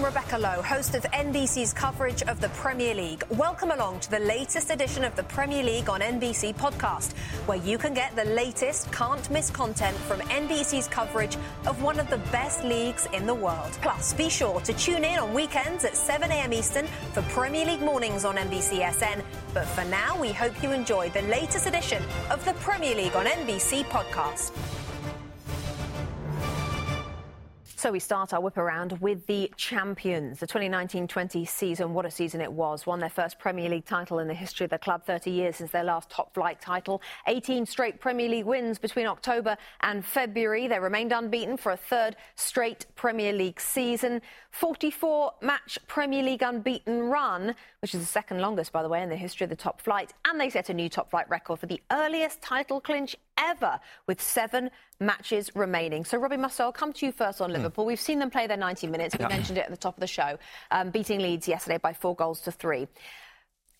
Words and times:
I'm 0.00 0.06
Rebecca 0.06 0.38
Lowe, 0.38 0.62
host 0.62 0.94
of 0.94 1.02
NBC's 1.02 1.74
coverage 1.74 2.22
of 2.22 2.40
the 2.40 2.48
Premier 2.50 2.94
League. 2.94 3.22
Welcome 3.28 3.70
along 3.70 4.00
to 4.00 4.10
the 4.10 4.18
latest 4.20 4.70
edition 4.70 5.04
of 5.04 5.14
the 5.14 5.24
Premier 5.24 5.62
League 5.62 5.90
on 5.90 6.00
NBC 6.00 6.54
podcast, 6.54 7.12
where 7.46 7.58
you 7.58 7.76
can 7.76 7.92
get 7.92 8.16
the 8.16 8.24
latest, 8.24 8.90
can't 8.92 9.30
miss 9.30 9.50
content 9.50 9.94
from 9.94 10.20
NBC's 10.20 10.88
coverage 10.88 11.36
of 11.66 11.82
one 11.82 12.00
of 12.00 12.08
the 12.08 12.16
best 12.32 12.64
leagues 12.64 13.08
in 13.12 13.26
the 13.26 13.34
world. 13.34 13.76
Plus, 13.82 14.14
be 14.14 14.30
sure 14.30 14.58
to 14.60 14.72
tune 14.72 15.04
in 15.04 15.18
on 15.18 15.34
weekends 15.34 15.84
at 15.84 15.94
7 15.94 16.30
a.m. 16.30 16.54
Eastern 16.54 16.86
for 17.12 17.20
Premier 17.24 17.66
League 17.66 17.82
mornings 17.82 18.24
on 18.24 18.36
NBCSN. 18.36 19.22
But 19.52 19.66
for 19.66 19.84
now, 19.84 20.18
we 20.18 20.32
hope 20.32 20.62
you 20.62 20.72
enjoy 20.72 21.10
the 21.10 21.22
latest 21.22 21.66
edition 21.66 22.02
of 22.30 22.42
the 22.46 22.54
Premier 22.54 22.94
League 22.94 23.16
on 23.16 23.26
NBC 23.26 23.84
podcast. 23.84 24.52
So 27.80 27.90
we 27.90 27.98
start 27.98 28.34
our 28.34 28.42
whip 28.42 28.58
around 28.58 29.00
with 29.00 29.26
the 29.26 29.50
champions. 29.56 30.40
The 30.40 30.46
2019-20 30.46 31.48
season, 31.48 31.94
what 31.94 32.04
a 32.04 32.10
season 32.10 32.42
it 32.42 32.52
was. 32.52 32.84
Won 32.84 33.00
their 33.00 33.08
first 33.08 33.38
Premier 33.38 33.70
League 33.70 33.86
title 33.86 34.18
in 34.18 34.28
the 34.28 34.34
history 34.34 34.64
of 34.64 34.70
the 34.70 34.76
club, 34.76 35.06
30 35.06 35.30
years 35.30 35.56
since 35.56 35.70
their 35.70 35.82
last 35.82 36.10
top 36.10 36.34
flight 36.34 36.60
title. 36.60 37.00
18 37.26 37.64
straight 37.64 37.98
Premier 37.98 38.28
League 38.28 38.44
wins 38.44 38.78
between 38.78 39.06
October 39.06 39.56
and 39.80 40.04
February. 40.04 40.68
They 40.68 40.78
remained 40.78 41.12
unbeaten 41.12 41.56
for 41.56 41.72
a 41.72 41.76
third 41.78 42.16
straight 42.34 42.84
Premier 42.96 43.32
League 43.32 43.58
season. 43.58 44.20
44 44.50 45.32
match 45.40 45.78
Premier 45.86 46.22
League 46.22 46.42
unbeaten 46.42 47.04
run, 47.04 47.54
which 47.80 47.94
is 47.94 48.02
the 48.02 48.06
second 48.06 48.42
longest, 48.42 48.72
by 48.72 48.82
the 48.82 48.90
way, 48.90 49.02
in 49.02 49.08
the 49.08 49.16
history 49.16 49.44
of 49.44 49.48
the 49.48 49.56
top 49.56 49.80
flight. 49.80 50.12
And 50.26 50.38
they 50.38 50.50
set 50.50 50.68
a 50.68 50.74
new 50.74 50.90
top 50.90 51.10
flight 51.10 51.30
record 51.30 51.60
for 51.60 51.66
the 51.66 51.80
earliest 51.90 52.42
title 52.42 52.78
clinch 52.78 53.16
ever 53.40 53.80
with 54.06 54.20
seven 54.20 54.70
matches 55.00 55.50
remaining. 55.54 56.04
So, 56.04 56.18
Robbie 56.18 56.36
Mustoe, 56.36 56.60
I'll 56.60 56.72
come 56.72 56.92
to 56.92 57.06
you 57.06 57.12
first 57.12 57.40
on 57.40 57.52
Liverpool. 57.52 57.84
We've 57.86 58.00
seen 58.00 58.18
them 58.18 58.30
play 58.30 58.46
their 58.46 58.56
90 58.56 58.86
minutes. 58.86 59.16
We 59.18 59.24
Yeah. 59.24 59.28
mentioned 59.28 59.58
it 59.58 59.64
at 59.64 59.70
the 59.70 59.76
top 59.76 59.96
of 59.96 60.00
the 60.00 60.06
show, 60.06 60.38
um, 60.70 60.90
beating 60.90 61.20
Leeds 61.20 61.48
yesterday 61.48 61.78
by 61.78 61.92
four 61.92 62.14
goals 62.14 62.40
to 62.42 62.52
three. 62.52 62.86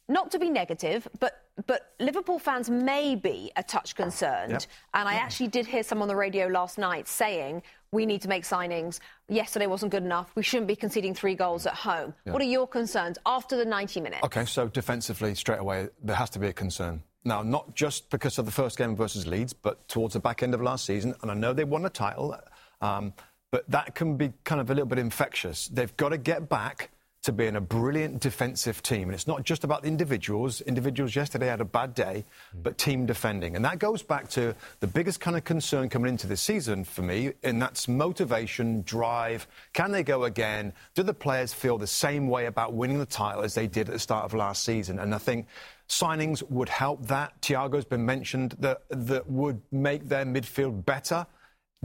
Not 0.08 0.32
to 0.32 0.38
be 0.38 0.50
negative, 0.50 1.06
but 1.20 1.36
but 1.66 1.92
Liverpool 2.00 2.38
fans 2.38 2.70
may 2.70 3.14
be 3.14 3.52
a 3.54 3.62
touch 3.62 3.94
concerned. 3.94 4.52
Yep. 4.52 4.62
And 4.94 5.06
I 5.06 5.14
actually 5.14 5.48
did 5.48 5.66
hear 5.66 5.82
some 5.82 6.00
on 6.00 6.08
the 6.08 6.16
radio 6.16 6.46
last 6.46 6.78
night 6.78 7.06
saying 7.06 7.62
we 7.92 8.06
need 8.06 8.22
to 8.22 8.28
make 8.28 8.44
signings. 8.44 8.98
Yesterday 9.28 9.66
wasn't 9.66 9.92
good 9.92 10.02
enough. 10.02 10.32
We 10.34 10.42
shouldn't 10.42 10.68
be 10.68 10.76
conceding 10.76 11.14
three 11.14 11.34
goals 11.34 11.66
at 11.66 11.74
home. 11.74 12.14
Yeah. 12.24 12.32
What 12.32 12.40
are 12.40 12.46
your 12.46 12.66
concerns 12.66 13.18
after 13.26 13.58
the 13.58 13.66
90 13.66 14.00
minutes? 14.00 14.24
Okay, 14.24 14.46
so 14.46 14.68
defensively, 14.68 15.34
straight 15.34 15.60
away, 15.60 15.88
there 16.02 16.16
has 16.16 16.30
to 16.30 16.38
be 16.38 16.46
a 16.46 16.52
concern. 16.54 17.02
Now, 17.24 17.42
not 17.42 17.74
just 17.74 18.10
because 18.10 18.38
of 18.38 18.46
the 18.46 18.50
first 18.50 18.78
game 18.78 18.96
versus 18.96 19.26
Leeds, 19.26 19.52
but 19.52 19.86
towards 19.88 20.14
the 20.14 20.20
back 20.20 20.42
end 20.42 20.54
of 20.54 20.62
last 20.62 20.84
season. 20.86 21.14
And 21.22 21.30
I 21.30 21.34
know 21.34 21.52
they 21.52 21.64
won 21.64 21.84
a 21.84 21.90
title, 21.90 22.36
um, 22.80 23.12
but 23.52 23.68
that 23.70 23.94
can 23.94 24.16
be 24.16 24.32
kind 24.44 24.60
of 24.60 24.70
a 24.70 24.74
little 24.74 24.86
bit 24.86 24.98
infectious. 24.98 25.68
They've 25.68 25.94
got 25.96 26.10
to 26.10 26.18
get 26.18 26.48
back 26.48 26.90
to 27.22 27.32
being 27.32 27.56
a 27.56 27.60
brilliant 27.60 28.20
defensive 28.20 28.82
team. 28.82 29.02
And 29.02 29.14
it's 29.14 29.26
not 29.26 29.44
just 29.44 29.62
about 29.62 29.82
the 29.82 29.88
individuals. 29.88 30.62
Individuals 30.62 31.14
yesterday 31.14 31.48
had 31.48 31.60
a 31.60 31.66
bad 31.66 31.94
day, 31.94 32.24
mm. 32.56 32.62
but 32.62 32.78
team 32.78 33.04
defending. 33.04 33.56
And 33.56 33.64
that 33.64 33.78
goes 33.78 34.02
back 34.02 34.28
to 34.30 34.54
the 34.80 34.86
biggest 34.86 35.20
kind 35.20 35.36
of 35.36 35.44
concern 35.44 35.90
coming 35.90 36.08
into 36.08 36.26
this 36.26 36.40
season 36.40 36.84
for 36.84 37.02
me, 37.02 37.32
and 37.42 37.60
that's 37.60 37.88
motivation, 37.88 38.82
drive. 38.82 39.46
Can 39.74 39.92
they 39.92 40.02
go 40.02 40.24
again? 40.24 40.72
Do 40.94 41.02
the 41.02 41.12
players 41.12 41.52
feel 41.52 41.76
the 41.76 41.86
same 41.86 42.28
way 42.28 42.46
about 42.46 42.72
winning 42.72 42.98
the 42.98 43.06
title 43.06 43.42
as 43.42 43.54
they 43.54 43.66
did 43.66 43.88
at 43.88 43.92
the 43.92 43.98
start 43.98 44.24
of 44.24 44.32
last 44.32 44.64
season? 44.64 44.98
And 44.98 45.14
I 45.14 45.18
think 45.18 45.46
signings 45.90 46.42
would 46.48 46.70
help 46.70 47.06
that. 47.08 47.38
Thiago's 47.42 47.84
been 47.84 48.06
mentioned 48.06 48.56
that, 48.60 48.82
that 48.88 49.28
would 49.28 49.60
make 49.70 50.08
their 50.08 50.24
midfield 50.24 50.86
better, 50.86 51.26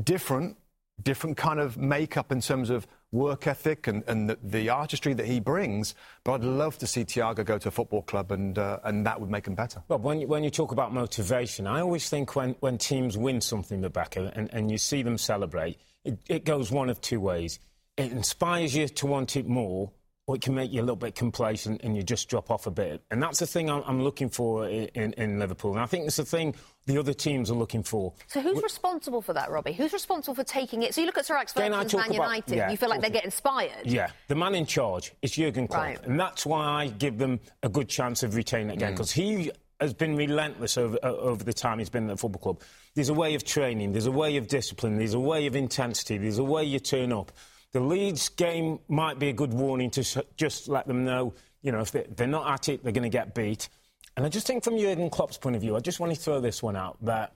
different, 0.02 0.56
different 1.04 1.36
kind 1.36 1.60
of 1.60 1.78
makeup 1.78 2.32
in 2.32 2.40
terms 2.40 2.70
of 2.70 2.88
work 3.12 3.48
ethic 3.48 3.88
and, 3.88 4.04
and 4.08 4.30
the, 4.30 4.38
the 4.44 4.70
artistry 4.70 5.14
that 5.14 5.26
he 5.26 5.40
brings. 5.40 5.96
But 6.24 6.34
I'd 6.34 6.44
love 6.44 6.78
to 6.80 6.88
see 6.88 7.06
Thiago 7.06 7.46
go 7.46 7.58
to 7.58 7.68
a 7.70 7.72
football 7.72 8.02
club, 8.02 8.32
and, 8.32 8.58
uh, 8.58 8.80
and 8.84 9.06
that 9.06 9.20
would 9.20 9.30
make 9.30 9.48
him 9.48 9.56
better. 9.56 9.82
Rob, 9.88 10.04
when 10.04 10.22
you, 10.22 10.28
when 10.28 10.44
you 10.44 10.50
talk 10.50 10.72
about 10.72 10.94
motivation, 10.94 11.68
I 11.68 11.82
always 11.82 12.10
think 12.10 12.36
when, 12.36 12.56
when 12.60 12.78
teams 12.78 13.18
win 13.18 13.42
something, 13.42 13.82
Rebecca, 13.82 14.32
and, 14.36 14.54
and 14.54 14.72
you 14.72 14.78
see 14.78 15.02
them 15.02 15.18
celebrate, 15.18 15.80
it, 16.04 16.20
it 16.28 16.46
goes 16.46 16.72
one 16.72 16.90
of 16.90 17.00
two 17.02 17.20
ways. 17.20 17.60
It 17.98 18.12
inspires 18.12 18.76
you 18.76 18.88
to 18.88 19.06
want 19.06 19.38
it 19.38 19.48
more, 19.48 19.92
or 20.28 20.36
it 20.36 20.42
can 20.42 20.56
make 20.56 20.72
you 20.72 20.80
a 20.80 20.84
little 20.84 20.96
bit 20.96 21.14
complacent 21.14 21.82
and 21.84 21.96
you 21.96 22.02
just 22.02 22.28
drop 22.30 22.50
off 22.50 22.66
a 22.66 22.72
bit. 22.72 23.04
And 23.12 23.22
that's 23.22 23.40
the 23.40 23.46
thing 23.46 23.70
I'm, 23.70 23.84
I'm 23.86 24.02
looking 24.02 24.30
for 24.30 24.68
in, 24.68 25.14
in, 25.14 25.40
Liverpool. 25.40 25.74
And 25.74 25.80
I 25.82 25.86
think 25.86 26.08
it's 26.08 26.16
the 26.16 26.26
thing 26.26 26.56
the 26.88 26.98
other 26.98 27.14
teams 27.14 27.52
are 27.52 27.56
looking 27.56 27.84
for. 27.84 28.12
So 28.28 28.42
who's 28.42 28.62
responsible 28.64 29.22
for 29.22 29.34
that, 29.34 29.52
Robbie? 29.52 29.74
Who's 29.74 29.94
responsible 29.94 30.34
for 30.34 30.44
taking 30.44 30.82
it? 30.82 30.96
So 30.96 31.02
you 31.02 31.08
look 31.08 31.20
at 31.20 31.28
Sir 31.28 31.36
Alex 31.36 31.54
Ferguson's 31.54 31.94
Man 31.94 32.06
about- 32.06 32.14
United, 32.14 32.56
yeah, 32.56 32.72
you 32.72 32.78
feel 32.78 32.90
like 32.90 33.02
they 33.02 33.12
get 33.12 33.24
inspired. 33.24 33.86
Yeah, 33.86 34.10
the 34.28 34.36
man 34.36 34.56
in 34.56 34.66
charge 34.66 35.14
is 35.22 35.32
Jurgen 35.32 35.68
Klopp, 35.68 35.84
Right. 35.84 36.04
and 36.06 36.20
that's 36.20 36.46
why 36.46 36.66
I 36.66 36.88
give 36.88 37.20
them 37.20 37.40
a 37.62 37.70
good 37.70 37.88
chance 37.88 38.24
of 38.24 38.36
retaining 38.36 38.72
it 38.72 38.74
again 38.74 38.94
because 38.94 39.12
he 39.12 39.52
has 39.80 39.94
been 39.94 40.16
relentless 40.16 40.78
over, 40.78 40.98
uh, 41.04 41.12
over 41.12 41.44
the 41.44 41.54
time 41.54 41.78
he's 41.80 41.90
been 41.90 42.10
at 42.10 42.16
the 42.16 42.18
football 42.18 42.42
club. 42.42 42.62
There's 42.96 43.10
a 43.10 43.14
way 43.14 43.36
of 43.36 43.44
training, 43.44 43.92
there's 43.92 44.06
a 44.08 44.12
way 44.12 44.38
of 44.38 44.48
discipline, 44.48 44.98
there's 44.98 45.14
a 45.14 45.20
way 45.20 45.46
of 45.46 45.56
intensity, 45.56 46.18
there's 46.18 46.40
a 46.40 46.44
way 46.44 46.64
you 46.64 46.80
turn 46.80 47.12
up. 47.14 47.32
The 47.76 47.82
Leeds 47.82 48.30
game 48.30 48.80
might 48.88 49.20
be 49.20 49.28
a 49.28 49.34
good 49.34 49.54
warning 49.54 49.90
to 49.92 50.26
just 50.38 50.70
let 50.70 50.88
them 50.88 51.04
know, 51.04 51.34
you 51.62 51.74
know, 51.74 51.82
if 51.82 51.92
they- 51.92 52.08
they're 52.16 52.26
not 52.26 52.50
at 52.50 52.70
it, 52.70 52.82
they're 52.82 52.94
going 52.94 53.04
to 53.04 53.10
get 53.10 53.36
beat. 53.36 53.68
And 54.16 54.26
I 54.26 54.30
just 54.30 54.48
think 54.48 54.64
from 54.64 54.78
Jurgen 54.78 55.10
Klopp's 55.10 55.38
point 55.38 55.58
of 55.58 55.62
view, 55.62 55.76
I 55.76 55.82
just 55.82 56.00
want 56.00 56.16
to 56.16 56.18
throw 56.18 56.40
this 56.40 56.64
one 56.64 56.78
out 56.78 56.96
that 57.04 57.36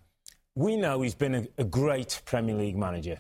we 0.56 0.78
know 0.78 1.02
he's 1.02 1.14
been 1.14 1.36
a, 1.36 1.48
a 1.58 1.66
great 1.66 2.22
Premier 2.24 2.56
League 2.56 2.78
manager 2.78 3.20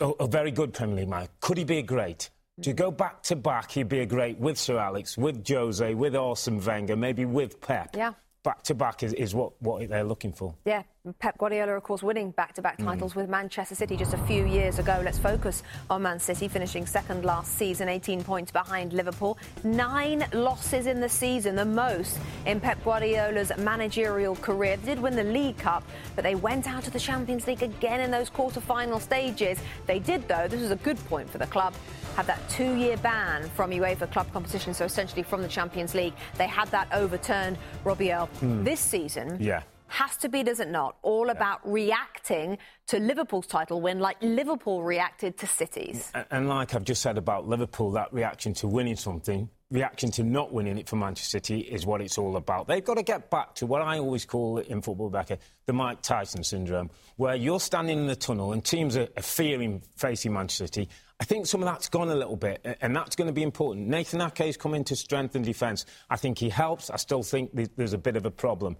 a, 0.00 0.08
a 0.08 0.26
very 0.26 0.50
good 0.50 0.72
Premier 0.72 0.96
League 0.96 1.08
manager. 1.08 1.30
Could 1.38 1.58
he 1.58 1.62
be 1.62 1.78
a 1.78 1.82
great? 1.82 2.30
To 2.62 2.72
go 2.72 2.90
back 2.90 3.22
to 3.24 3.36
back, 3.36 3.70
he'd 3.70 3.88
be 3.88 4.00
a 4.00 4.06
great 4.06 4.36
with 4.40 4.58
Sir 4.58 4.76
Alex, 4.76 5.16
with 5.16 5.46
Jose, 5.48 5.94
with 5.94 6.16
Arsene 6.16 6.58
Wenger, 6.60 6.96
maybe 6.96 7.26
with 7.26 7.60
Pep. 7.60 7.94
Yeah. 7.96 8.14
Back 8.42 8.62
to 8.64 8.74
back 8.74 9.02
is, 9.02 9.12
is 9.12 9.34
what, 9.34 9.52
what 9.60 9.86
they're 9.86 10.02
looking 10.02 10.32
for. 10.32 10.54
Yeah, 10.64 10.82
Pep 11.18 11.36
Guardiola, 11.36 11.76
of 11.76 11.82
course, 11.82 12.02
winning 12.02 12.30
back-to-back 12.30 12.78
Mm. 12.78 12.84
titles 12.86 13.14
with 13.14 13.28
Manchester 13.28 13.74
City 13.74 13.98
just 13.98 14.14
a 14.14 14.18
few 14.18 14.46
years 14.46 14.78
ago. 14.78 14.98
Let's 15.04 15.18
focus 15.18 15.62
on 15.90 16.00
Man 16.02 16.18
City, 16.18 16.48
finishing 16.48 16.86
second 16.86 17.22
last 17.22 17.58
season, 17.58 17.86
18 17.90 18.24
points 18.24 18.50
behind 18.50 18.94
Liverpool. 18.94 19.36
Nine 19.62 20.24
losses 20.32 20.86
in 20.86 21.00
the 21.00 21.08
season, 21.08 21.54
the 21.54 21.66
most 21.66 22.18
in 22.46 22.60
Pep 22.60 22.82
Guardiola's 22.82 23.52
managerial 23.58 24.36
career. 24.36 24.78
They 24.78 24.94
did 24.94 25.02
win 25.02 25.16
the 25.16 25.24
League 25.24 25.58
Cup, 25.58 25.84
but 26.16 26.24
they 26.24 26.34
went 26.34 26.66
out 26.66 26.86
of 26.86 26.94
the 26.94 27.00
Champions 27.00 27.46
League 27.46 27.62
again 27.62 28.00
in 28.00 28.10
those 28.10 28.30
quarter-final 28.30 29.00
stages. 29.00 29.58
They 29.86 29.98
did, 29.98 30.26
though, 30.28 30.48
this 30.48 30.62
was 30.62 30.70
a 30.70 30.76
good 30.76 30.98
point 31.10 31.28
for 31.28 31.36
the 31.36 31.46
club, 31.46 31.74
have 32.20 32.26
that 32.26 32.46
two-year 32.50 32.98
ban 32.98 33.48
from 33.56 33.70
UEFA 33.70 34.10
club 34.12 34.30
competition, 34.30 34.74
so 34.74 34.84
essentially 34.84 35.22
from 35.22 35.40
the 35.40 35.48
Champions 35.48 35.94
League. 35.94 36.12
They 36.36 36.46
had 36.46 36.68
that 36.70 36.86
overturned, 36.92 37.56
Robbie. 37.82 38.10
Hmm. 38.10 38.62
This 38.62 38.78
season, 38.78 39.38
Yeah. 39.40 39.62
has 39.86 40.18
to 40.18 40.28
be, 40.28 40.42
does 40.42 40.60
it 40.60 40.68
not, 40.68 40.96
all 41.00 41.30
about 41.30 41.60
reacting 41.64 42.58
to 42.88 42.98
Liverpool's 42.98 43.46
title 43.46 43.80
win 43.80 44.00
like 44.00 44.18
Liverpool 44.20 44.82
reacted 44.82 45.38
to 45.38 45.46
City's. 45.46 46.10
A- 46.14 46.26
And 46.30 46.46
like 46.48 46.74
I've 46.74 46.84
just 46.84 47.00
said 47.00 47.16
about 47.16 47.48
Liverpool, 47.48 47.90
that 47.92 48.12
reaction 48.12 48.52
to 48.54 48.68
winning 48.68 48.96
something, 48.96 49.48
reaction 49.70 50.10
to 50.10 50.24
not 50.24 50.52
winning 50.52 50.78
it 50.78 50.88
for 50.88 50.96
Manchester 50.96 51.38
City 51.38 51.60
is 51.60 51.86
what 51.86 52.00
it's 52.00 52.18
all 52.18 52.36
about. 52.36 52.66
They've 52.66 52.84
got 52.84 52.96
to 52.96 53.02
get 53.02 53.30
back 53.30 53.54
to 53.56 53.66
what 53.66 53.82
I 53.82 53.98
always 53.98 54.24
call 54.24 54.58
in 54.58 54.82
football, 54.82 55.10
Becca, 55.10 55.38
the 55.66 55.72
Mike 55.72 56.02
Tyson 56.02 56.42
syndrome, 56.42 56.90
where 57.16 57.36
you're 57.36 57.60
standing 57.60 57.98
in 57.98 58.06
the 58.06 58.16
tunnel 58.16 58.52
and 58.52 58.64
teams 58.64 58.96
are, 58.96 59.08
are 59.16 59.22
fearing 59.22 59.82
facing 59.96 60.32
Manchester 60.32 60.66
City. 60.66 60.88
I 61.20 61.24
think 61.24 61.46
some 61.46 61.62
of 61.62 61.66
that's 61.66 61.88
gone 61.88 62.08
a 62.08 62.14
little 62.14 62.36
bit, 62.36 62.78
and 62.80 62.96
that's 62.96 63.14
going 63.14 63.26
to 63.26 63.32
be 63.32 63.42
important. 63.42 63.86
Nathan 63.86 64.22
Ake's 64.22 64.56
come 64.56 64.74
in 64.74 64.84
to 64.84 64.96
strengthen 64.96 65.42
defence. 65.42 65.84
I 66.08 66.16
think 66.16 66.38
he 66.38 66.48
helps. 66.48 66.88
I 66.88 66.96
still 66.96 67.22
think 67.22 67.50
there's 67.76 67.92
a 67.92 67.98
bit 67.98 68.16
of 68.16 68.24
a 68.24 68.30
problem. 68.30 68.76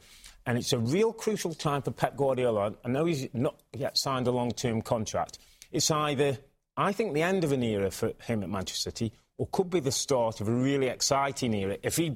And 0.46 0.56
it's 0.56 0.72
a 0.72 0.78
real 0.78 1.12
crucial 1.12 1.52
time 1.52 1.82
for 1.82 1.90
Pep 1.90 2.16
Guardiola. 2.16 2.74
I 2.82 2.88
know 2.88 3.04
he's 3.04 3.28
not 3.34 3.60
yet 3.76 3.98
signed 3.98 4.26
a 4.26 4.30
long 4.30 4.52
term 4.52 4.80
contract. 4.80 5.38
It's 5.70 5.90
either, 5.90 6.38
I 6.78 6.92
think, 6.92 7.12
the 7.12 7.22
end 7.22 7.44
of 7.44 7.52
an 7.52 7.62
era 7.62 7.90
for 7.90 8.12
him 8.22 8.42
at 8.42 8.48
Manchester 8.48 8.90
City, 8.90 9.12
or 9.40 9.48
could 9.52 9.70
be 9.70 9.80
the 9.80 9.90
start 9.90 10.42
of 10.42 10.48
a 10.48 10.52
really 10.52 10.88
exciting 10.88 11.54
era 11.54 11.78
if 11.82 11.96
he 11.96 12.14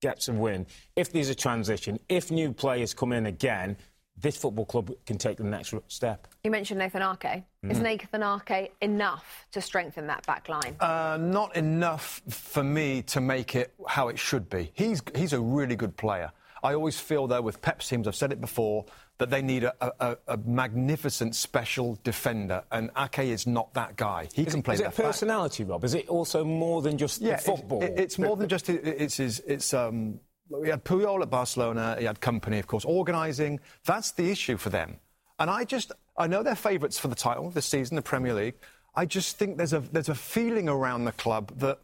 gets 0.00 0.28
a 0.28 0.32
win, 0.32 0.66
if 0.96 1.12
there's 1.12 1.28
a 1.28 1.34
transition, 1.34 2.00
if 2.08 2.30
new 2.30 2.50
players 2.50 2.94
come 2.94 3.12
in 3.12 3.26
again. 3.26 3.76
this 4.16 4.36
football 4.38 4.64
club 4.64 4.90
can 5.04 5.18
take 5.18 5.36
the 5.36 5.44
next 5.44 5.74
step. 5.88 6.28
You 6.44 6.50
mentioned 6.50 6.78
Nathan 6.78 7.02
Ake. 7.02 7.42
Mm. 7.64 7.70
Is 7.70 7.78
Nathan 7.78 8.22
Ake 8.22 8.72
enough 8.80 9.46
to 9.52 9.60
strengthen 9.60 10.06
that 10.06 10.26
back 10.26 10.48
line? 10.48 10.76
Uh, 10.80 11.18
not 11.20 11.56
enough 11.56 12.22
for 12.28 12.64
me 12.64 13.02
to 13.02 13.20
make 13.20 13.54
it 13.54 13.74
how 13.86 14.08
it 14.08 14.18
should 14.18 14.48
be. 14.48 14.70
He's, 14.72 15.02
he's 15.14 15.34
a 15.34 15.40
really 15.40 15.76
good 15.76 15.96
player. 15.96 16.32
I 16.62 16.74
always 16.74 16.98
feel, 16.98 17.26
though, 17.26 17.42
with 17.42 17.60
Pep's 17.60 17.88
teams, 17.88 18.06
I've 18.06 18.14
said 18.16 18.32
it 18.32 18.40
before, 18.40 18.86
that 19.22 19.30
they 19.30 19.40
need 19.40 19.62
a, 19.62 19.74
a, 19.80 20.16
a 20.26 20.36
magnificent 20.38 21.36
special 21.36 21.96
defender, 22.02 22.64
and 22.72 22.90
Ake 22.98 23.20
is 23.20 23.46
not 23.46 23.72
that 23.74 23.94
guy. 23.94 24.28
He 24.34 24.42
is 24.42 24.48
can 24.48 24.58
it, 24.58 24.64
play. 24.64 24.74
Is 24.74 24.80
it 24.80 24.96
personality, 24.96 25.62
Rob? 25.62 25.84
Is 25.84 25.94
it 25.94 26.08
also 26.08 26.42
more 26.42 26.82
than 26.82 26.98
just 26.98 27.20
yeah, 27.20 27.36
football? 27.36 27.84
It, 27.84 27.92
it, 27.92 28.00
it's 28.00 28.18
more 28.18 28.36
than 28.36 28.48
just 28.48 28.68
it's 28.68 29.18
his. 29.18 29.38
It's 29.46 29.72
um, 29.72 30.18
we 30.48 30.70
had 30.70 30.84
Puyol 30.84 31.22
at 31.22 31.30
Barcelona. 31.30 31.94
He 32.00 32.04
had 32.04 32.20
company, 32.20 32.58
of 32.58 32.66
course, 32.66 32.84
organising. 32.84 33.60
That's 33.84 34.10
the 34.10 34.28
issue 34.28 34.56
for 34.56 34.70
them. 34.70 34.98
And 35.38 35.48
I 35.48 35.62
just, 35.62 35.92
I 36.16 36.26
know 36.26 36.42
they're 36.42 36.56
favourites 36.56 36.98
for 36.98 37.06
the 37.06 37.14
title 37.14 37.48
this 37.50 37.66
season, 37.66 37.94
the 37.94 38.02
Premier 38.02 38.34
League. 38.34 38.56
I 38.96 39.06
just 39.06 39.38
think 39.38 39.56
there's 39.56 39.72
a 39.72 39.80
there's 39.92 40.08
a 40.08 40.16
feeling 40.16 40.68
around 40.68 41.04
the 41.04 41.12
club 41.12 41.56
that 41.60 41.78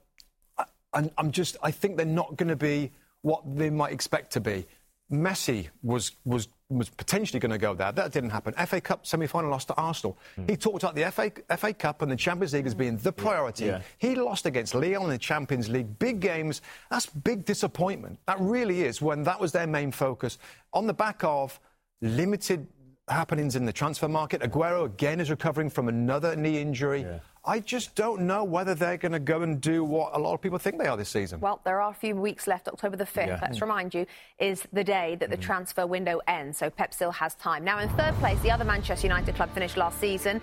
I, 0.92 1.08
I'm 1.16 1.30
just, 1.30 1.56
I 1.62 1.70
think 1.70 1.98
they're 1.98 2.04
not 2.04 2.36
going 2.36 2.48
to 2.48 2.56
be 2.56 2.90
what 3.22 3.42
they 3.56 3.70
might 3.70 3.92
expect 3.92 4.32
to 4.32 4.40
be. 4.40 4.66
Messi 5.08 5.68
was 5.84 6.16
was 6.24 6.48
was 6.70 6.90
potentially 6.90 7.40
going 7.40 7.50
to 7.50 7.58
go 7.58 7.74
there. 7.74 7.92
That 7.92 8.12
didn't 8.12 8.30
happen. 8.30 8.52
FA 8.66 8.80
Cup 8.80 9.06
semi-final 9.06 9.50
loss 9.50 9.64
to 9.66 9.74
Arsenal. 9.74 10.18
Mm. 10.38 10.50
He 10.50 10.56
talked 10.56 10.82
about 10.82 10.94
the 10.94 11.10
FA, 11.10 11.32
FA 11.56 11.72
Cup 11.72 12.02
and 12.02 12.12
the 12.12 12.16
Champions 12.16 12.52
League 12.52 12.66
as 12.66 12.74
being 12.74 12.98
the 12.98 13.12
priority. 13.12 13.66
Yeah. 13.66 13.80
He 13.96 14.14
lost 14.14 14.44
against 14.44 14.74
Lyon 14.74 15.04
in 15.04 15.08
the 15.08 15.18
Champions 15.18 15.68
League. 15.68 15.98
Big 15.98 16.20
games. 16.20 16.60
That's 16.90 17.06
big 17.06 17.46
disappointment. 17.46 18.18
That 18.26 18.38
really 18.40 18.82
is 18.82 19.00
when 19.00 19.22
that 19.24 19.40
was 19.40 19.50
their 19.52 19.66
main 19.66 19.90
focus. 19.90 20.38
On 20.74 20.86
the 20.86 20.92
back 20.92 21.24
of 21.24 21.58
limited 22.02 22.66
happenings 23.10 23.56
in 23.56 23.64
the 23.64 23.72
transfer 23.72 24.08
market. 24.08 24.42
Aguero 24.42 24.84
again 24.84 25.20
is 25.20 25.30
recovering 25.30 25.70
from 25.70 25.88
another 25.88 26.36
knee 26.36 26.60
injury. 26.60 27.02
Yeah. 27.02 27.18
I 27.44 27.60
just 27.60 27.94
don't 27.94 28.22
know 28.22 28.44
whether 28.44 28.74
they're 28.74 28.98
going 28.98 29.12
to 29.12 29.18
go 29.18 29.40
and 29.42 29.58
do 29.58 29.82
what 29.82 30.14
a 30.14 30.18
lot 30.18 30.34
of 30.34 30.42
people 30.42 30.58
think 30.58 30.78
they 30.78 30.86
are 30.86 30.98
this 30.98 31.08
season. 31.08 31.40
Well, 31.40 31.62
there 31.64 31.80
are 31.80 31.90
a 31.90 31.94
few 31.94 32.14
weeks 32.14 32.46
left. 32.46 32.68
October 32.68 32.96
the 32.96 33.04
5th, 33.04 33.26
yeah. 33.26 33.38
let's 33.40 33.62
remind 33.62 33.94
you, 33.94 34.04
is 34.38 34.66
the 34.72 34.84
day 34.84 35.16
that 35.20 35.30
the 35.30 35.36
mm. 35.36 35.40
transfer 35.40 35.86
window 35.86 36.20
ends, 36.28 36.58
so 36.58 36.68
Pep 36.68 36.92
still 36.92 37.12
has 37.12 37.34
time. 37.36 37.64
Now, 37.64 37.78
in 37.78 37.88
third 37.90 38.14
place, 38.16 38.38
the 38.40 38.50
other 38.50 38.64
Manchester 38.64 39.06
United 39.06 39.34
club 39.34 39.50
finished 39.54 39.78
last 39.78 39.98
season 39.98 40.42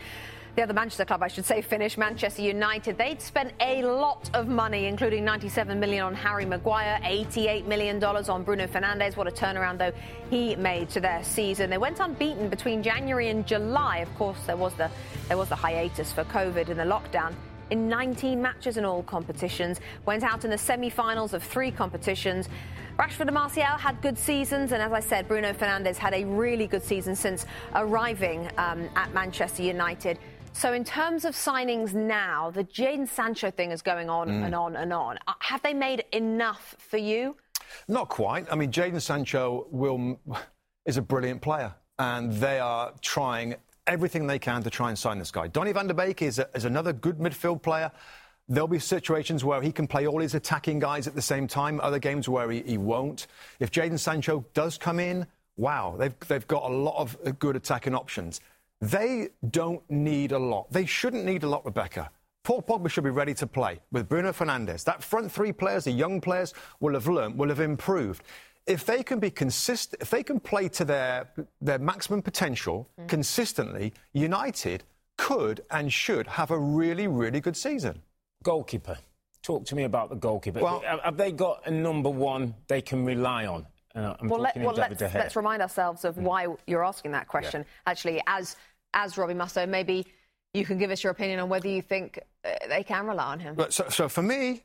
the 0.55 0.61
other 0.61 0.73
Manchester 0.73 1.03
club, 1.03 1.21
I 1.21 1.27
should 1.27 1.45
say, 1.45 1.61
finished 1.61 1.97
Manchester 1.97 2.41
United. 2.41 2.97
They'd 2.97 3.21
spent 3.21 3.51
a 3.59 3.83
lot 3.83 4.29
of 4.33 4.47
money, 4.47 4.85
including 4.85 5.25
97 5.25 5.77
million 5.79 6.03
on 6.03 6.15
Harry 6.15 6.45
Maguire, 6.45 6.99
88 7.03 7.67
million 7.67 7.99
dollars 7.99 8.29
on 8.29 8.43
Bruno 8.43 8.65
Fernandes. 8.65 9.17
What 9.17 9.27
a 9.27 9.31
turnaround, 9.31 9.77
though, 9.79 9.91
he 10.29 10.55
made 10.55 10.89
to 10.91 11.01
their 11.01 11.23
season. 11.23 11.69
They 11.69 11.77
went 11.77 11.99
unbeaten 11.99 12.47
between 12.47 12.81
January 12.81 13.27
and 13.27 13.45
July. 13.45 13.97
Of 13.97 14.15
course, 14.15 14.39
there 14.45 14.55
was 14.55 14.73
the 14.75 14.89
there 15.27 15.37
was 15.37 15.49
the 15.49 15.55
hiatus 15.55 16.13
for 16.13 16.23
COVID 16.23 16.69
and 16.69 16.79
the 16.79 16.83
lockdown 16.83 17.33
in 17.71 17.89
19 17.89 18.41
matches 18.41 18.77
in 18.77 18.85
all 18.85 19.03
competitions, 19.03 19.79
went 20.05 20.23
out 20.23 20.45
in 20.45 20.51
the 20.51 20.57
semi 20.57 20.89
finals 20.89 21.33
of 21.33 21.43
three 21.43 21.71
competitions. 21.71 22.47
Rashford 22.97 23.21
and 23.21 23.33
Martial 23.33 23.63
had 23.63 24.01
good 24.01 24.17
seasons, 24.17 24.71
and 24.71 24.81
as 24.81 24.93
I 24.93 25.01
said, 25.01 25.27
Bruno 25.27 25.51
Fernandes 25.51 25.97
had 25.97 26.13
a 26.13 26.23
really 26.23 26.65
good 26.65 26.83
season 26.83 27.15
since 27.15 27.45
arriving 27.73 28.49
um, 28.57 28.87
at 28.95 29.13
Manchester 29.13 29.63
United. 29.63 30.17
So, 30.55 30.71
in 30.71 30.85
terms 30.85 31.25
of 31.25 31.35
signings 31.35 31.93
now, 31.93 32.49
the 32.49 32.63
Jadon 32.63 33.09
Sancho 33.09 33.51
thing 33.51 33.71
is 33.71 33.81
going 33.81 34.09
on 34.09 34.29
mm. 34.29 34.45
and 34.45 34.55
on 34.55 34.77
and 34.77 34.93
on. 34.93 35.17
Uh, 35.27 35.33
have 35.39 35.61
they 35.63 35.73
made 35.73 36.05
enough 36.13 36.75
for 36.79 36.95
you? 36.95 37.35
Not 37.89 38.07
quite. 38.07 38.47
I 38.49 38.55
mean, 38.55 38.71
Jadon 38.71 39.01
Sancho 39.01 39.67
will, 39.69 40.17
is 40.85 40.95
a 40.95 41.01
brilliant 41.01 41.41
player, 41.41 41.75
and 41.99 42.31
they 42.31 42.57
are 42.59 42.93
trying 43.01 43.55
everything 43.85 44.27
they 44.27 44.39
can 44.39 44.63
to 44.63 44.69
try 44.69 44.87
and 44.87 44.97
sign 44.97 45.19
this 45.19 45.29
guy. 45.29 45.47
Donny 45.47 45.73
van 45.73 45.87
de 45.87 45.93
Beek 45.93 46.21
is, 46.21 46.39
a, 46.39 46.47
is 46.55 46.63
another 46.63 46.93
good 46.93 47.17
midfield 47.17 47.61
player. 47.61 47.91
There'll 48.47 48.69
be 48.69 48.79
situations 48.79 49.43
where 49.43 49.61
he 49.61 49.73
can 49.73 49.87
play 49.87 50.07
all 50.07 50.21
his 50.21 50.35
attacking 50.35 50.79
guys 50.79 51.05
at 51.05 51.15
the 51.15 51.21
same 51.21 51.49
time, 51.49 51.81
other 51.81 51.99
games 51.99 52.29
where 52.29 52.49
he, 52.49 52.61
he 52.61 52.77
won't. 52.77 53.27
If 53.59 53.71
Jadon 53.71 53.99
Sancho 53.99 54.45
does 54.53 54.77
come 54.77 55.01
in, 55.01 55.27
wow, 55.57 55.95
they've, 55.99 56.17
they've 56.29 56.47
got 56.47 56.63
a 56.63 56.73
lot 56.73 56.97
of 56.97 57.39
good 57.39 57.57
attacking 57.57 57.93
options. 57.93 58.39
They 58.81 59.29
don't 59.49 59.89
need 59.89 60.31
a 60.31 60.39
lot. 60.39 60.71
They 60.71 60.85
shouldn't 60.85 61.25
need 61.25 61.43
a 61.43 61.47
lot, 61.47 61.65
Rebecca. 61.65 62.09
Paul 62.43 62.61
Pogba 62.61 62.89
should 62.89 63.03
be 63.03 63.09
ready 63.09 63.33
to 63.35 63.47
play 63.47 63.79
with 63.91 64.07
Bruno 64.07 64.31
Fernandes. 64.31 64.83
That 64.83 65.03
front 65.03 65.31
three 65.31 65.51
players, 65.51 65.85
the 65.85 65.91
young 65.91 66.21
players, 66.21 66.53
will 66.79 66.93
have 66.93 67.07
learned, 67.07 67.37
will 67.39 67.49
have 67.49 67.59
improved. 67.59 68.23
If 68.67 68.85
they 68.85 69.01
can 69.01 69.19
be 69.19 69.31
consistent, 69.31 70.01
if 70.01 70.11
they 70.11 70.21
can 70.21 70.39
play 70.39 70.69
to 70.69 70.85
their 70.85 71.29
their 71.61 71.79
maximum 71.79 72.21
potential 72.21 72.87
mm. 72.99 73.07
consistently, 73.07 73.93
United 74.13 74.83
could 75.17 75.61
and 75.71 75.91
should 75.91 76.27
have 76.27 76.51
a 76.51 76.57
really, 76.57 77.07
really 77.07 77.39
good 77.39 77.57
season. 77.57 78.01
Goalkeeper. 78.43 78.97
Talk 79.41 79.65
to 79.65 79.75
me 79.75 79.83
about 79.83 80.09
the 80.09 80.15
goalkeeper. 80.15 80.59
Well, 80.59 80.83
have 81.03 81.17
they 81.17 81.31
got 81.31 81.61
a 81.65 81.71
number 81.71 82.09
one 82.09 82.55
they 82.67 82.81
can 82.81 83.05
rely 83.05 83.45
on? 83.45 83.65
Well, 83.95 84.17
let, 84.39 84.57
well 84.57 84.73
let's, 84.73 85.01
let's, 85.01 85.35
remind 85.35 85.61
ourselves 85.61 86.03
of 86.03 86.15
mm. 86.15 86.23
why 86.23 86.47
you're 86.67 86.83
asking 86.83 87.11
that 87.11 87.29
question. 87.29 87.61
Yeah. 87.61 87.91
Actually, 87.91 88.21
as 88.27 88.57
as 88.93 89.17
Robbie 89.17 89.33
Mustoe, 89.33 89.67
maybe 89.67 90.05
you 90.53 90.65
can 90.65 90.77
give 90.77 90.91
us 90.91 91.03
your 91.03 91.11
opinion 91.11 91.39
on 91.39 91.49
whether 91.49 91.67
you 91.67 91.81
think 91.81 92.19
uh, 92.43 92.51
they 92.67 92.83
can 92.83 93.05
rely 93.07 93.25
on 93.25 93.39
him. 93.39 93.55
But 93.55 93.73
so, 93.73 93.87
so 93.89 94.09
for 94.09 94.21
me, 94.21 94.63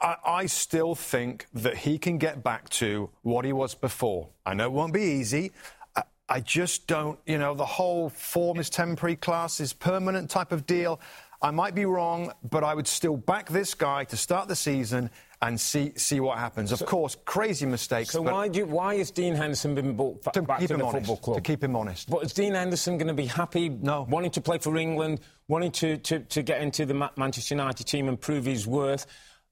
I, 0.00 0.16
I, 0.24 0.46
still 0.46 0.94
think 0.94 1.46
that 1.52 1.78
he 1.78 1.98
can 1.98 2.18
get 2.18 2.42
back 2.42 2.68
to 2.70 3.10
what 3.22 3.44
he 3.44 3.52
was 3.52 3.74
before. 3.74 4.28
I 4.44 4.54
know 4.54 4.66
it 4.66 4.72
won't 4.72 4.92
be 4.92 5.02
easy. 5.02 5.52
I, 5.94 6.02
I 6.28 6.40
just 6.40 6.86
don't, 6.86 7.18
you 7.26 7.38
know, 7.38 7.54
the 7.54 7.66
whole 7.66 8.08
form 8.08 8.58
is 8.58 8.70
temporary, 8.70 9.16
class 9.16 9.60
is 9.60 9.72
permanent 9.72 10.30
type 10.30 10.52
of 10.52 10.66
deal. 10.66 11.00
I 11.46 11.52
might 11.52 11.76
be 11.76 11.84
wrong, 11.84 12.32
but 12.42 12.64
I 12.64 12.74
would 12.74 12.88
still 12.88 13.16
back 13.16 13.48
this 13.48 13.74
guy 13.74 14.02
to 14.02 14.16
start 14.16 14.48
the 14.48 14.56
season 14.56 15.10
and 15.40 15.60
see 15.60 15.92
see 15.94 16.18
what 16.18 16.38
happens. 16.38 16.72
Of 16.72 16.80
so, 16.80 16.86
course, 16.86 17.16
crazy 17.24 17.66
mistakes. 17.66 18.10
So 18.10 18.20
why 18.20 18.48
do 18.48 18.58
you, 18.58 18.66
why 18.66 18.96
has 18.96 19.12
Dean 19.12 19.36
Henderson 19.36 19.76
been 19.76 19.94
brought 19.94 20.24
to 20.32 20.42
back 20.42 20.58
to 20.58 20.66
the 20.66 20.74
honest, 20.74 21.06
football 21.06 21.16
club? 21.18 21.36
To 21.36 21.42
keep 21.42 21.62
him 21.62 21.76
honest. 21.76 22.10
But 22.10 22.24
is 22.24 22.32
Dean 22.32 22.54
Henderson 22.54 22.98
going 22.98 23.06
to 23.06 23.14
be 23.14 23.26
happy? 23.26 23.68
No. 23.68 24.08
Wanting 24.10 24.32
to 24.32 24.40
play 24.40 24.58
for 24.58 24.76
England, 24.76 25.20
wanting 25.46 25.70
to, 25.72 25.98
to, 25.98 26.18
to 26.18 26.42
get 26.42 26.62
into 26.62 26.84
the 26.84 27.10
Manchester 27.16 27.54
United 27.54 27.84
team 27.84 28.08
and 28.08 28.20
prove 28.20 28.44
his 28.44 28.66
worth. 28.66 29.06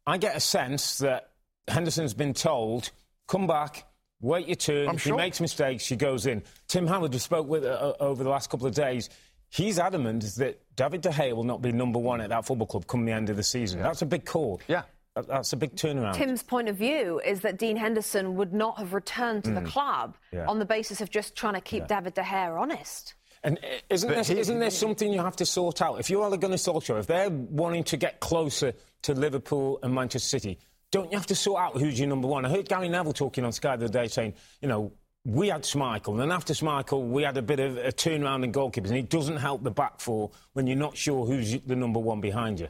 I 0.04 0.18
get 0.18 0.34
a 0.34 0.40
sense 0.40 0.98
that 0.98 1.30
Henderson's 1.68 2.12
been 2.12 2.34
told, 2.34 2.90
come 3.28 3.46
back. 3.46 3.86
Wait 4.20 4.48
your 4.48 4.56
turn. 4.56 4.88
I'm 4.88 4.96
if 4.96 5.02
sure. 5.02 5.12
he 5.12 5.16
makes 5.16 5.40
mistakes, 5.40 5.86
he 5.86 5.94
goes 5.94 6.26
in. 6.26 6.42
Tim 6.66 6.88
Howard, 6.88 7.12
who 7.12 7.20
spoke 7.20 7.46
with 7.46 7.64
uh, 7.64 7.92
over 8.00 8.24
the 8.24 8.30
last 8.30 8.50
couple 8.50 8.66
of 8.66 8.74
days, 8.74 9.10
he's 9.54 9.78
adamant 9.78 10.24
that 10.36 10.60
David 10.74 11.00
De 11.00 11.10
Gea 11.10 11.32
will 11.32 11.44
not 11.44 11.62
be 11.62 11.70
number 11.70 11.98
one 11.98 12.20
at 12.20 12.30
that 12.30 12.44
football 12.44 12.66
club 12.66 12.86
come 12.86 13.04
the 13.04 13.12
end 13.12 13.30
of 13.30 13.36
the 13.36 13.42
season. 13.42 13.78
Yeah. 13.78 13.86
That's 13.86 14.02
a 14.02 14.06
big 14.06 14.24
call. 14.24 14.60
Yeah. 14.66 14.82
That's 15.14 15.52
a 15.52 15.56
big 15.56 15.76
turnaround. 15.76 16.14
Tim's 16.14 16.42
point 16.42 16.68
of 16.68 16.76
view 16.76 17.20
is 17.24 17.42
that 17.42 17.56
Dean 17.56 17.76
Henderson 17.76 18.34
would 18.34 18.52
not 18.52 18.78
have 18.78 18.94
returned 18.94 19.44
to 19.44 19.50
mm. 19.50 19.62
the 19.62 19.70
club 19.70 20.16
yeah. 20.32 20.46
on 20.46 20.58
the 20.58 20.64
basis 20.64 21.00
of 21.00 21.08
just 21.08 21.36
trying 21.36 21.54
to 21.54 21.60
keep 21.60 21.82
yeah. 21.82 21.98
David 21.98 22.14
De 22.14 22.22
Gea 22.22 22.60
honest. 22.60 23.14
And 23.44 23.60
isn't 23.90 24.10
there, 24.10 24.24
he, 24.24 24.38
isn't 24.40 24.58
there 24.58 24.70
something 24.70 25.12
you 25.12 25.20
have 25.20 25.36
to 25.36 25.46
sort 25.46 25.80
out? 25.82 26.00
If 26.00 26.10
you 26.10 26.22
are 26.22 26.36
going 26.36 26.50
to 26.50 26.58
sort 26.58 26.90
out, 26.90 26.98
if 26.98 27.06
they're 27.06 27.30
wanting 27.30 27.84
to 27.84 27.96
get 27.96 28.18
closer 28.18 28.72
to 29.02 29.14
Liverpool 29.14 29.78
and 29.84 29.94
Manchester 29.94 30.26
City, 30.26 30.58
don't 30.90 31.12
you 31.12 31.18
have 31.18 31.26
to 31.26 31.36
sort 31.36 31.60
out 31.60 31.76
who's 31.76 31.98
your 31.98 32.08
number 32.08 32.26
one? 32.26 32.44
I 32.44 32.48
heard 32.48 32.68
Gary 32.68 32.88
Neville 32.88 33.12
talking 33.12 33.44
on 33.44 33.52
Sky 33.52 33.76
the 33.76 33.84
other 33.84 33.92
day 33.92 34.08
saying, 34.08 34.34
you 34.60 34.68
know, 34.68 34.92
we 35.24 35.48
had 35.48 35.62
Schmeichel, 35.62 36.08
and 36.08 36.20
then 36.20 36.32
after 36.32 36.52
Schmeichel, 36.52 37.08
we 37.08 37.22
had 37.22 37.36
a 37.36 37.42
bit 37.42 37.60
of 37.60 37.78
a 37.78 37.92
turnaround 37.92 38.44
in 38.44 38.52
goalkeepers, 38.52 38.88
and 38.88 38.98
it 38.98 39.08
doesn't 39.08 39.38
help 39.38 39.62
the 39.62 39.70
back 39.70 40.00
four 40.00 40.30
when 40.52 40.66
you're 40.66 40.76
not 40.76 40.96
sure 40.96 41.24
who's 41.24 41.58
the 41.60 41.76
number 41.76 41.98
one 41.98 42.20
behind 42.20 42.60
you. 42.60 42.68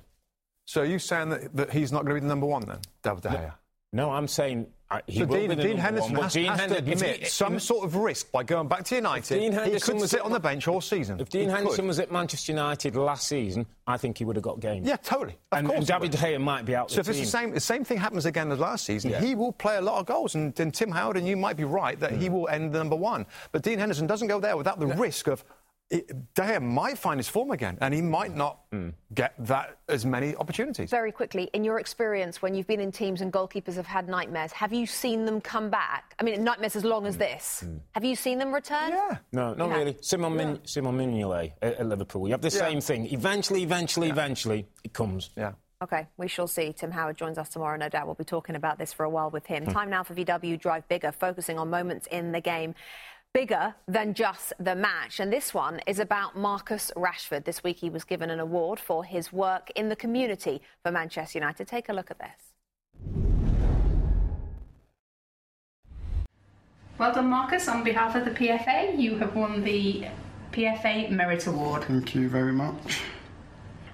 So 0.67 0.83
are 0.83 0.87
you 0.87 0.99
saying 0.99 1.31
that, 1.31 1.57
that 1.57 1.73
he's 1.73 1.93
not 1.93 2.05
going 2.05 2.15
to 2.17 2.21
be 2.21 2.21
the 2.21 2.29
number 2.29 2.47
one 2.47 2.65
then, 2.67 2.79
David 3.03 3.23
De 3.23 3.29
Gea? 3.29 3.53
No, 3.93 4.11
I'm 4.11 4.29
saying 4.29 4.67
he 5.07 5.19
so 5.19 5.27
Dean, 5.27 5.57
Dean 5.57 5.77
Henderson 5.77 6.15
has, 6.17 6.33
Dean 6.33 6.47
has 6.47 6.61
Henderson, 6.61 6.85
to 6.85 6.93
admit 6.93 7.17
he, 7.21 7.25
some 7.27 7.59
sort 7.59 7.85
of 7.85 7.97
risk 7.97 8.31
by 8.31 8.43
going 8.43 8.69
back 8.69 8.85
to 8.85 8.97
United. 8.97 9.39
Dean 9.39 9.53
Henderson 9.53 9.97
he 9.97 10.01
could 10.01 10.11
sit 10.11 10.21
on 10.21 10.31
the 10.31 10.41
bench 10.41 10.69
all 10.69 10.81
season. 10.81 11.19
If 11.21 11.29
Dean 11.31 11.49
he 11.49 11.55
Henderson 11.55 11.85
could. 11.85 11.89
was 11.89 11.99
at 11.99 12.13
Manchester 12.13 12.53
United 12.53 12.95
last 12.95 13.27
season, 13.27 13.67
I 13.87 13.97
think 13.97 14.19
he 14.19 14.25
would 14.25 14.37
have 14.37 14.43
got 14.43 14.61
games. 14.61 14.87
Yeah, 14.87 14.97
totally. 14.97 15.37
Of 15.53 15.59
and, 15.59 15.67
course 15.67 15.79
and 15.79 15.87
David 15.87 16.11
De 16.11 16.19
Gea 16.19 16.41
might 16.41 16.65
be 16.65 16.77
out. 16.77 16.91
So 16.91 17.01
if 17.01 17.07
team. 17.07 17.13
it's 17.13 17.21
the 17.21 17.27
same, 17.27 17.53
the 17.53 17.61
same 17.61 17.85
thing 17.85 17.99
happens 17.99 18.27
again 18.27 18.53
as 18.53 18.59
last 18.59 18.85
season, 18.85 19.11
yeah. 19.11 19.21
he 19.21 19.35
will 19.35 19.53
play 19.53 19.77
a 19.77 19.83
lot 19.83 19.99
of 19.99 20.07
goals. 20.07 20.35
And, 20.35 20.59
and 20.61 20.73
Tim 20.73 20.91
Howard 20.91 21.17
and 21.17 21.27
you 21.27 21.37
might 21.37 21.57
be 21.57 21.65
right 21.65 21.99
that 22.01 22.13
mm. 22.13 22.21
he 22.21 22.29
will 22.29 22.49
end 22.49 22.73
the 22.73 22.79
number 22.79 22.97
one. 22.97 23.27
But 23.53 23.63
Dean 23.63 23.79
Henderson 23.79 24.07
doesn't 24.07 24.29
go 24.29 24.39
there 24.39 24.57
without 24.57 24.79
the 24.79 24.87
no. 24.87 24.95
risk 24.95 25.27
of 25.27 25.45
it, 25.91 26.35
De 26.35 26.43
Gea 26.43 26.63
might 26.63 26.99
find 26.99 27.19
his 27.19 27.29
form 27.29 27.51
again, 27.51 27.79
and 27.81 27.93
he 27.93 28.01
might 28.01 28.35
not 28.35 28.71
mm. 28.71 28.93
get 29.13 29.35
that 29.39 29.79
as 29.89 30.05
many 30.07 30.35
opportunities. 30.37 30.91
Very 30.91 31.13
quickly, 31.13 31.51
in 31.53 31.63
your 31.63 31.79
experience, 31.79 32.41
when 32.41 32.55
you've 32.55 32.67
been 32.67 32.81
in 32.81 32.91
teams 32.91 33.21
and 33.21 33.33
goalkeepers 33.33 33.75
have 33.75 33.87
had 33.87 34.09
nightmares, 34.09 34.53
have 34.53 34.73
you 34.73 34.87
seen 34.87 35.25
them 35.25 35.41
come 35.41 35.71
back? 35.71 36.15
I 36.19 36.25
mean, 36.25 36.43
nightmares 36.43 36.75
as 36.75 36.85
long 36.85 37.07
as 37.07 37.17
mm. 37.17 37.21
this. 37.21 37.65
Mm. 37.65 37.81
Have 37.93 38.05
you 38.05 38.17
seen 38.17 38.39
them 38.39 38.53
return? 38.53 38.91
Yeah. 38.91 39.19
No, 39.33 39.55
not 39.55 39.71
really. 39.71 39.97
Simon, 40.01 40.33
yeah. 40.33 40.45
Min- 40.45 40.61
Simon 40.65 40.97
Mignolet 40.97 41.53
at, 41.61 41.75
at, 41.75 41.87
Liverpool. 41.87 42.27
You 42.27 42.33
have 42.33 42.41
the 42.41 42.49
yeah. 42.49 42.69
same 42.69 42.81
thing. 42.81 43.13
Eventually, 43.13 43.63
eventually, 43.63 44.09
yeah. 44.09 44.15
eventually, 44.15 44.67
it 44.83 44.93
comes. 44.93 45.31
Yeah. 45.37 45.53
OK, 45.81 46.07
we 46.17 46.29
shall 46.29 46.47
see. 46.47 46.73
Tim 46.73 46.91
Howard 46.93 47.19
joins 47.19 47.37
us 47.37 47.51
tomorrow, 47.51 47.77
no 47.77 47.91
doubt. 47.91 48.07
We'll 48.07 48.15
be 48.15 48.25
talking 48.25 48.57
about 48.57 48.79
this 48.79 48.93
for 48.95 49.05
a 49.05 49.11
while 49.11 49.31
with 49.31 49.45
him. 49.45 49.65
Hmm. 49.65 49.73
Time 49.73 49.91
now 49.91 50.03
for 50.03 50.15
VW 50.15 50.59
Drive 50.59 50.89
Bigger, 50.89 51.13
focusing 51.13 51.59
on 51.59 51.69
moments 51.69 52.09
in 52.11 52.33
the 52.33 52.41
game 52.41 52.75
bigger 53.35 53.75
than 53.89 54.15
just 54.15 54.53
the 54.61 54.77
match. 54.77 55.19
And 55.19 55.31
this 55.31 55.53
one 55.53 55.81
is 55.87 55.99
about 55.99 56.39
Marcus 56.39 56.93
Rashford. 56.97 57.45
This 57.45 57.65
week 57.65 57.79
he 57.79 57.91
was 57.91 58.05
given 58.05 58.31
an 58.31 58.39
award 58.39 58.79
for 58.79 59.05
his 59.05 59.33
work 59.33 59.71
in 59.75 59.89
the 59.89 59.97
community 59.97 60.63
for 60.83 60.93
Manchester 60.93 61.39
United. 61.41 61.67
Take 61.67 61.89
a 61.89 61.93
look 61.93 62.11
at 62.13 62.21
this. 62.21 62.55
Well 66.97 67.13
done, 67.13 67.27
Marcus. 67.29 67.67
On 67.67 67.83
behalf 67.83 68.15
of 68.15 68.25
the 68.25 68.31
PFA, 68.31 68.97
you 68.97 69.17
have 69.19 69.35
won 69.35 69.65
the 69.65 70.07
PFA 70.53 71.11
Merit 71.11 71.49
Award. 71.49 71.83
Thank 71.85 72.15
you 72.15 72.29
very 72.29 72.53
much. 72.53 73.03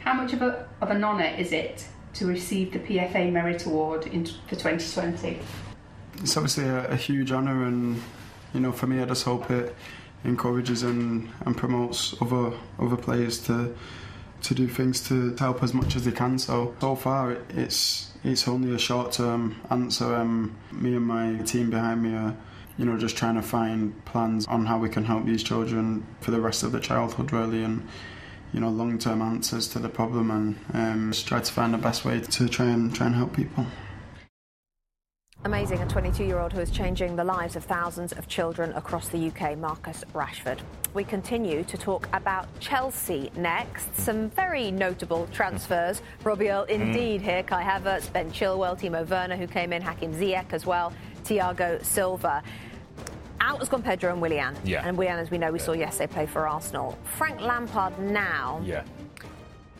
How 0.01 0.13
much 0.13 0.35
of, 0.35 0.43
a, 0.43 0.69
of 0.83 0.91
an 0.91 1.03
honour 1.03 1.35
is 1.39 1.53
it 1.53 1.89
to 2.13 2.27
receive 2.27 2.75
the 2.75 2.79
PFA 2.79 3.33
Merit 3.33 3.65
Award 3.65 4.07
in, 4.07 4.27
for 4.27 4.57
2020? 4.57 5.39
It's 6.19 6.37
obviously 6.37 6.65
a, 6.65 6.89
a 6.89 6.97
huge 6.97 7.33
honour, 7.33 7.65
and 7.65 8.03
you 8.55 8.61
know, 8.61 8.73
for 8.73 8.87
me, 8.87 9.01
I 9.01 9.07
just 9.07 9.25
hope 9.25 9.51
it 9.51 9.75
encourages 10.25 10.83
and, 10.83 11.31
and 11.47 11.57
promotes 11.57 12.15
other 12.21 12.53
other 12.79 12.97
players 12.97 13.39
to 13.47 13.75
to 14.43 14.55
do 14.55 14.67
things 14.67 15.07
to 15.09 15.37
help 15.37 15.63
as 15.63 15.75
much 15.75 15.97
as 15.97 16.05
they 16.05 16.13
can. 16.13 16.39
So 16.39 16.75
so 16.81 16.95
far, 16.95 17.33
it, 17.33 17.45
it's 17.51 18.13
it's 18.25 18.47
only 18.49 18.75
a 18.75 18.79
short 18.79 19.13
term 19.13 19.61
answer. 19.71 20.15
Um, 20.15 20.57
me 20.73 20.95
and 20.95 21.07
my 21.07 21.39
team 21.45 21.71
behind 21.71 22.03
me 22.03 22.15
are 22.15 22.37
you 22.81 22.87
know, 22.87 22.97
just 22.97 23.15
trying 23.15 23.35
to 23.35 23.43
find 23.43 24.03
plans 24.07 24.47
on 24.47 24.65
how 24.65 24.79
we 24.79 24.89
can 24.89 25.05
help 25.05 25.27
these 25.27 25.43
children 25.43 26.07
for 26.23 26.31
the 26.31 26.41
rest 26.41 26.63
of 26.63 26.73
their 26.73 26.81
childhood, 26.81 27.31
really, 27.31 27.63
and 27.63 27.87
you 28.55 28.61
know, 28.61 28.71
long-term 28.71 29.21
answers 29.21 29.69
to 29.69 29.79
the 29.79 29.89
problem, 29.91 30.31
and 30.31 30.59
um, 30.73 31.13
just 31.13 31.29
try 31.29 31.41
to 31.41 31.53
find 31.53 31.75
the 31.75 31.79
best 31.79 32.07
way 32.07 32.21
to 32.21 32.49
try 32.49 32.65
and 32.65 32.95
try 32.95 33.05
and 33.05 33.15
help 33.15 33.37
people. 33.37 33.67
Amazing, 35.47 35.81
a 35.81 35.89
22 35.89 36.25
year 36.25 36.39
old 36.39 36.53
who 36.53 36.61
is 36.61 36.71
changing 36.71 37.17
the 37.17 37.25
lives 37.25 37.57
of 37.57 37.65
thousands 37.65 38.13
of 38.13 38.29
children 38.29 38.75
across 38.75 39.09
the 39.09 39.29
UK, 39.29 39.57
Marcus 39.57 40.05
Rashford. 40.13 40.59
We 40.93 41.03
continue 41.03 41.65
to 41.65 41.79
talk 41.79 42.07
about 42.13 42.47
Chelsea 42.61 43.33
next. 43.37 43.97
Some 43.97 44.29
very 44.31 44.71
notable 44.71 45.27
transfers. 45.33 46.03
Robbie 46.25 46.51
Earle 46.51 46.67
hmm. 46.67 46.83
indeed 46.83 47.23
here. 47.23 47.43
Kai 47.43 47.63
Havertz, 47.63 48.13
Ben 48.13 48.31
Chilwell, 48.31 48.79
Timo 48.79 49.09
Werner, 49.09 49.37
who 49.37 49.47
came 49.47 49.73
in, 49.73 49.81
Hakim 49.81 50.13
Ziyech 50.13 50.53
as 50.53 50.67
well, 50.67 50.93
Thiago 51.25 51.83
Silva. 51.83 52.43
Out 53.41 53.61
has 53.61 53.71
gone 53.71 53.83
Pedro 53.83 54.13
and 54.13 54.21
Willian. 54.21 54.55
Yeah. 54.63 54.87
And 54.87 54.99
Willian, 54.99 55.19
as 55.19 55.31
we 55.31 55.39
know, 55.39 55.51
we 55.51 55.59
saw 55.59 55.73
yesterday 55.73 56.13
play 56.13 56.27
for 56.27 56.47
Arsenal. 56.47 56.99
Frank 57.17 57.41
Lampard 57.41 57.99
now. 57.99 58.61
Yeah. 58.63 58.85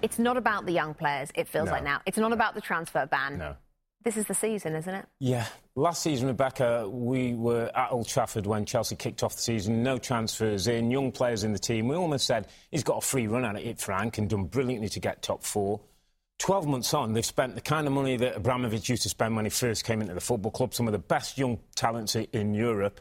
It's 0.01 0.19
not 0.19 0.39
about 0.39 0.65
the 0.65 0.73
young 0.73 0.95
players, 0.95 1.29
it 1.35 1.47
feels 1.47 1.67
No. 1.67 1.73
like 1.73 1.85
now. 1.85 2.01
It's 2.07 2.17
not 2.17 2.33
about 2.33 2.55
the 2.55 2.63
transfer 2.63 3.05
ban. 3.05 3.37
No. 3.37 3.57
This 4.03 4.17
is 4.17 4.25
the 4.27 4.35
season, 4.35 4.75
isn't 4.77 4.95
it? 4.95 5.07
Yeah. 5.19 5.47
Last 5.75 6.03
season, 6.03 6.29
Rebecca, 6.29 6.89
we 6.89 7.35
were 7.35 7.71
at 7.75 7.93
Old 7.93 8.09
Trafford 8.09 8.47
when 8.47 8.65
Chelsea 8.65 8.97
kicked 8.97 9.23
off 9.23 9.37
the 9.37 9.43
season. 9.43 9.83
No 9.83 9.99
transfers 9.99 10.69
in, 10.69 10.91
young 10.91 11.13
players 11.13 11.45
in 11.45 11.53
the 11.53 11.59
team. 11.59 11.89
We 11.89 11.97
almost 11.97 12.27
said 12.27 12.49
he's 12.71 12.83
got 12.83 12.99
a 12.99 13.07
free 13.07 13.27
run 13.27 13.45
at 13.45 13.57
it, 13.57 13.79
Frank, 13.79 14.17
and 14.17 14.29
done 14.29 14.45
brilliantly 14.45 14.89
to 14.91 15.01
get 15.01 15.23
top 15.23 15.43
four. 15.43 15.81
12 16.39 16.67
months 16.67 16.95
on, 16.95 17.13
they've 17.13 17.25
spent 17.25 17.55
the 17.55 17.61
kind 17.61 17.87
of 17.87 17.93
money 17.93 18.17
that 18.17 18.35
Abramovich 18.35 18.89
used 18.89 19.03
to 19.03 19.11
spend 19.11 19.37
when 19.37 19.45
he 19.45 19.51
first 19.51 19.85
came 19.85 20.01
into 20.01 20.15
the 20.15 20.21
football 20.23 20.51
club, 20.51 20.73
some 20.73 20.89
of 20.89 20.93
the 20.93 20.99
best 20.99 21.37
young 21.37 21.59
talents 21.77 22.17
in 22.17 22.55
Europe. 22.55 23.01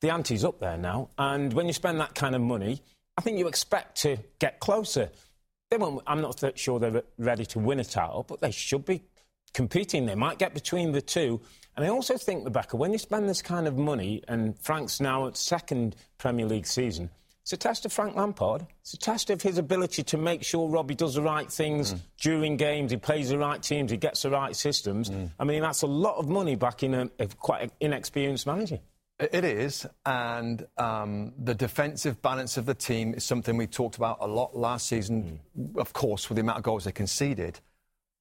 The 0.00 0.10
ante's 0.10 0.44
up 0.44 0.58
there 0.58 0.76
now, 0.76 1.10
and 1.16 1.52
when 1.52 1.68
you 1.68 1.72
spend 1.72 2.00
that 2.00 2.16
kind 2.16 2.34
of 2.34 2.40
money, 2.40 2.82
I 3.16 3.20
think 3.20 3.38
you 3.38 3.46
expect 3.46 3.98
to 4.02 4.18
get 4.40 4.58
closer. 4.58 5.10
They 5.70 5.76
won't, 5.76 6.02
I'm 6.08 6.20
not 6.20 6.42
sure 6.56 6.80
they're 6.80 7.04
ready 7.16 7.46
to 7.46 7.60
win 7.60 7.78
a 7.78 7.84
title, 7.84 8.24
but 8.26 8.40
they 8.40 8.50
should 8.50 8.84
be 8.84 9.02
competing. 9.54 10.06
They 10.06 10.14
might 10.14 10.38
get 10.38 10.54
between 10.54 10.92
the 10.92 11.02
two. 11.02 11.40
And 11.76 11.84
I 11.84 11.88
also 11.88 12.16
think, 12.16 12.44
Rebecca, 12.44 12.76
when 12.76 12.92
you 12.92 12.98
spend 12.98 13.28
this 13.28 13.42
kind 13.42 13.66
of 13.66 13.76
money, 13.76 14.22
and 14.28 14.58
Frank's 14.58 15.00
now 15.00 15.26
at 15.26 15.36
second 15.36 15.96
Premier 16.18 16.46
League 16.46 16.66
season, 16.66 17.10
it's 17.42 17.52
a 17.52 17.56
test 17.56 17.86
of 17.86 17.92
Frank 17.92 18.16
Lampard. 18.16 18.66
It's 18.80 18.94
a 18.94 18.98
test 18.98 19.30
of 19.30 19.42
his 19.42 19.58
ability 19.58 20.02
to 20.04 20.18
make 20.18 20.44
sure 20.44 20.68
Robbie 20.68 20.94
does 20.94 21.14
the 21.14 21.22
right 21.22 21.50
things 21.50 21.92
hmm. 21.92 21.98
during 22.20 22.56
games, 22.56 22.90
he 22.90 22.96
plays 22.96 23.30
the 23.30 23.38
right 23.38 23.62
teams, 23.62 23.90
he 23.90 23.96
gets 23.96 24.22
the 24.22 24.30
right 24.30 24.54
systems. 24.54 25.08
Hmm. 25.08 25.26
I 25.38 25.44
mean, 25.44 25.62
that's 25.62 25.82
a 25.82 25.86
lot 25.86 26.16
of 26.16 26.28
money 26.28 26.54
back 26.54 26.82
in 26.82 26.94
a, 26.94 27.10
a 27.18 27.26
quite 27.26 27.72
inexperienced 27.80 28.46
manager. 28.46 28.78
It 29.18 29.44
is, 29.44 29.84
and 30.06 30.66
um, 30.78 31.32
the 31.38 31.54
defensive 31.54 32.22
balance 32.22 32.56
of 32.56 32.66
the 32.66 32.74
team 32.74 33.14
is 33.14 33.24
something 33.24 33.56
we 33.56 33.66
talked 33.66 33.96
about 33.96 34.18
a 34.20 34.26
lot 34.26 34.56
last 34.56 34.86
season, 34.86 35.40
hmm. 35.54 35.78
of 35.78 35.92
course, 35.92 36.28
with 36.28 36.36
the 36.36 36.42
amount 36.42 36.58
of 36.58 36.64
goals 36.64 36.84
they 36.84 36.92
conceded. 36.92 37.60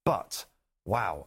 But, 0.06 0.46
wow, 0.86 1.26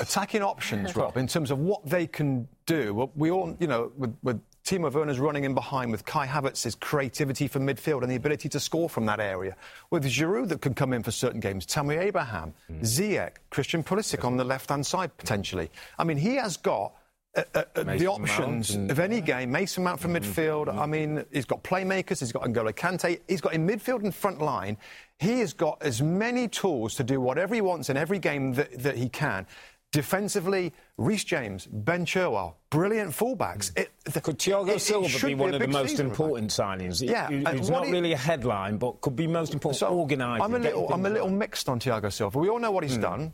attacking 0.00 0.42
options, 0.42 0.96
Rob, 0.96 1.16
in 1.16 1.26
terms 1.26 1.50
of 1.50 1.58
what 1.58 1.84
they 1.86 2.06
can 2.06 2.48
do. 2.66 2.94
well, 2.94 3.12
We 3.16 3.30
all, 3.30 3.56
you 3.58 3.66
know, 3.66 3.92
with, 3.96 4.16
with 4.22 4.40
Timo 4.64 4.92
Werner's 4.92 5.20
running 5.20 5.44
in 5.44 5.54
behind, 5.54 5.92
with 5.92 6.04
Kai 6.04 6.26
Havertz's 6.26 6.74
creativity 6.74 7.46
for 7.46 7.60
midfield 7.60 8.02
and 8.02 8.10
the 8.10 8.16
ability 8.16 8.48
to 8.48 8.58
score 8.58 8.88
from 8.88 9.06
that 9.06 9.20
area, 9.20 9.54
with 9.90 10.04
Giroud 10.04 10.48
that 10.48 10.60
can 10.60 10.74
come 10.74 10.92
in 10.92 11.02
for 11.02 11.12
certain 11.12 11.38
games, 11.40 11.64
Tammy 11.66 11.96
Abraham, 11.96 12.52
mm. 12.70 12.80
Ziyech, 12.80 13.36
Christian 13.50 13.84
Pulisic 13.84 14.24
on 14.24 14.36
the 14.36 14.44
left-hand 14.44 14.84
side 14.84 15.16
potentially. 15.18 15.70
I 15.98 16.04
mean, 16.04 16.16
he 16.16 16.34
has 16.34 16.56
got 16.56 16.94
uh, 17.36 17.42
uh, 17.54 17.62
uh, 17.76 17.82
the 17.96 18.06
options 18.06 18.70
and- 18.70 18.90
of 18.90 18.98
any 18.98 19.20
game. 19.20 19.50
Mason 19.52 19.84
Mount 19.84 20.00
from 20.00 20.14
midfield. 20.14 20.74
I 20.76 20.86
mean, 20.86 21.24
he's 21.32 21.44
got 21.44 21.62
playmakers. 21.62 22.20
He's 22.20 22.32
got 22.32 22.42
N'Golo 22.44 22.72
Kante. 22.72 23.20
He's 23.28 23.40
got 23.40 23.52
in 23.52 23.66
midfield 23.66 24.02
and 24.02 24.14
front 24.14 24.40
line. 24.40 24.76
He 25.18 25.40
has 25.40 25.52
got 25.52 25.82
as 25.82 26.02
many 26.02 26.48
tools 26.48 26.94
to 26.96 27.04
do 27.04 27.20
whatever 27.20 27.54
he 27.54 27.60
wants 27.60 27.88
in 27.90 27.96
every 27.96 28.18
game 28.18 28.54
that, 28.54 28.78
that 28.82 28.96
he 28.96 29.08
can. 29.08 29.46
Defensively, 29.92 30.72
Reece 30.98 31.24
James, 31.24 31.66
Ben 31.70 32.04
Chilwell, 32.04 32.54
brilliant 32.70 33.12
fullbacks. 33.12 33.70
It, 33.78 33.90
the- 34.04 34.20
Could 34.20 34.38
Thiago 34.38 34.78
Silva 34.78 35.26
be 35.26 35.34
one 35.34 35.52
a 35.52 35.56
of 35.56 35.60
the 35.62 35.68
most 35.68 36.00
important 36.00 36.50
signings? 36.50 37.00
Yeah, 37.06 37.28
he- 37.28 37.44
and 37.46 37.70
not 37.70 37.86
really 37.86 38.12
a 38.12 38.16
headline, 38.16 38.76
but 38.76 39.00
could 39.00 39.16
be 39.16 39.26
most 39.26 39.54
important. 39.54 39.78
So, 39.78 39.86
organising. 39.88 40.42
I'm 40.44 40.54
a 40.54 40.58
little, 40.58 40.92
I'm 40.92 41.06
a 41.06 41.10
little 41.10 41.30
mixed 41.30 41.68
on 41.70 41.80
Thiago 41.80 42.12
Silva. 42.12 42.38
We 42.38 42.48
all 42.50 42.58
know 42.58 42.72
what 42.72 42.84
he's 42.84 42.98
done, 42.98 43.32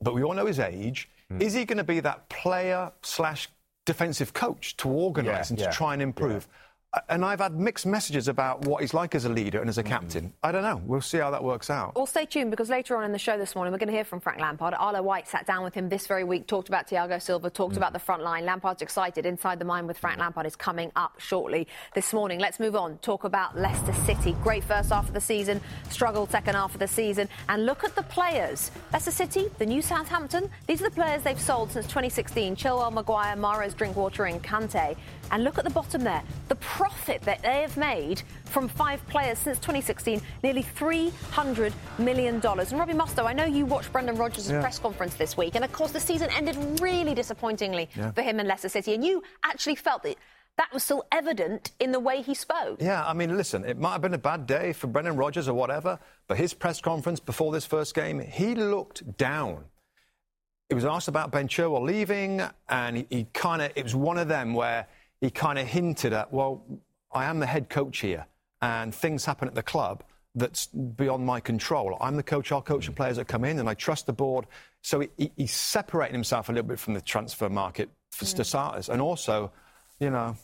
but 0.00 0.14
we 0.14 0.22
all 0.22 0.32
know 0.32 0.46
his 0.46 0.58
age. 0.60 1.08
Is 1.38 1.54
he 1.54 1.64
going 1.64 1.78
to 1.78 1.84
be 1.84 2.00
that 2.00 2.28
player 2.28 2.90
slash 3.02 3.48
defensive 3.86 4.32
coach 4.32 4.76
to 4.78 4.88
organise 4.88 5.50
Yeah, 5.50 5.52
and 5.52 5.58
to 5.58 5.64
yeah, 5.66 5.70
try 5.70 5.92
and 5.92 6.02
improve? 6.02 6.46
Uh, 6.46 6.56
And 7.08 7.24
I've 7.24 7.38
had 7.38 7.54
mixed 7.54 7.86
messages 7.86 8.26
about 8.26 8.64
what 8.66 8.80
he's 8.80 8.92
like 8.92 9.14
as 9.14 9.24
a 9.24 9.28
leader 9.28 9.60
and 9.60 9.68
as 9.70 9.78
a 9.78 9.82
Hmm. 9.82 9.88
captain. 9.88 10.32
I 10.42 10.50
don't 10.50 10.62
know. 10.64 10.80
We'll 10.84 11.00
see 11.00 11.18
how 11.18 11.30
that 11.30 11.44
works 11.44 11.70
out. 11.70 11.94
Well, 11.94 12.06
stay 12.06 12.26
tuned 12.26 12.50
because 12.50 12.68
later 12.68 12.96
on 12.96 13.04
in 13.04 13.12
the 13.12 13.18
show 13.18 13.38
this 13.38 13.54
morning, 13.54 13.70
we're 13.72 13.78
going 13.78 13.88
to 13.90 13.94
hear 13.94 14.04
from 14.04 14.18
Frank 14.18 14.40
Lampard. 14.40 14.74
Arlo 14.74 15.00
White 15.00 15.28
sat 15.28 15.46
down 15.46 15.62
with 15.62 15.72
him 15.72 15.88
this 15.88 16.08
very 16.08 16.24
week, 16.24 16.48
talked 16.48 16.68
about 16.68 16.88
Thiago 16.88 17.22
Silva, 17.22 17.48
talked 17.48 17.76
about 17.76 17.92
the 17.92 18.00
front 18.00 18.22
line. 18.24 18.44
Lampard's 18.44 18.82
excited. 18.82 19.24
Inside 19.24 19.60
the 19.60 19.64
Mind 19.64 19.86
with 19.86 19.98
Frank 19.98 20.18
Lampard 20.18 20.46
is 20.46 20.56
coming 20.56 20.90
up 20.96 21.12
shortly 21.20 21.68
this 21.94 22.12
morning. 22.12 22.40
Let's 22.40 22.58
move 22.58 22.74
on. 22.74 22.98
Talk 22.98 23.22
about 23.22 23.56
Leicester 23.56 23.94
City. 24.04 24.34
Great 24.42 24.64
first 24.64 24.90
half 24.90 25.06
of 25.06 25.14
the 25.14 25.20
season, 25.20 25.60
struggled 25.90 26.30
second 26.32 26.56
half 26.56 26.74
of 26.74 26.80
the 26.80 26.88
season. 26.88 27.28
And 27.48 27.66
look 27.66 27.84
at 27.84 27.94
the 27.94 28.02
players. 28.02 28.72
Leicester 28.92 29.12
City, 29.12 29.48
the 29.58 29.66
new 29.66 29.80
Southampton, 29.80 30.50
these 30.66 30.80
are 30.80 30.88
the 30.88 30.94
players 30.94 31.22
they've 31.22 31.40
sold 31.40 31.70
since 31.70 31.86
2016. 31.86 32.56
Chilwell, 32.56 32.92
Maguire, 32.92 33.36
Mahrez, 33.36 33.76
Drinkwater 33.76 34.24
and 34.24 34.42
Kante. 34.42 34.96
And 35.30 35.44
look 35.44 35.58
at 35.58 35.64
the 35.64 35.70
bottom 35.70 36.02
there. 36.02 36.22
The 36.48 36.56
profit 36.84 37.20
that 37.20 37.42
they 37.42 37.60
have 37.60 37.76
made 37.76 38.22
from 38.46 38.66
five 38.66 39.06
players 39.08 39.38
since 39.38 39.58
2016, 39.58 40.18
nearly 40.42 40.62
$300 40.62 41.74
million. 41.98 42.36
And 42.36 42.44
Robbie 42.72 42.94
Mustoe, 42.94 43.26
I 43.26 43.34
know 43.34 43.44
you 43.44 43.66
watched 43.66 43.92
Brendan 43.92 44.16
Rodgers' 44.16 44.50
Yeah. 44.50 44.62
press 44.62 44.78
conference 44.78 45.14
this 45.14 45.36
week, 45.36 45.56
and 45.56 45.62
of 45.64 45.70
course 45.72 45.92
the 45.92 46.00
season 46.00 46.30
ended 46.30 46.56
really 46.80 47.14
disappointingly 47.14 47.90
Yeah. 47.94 48.12
for 48.12 48.22
him 48.22 48.38
and 48.38 48.48
Leicester 48.48 48.70
City. 48.70 48.94
And 48.94 49.04
you 49.04 49.22
actually 49.44 49.74
felt 49.74 50.02
that 50.04 50.16
that 50.56 50.72
was 50.72 50.82
still 50.82 51.04
evident 51.12 51.72
in 51.80 51.92
the 51.92 52.00
way 52.00 52.22
he 52.22 52.32
spoke. 52.34 52.80
Yeah, 52.80 53.06
I 53.06 53.12
mean, 53.12 53.36
listen, 53.36 53.62
it 53.66 53.78
might 53.78 53.92
have 53.92 54.00
been 54.00 54.14
a 54.14 54.18
bad 54.18 54.46
day 54.46 54.72
for 54.72 54.86
Brendan 54.86 55.16
Rodgers 55.16 55.48
or 55.48 55.54
whatever, 55.54 55.98
but 56.28 56.38
his 56.38 56.54
press 56.54 56.80
conference 56.80 57.20
before 57.20 57.52
this 57.52 57.66
first 57.66 57.94
game, 57.94 58.20
he 58.20 58.54
looked 58.54 59.18
down. 59.18 59.66
He 60.70 60.74
was 60.74 60.86
asked 60.86 61.08
about 61.08 61.30
Ben 61.30 61.46
Chilwell 61.46 61.82
leaving, 61.82 62.40
and 62.70 62.96
he, 62.96 63.06
he 63.10 63.24
kind 63.34 63.60
of, 63.60 63.70
it 63.76 63.84
was 63.84 63.94
one 63.94 64.16
of 64.16 64.28
them 64.28 64.54
where 64.54 64.86
he 65.20 65.30
kind 65.30 65.58
of 65.58 65.66
hinted 65.66 66.12
at, 66.12 66.32
well, 66.32 66.64
I 67.12 67.24
am 67.26 67.40
the 67.40 67.46
head 67.46 67.68
coach 67.68 67.98
here, 67.98 68.26
and 68.62 68.94
things 68.94 69.24
happen 69.24 69.48
at 69.48 69.54
the 69.54 69.62
club 69.62 70.02
that's 70.34 70.66
beyond 70.66 71.26
my 71.26 71.40
control. 71.40 71.96
I'm 72.00 72.16
the 72.16 72.22
coach, 72.22 72.52
I'll 72.52 72.62
coach 72.62 72.86
the 72.86 72.92
mm. 72.92 72.96
players 72.96 73.16
that 73.16 73.26
come 73.26 73.44
in, 73.44 73.58
and 73.58 73.68
I 73.68 73.74
trust 73.74 74.06
the 74.06 74.12
board. 74.12 74.46
So 74.82 75.00
he, 75.00 75.08
he, 75.16 75.32
he's 75.36 75.52
separating 75.52 76.14
himself 76.14 76.48
a 76.48 76.52
little 76.52 76.68
bit 76.68 76.78
from 76.78 76.94
the 76.94 77.00
transfer 77.00 77.48
market 77.48 77.90
for 78.12 78.24
mm. 78.24 78.36
to 78.36 78.44
starters, 78.44 78.88
and 78.88 79.02
also, 79.02 79.50
you 79.98 80.10
know, 80.10 80.36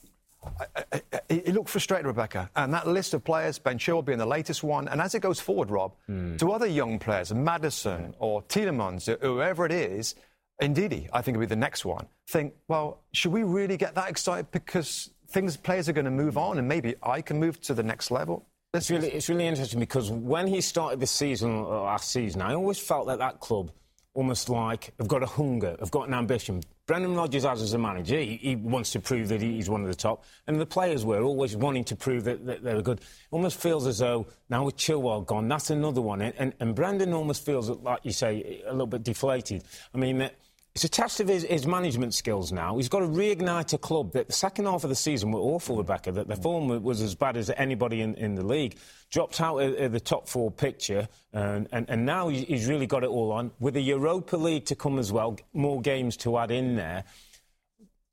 I- 0.61 0.85
I- 0.93 1.03
I- 1.13 1.21
he 1.29 1.53
looked 1.53 1.69
frustrated, 1.69 2.07
Rebecca. 2.07 2.51
And 2.55 2.73
that 2.75 2.87
list 2.87 3.15
of 3.15 3.25
players, 3.25 3.59
Ben 3.59 3.79
Chilwell 3.79 4.05
being 4.05 4.19
the 4.19 4.27
latest 4.27 4.63
one, 4.63 4.89
and 4.89 5.01
as 5.01 5.15
it 5.15 5.21
goes 5.21 5.41
forward, 5.41 5.71
Rob, 5.71 5.93
mm. 6.09 6.39
to 6.39 6.53
other 6.53 6.67
young 6.67 6.99
players, 6.99 7.33
Maddison 7.33 8.15
or 8.19 8.43
Tielemans, 8.43 9.17
whoever 9.21 9.67
it 9.67 9.73
is, 9.73 10.15
Ndidi, 10.61 11.09
I 11.13 11.21
think 11.21 11.37
it'll 11.37 11.41
be 11.41 11.47
the 11.47 11.57
next 11.57 11.85
one, 11.85 12.07
think, 12.29 12.55
well, 12.69 13.03
should 13.13 13.33
we 13.33 13.43
really 13.43 13.77
get 13.77 13.95
that 13.95 14.09
excited 14.09 14.51
because 14.51 15.11
things, 15.29 15.57
players 15.57 15.89
are 15.89 15.93
going 15.93 16.07
to 16.07 16.11
move 16.11 16.39
on 16.39 16.59
and 16.59 16.67
maybe 16.67 16.95
I 17.03 17.21
can 17.21 17.39
move 17.39 17.61
to 17.63 17.75
the 17.75 17.83
next 17.83 18.11
level? 18.11 18.47
It's 18.73 18.91
really, 18.91 19.09
it's 19.09 19.29
really 19.29 19.47
interesting 19.47 19.81
because 19.81 20.11
when 20.11 20.47
he 20.47 20.61
started 20.61 21.01
this 21.01 21.11
season, 21.11 21.51
or 21.51 21.85
last 21.85 22.11
season, 22.11 22.43
I 22.43 22.55
always 22.55 22.79
felt 22.79 23.07
that 23.07 23.19
that 23.19 23.41
club 23.41 23.71
almost 24.15 24.49
like 24.49 24.93
have 24.99 25.09
got 25.09 25.23
a 25.23 25.27
hunger, 25.27 25.77
have 25.79 25.91
got 25.91 26.09
an 26.09 26.15
ambition. 26.15 26.63
Brendan 26.87 27.15
Rodgers 27.15 27.45
has 27.45 27.61
as 27.61 27.73
a 27.75 27.79
manager, 27.79 28.19
he, 28.19 28.37
he 28.37 28.57
wants 28.57 28.93
to 28.93 29.01
prove 29.01 29.29
that 29.29 29.43
he's 29.43 29.69
one 29.69 29.83
of 29.83 29.89
the 29.89 29.95
top, 29.95 30.25
and 30.47 30.59
the 30.61 30.67
players 30.67 31.05
were 31.05 31.23
always 31.23 31.55
wanting 31.57 31.85
to 31.85 31.97
prove 31.97 32.25
that, 32.25 32.47
that 32.47 32.63
they 32.63 32.75
were 32.75 32.83
good. 32.83 33.01
Almost 33.31 33.61
feels 33.61 33.87
as 33.87 33.99
though 33.99 34.27
now 34.49 34.65
with 34.65 34.77
Chilwell 34.77 35.27
gone, 35.27 35.49
that's 35.49 35.71
another 35.71 36.01
one, 36.01 36.23
and, 36.23 36.55
and 36.59 36.75
Brendan 36.75 37.13
almost 37.13 37.45
feels 37.45 37.69
like 37.69 38.01
you 38.05 38.13
say 38.13 38.63
a 38.67 38.73
little 38.73 38.87
bit 38.87 39.03
deflated. 39.03 39.65
I 39.95 39.99
mean. 39.99 40.31
It's 40.77 40.85
a 40.85 40.91
test 40.91 41.21
of 41.21 41.29
his, 41.29 41.43
his, 41.45 41.67
management 41.67 42.13
skills 42.13 42.53
now. 42.53 42.77
He's 42.77 42.91
got 42.91 42.99
to 42.99 43.07
reignite 43.07 43.73
a 43.73 43.79
club 43.79 44.13
that 44.13 44.27
the 44.27 44.35
second 44.35 44.67
half 44.67 44.85
of 44.85 44.91
the 44.91 44.95
season 44.95 45.33
were 45.33 45.41
awful, 45.41 45.79
Rebecca, 45.79 46.13
that 46.13 46.29
the 46.29 46.37
form 46.37 46.69
was 46.83 47.01
as 47.01 47.15
bad 47.15 47.39
as 47.39 47.49
anybody 47.57 48.03
in, 48.03 48.15
in 48.17 48.35
the 48.35 48.45
league. 48.45 48.77
Dropped 49.09 49.41
out 49.41 49.57
of, 49.57 49.75
of 49.81 49.93
the 49.93 50.01
top 50.01 50.29
four 50.29 50.51
picture, 50.51 51.09
and, 51.33 51.67
and, 51.73 51.89
and, 51.89 52.05
now 52.05 52.29
he's 52.29 52.67
really 52.67 52.87
got 52.87 53.05
it 53.05 53.09
all 53.09 53.33
on. 53.33 53.53
With 53.59 53.73
the 53.73 53.81
Europa 53.81 54.37
League 54.37 54.67
to 54.67 54.75
come 54.75 54.99
as 54.99 55.11
well, 55.11 55.39
more 55.55 55.81
games 55.81 56.15
to 56.19 56.37
add 56.37 56.51
in 56.51 56.77
there. 56.77 57.05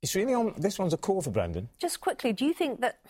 It's 0.00 0.14
really 0.14 0.32
on. 0.32 0.54
This 0.56 0.78
one's 0.78 0.94
a 0.94 0.96
call 0.96 1.20
for 1.20 1.32
Brendan. 1.32 1.68
Just 1.78 2.00
quickly, 2.00 2.32
do 2.32 2.46
you 2.46 2.54
think 2.54 2.80
that 2.80 3.00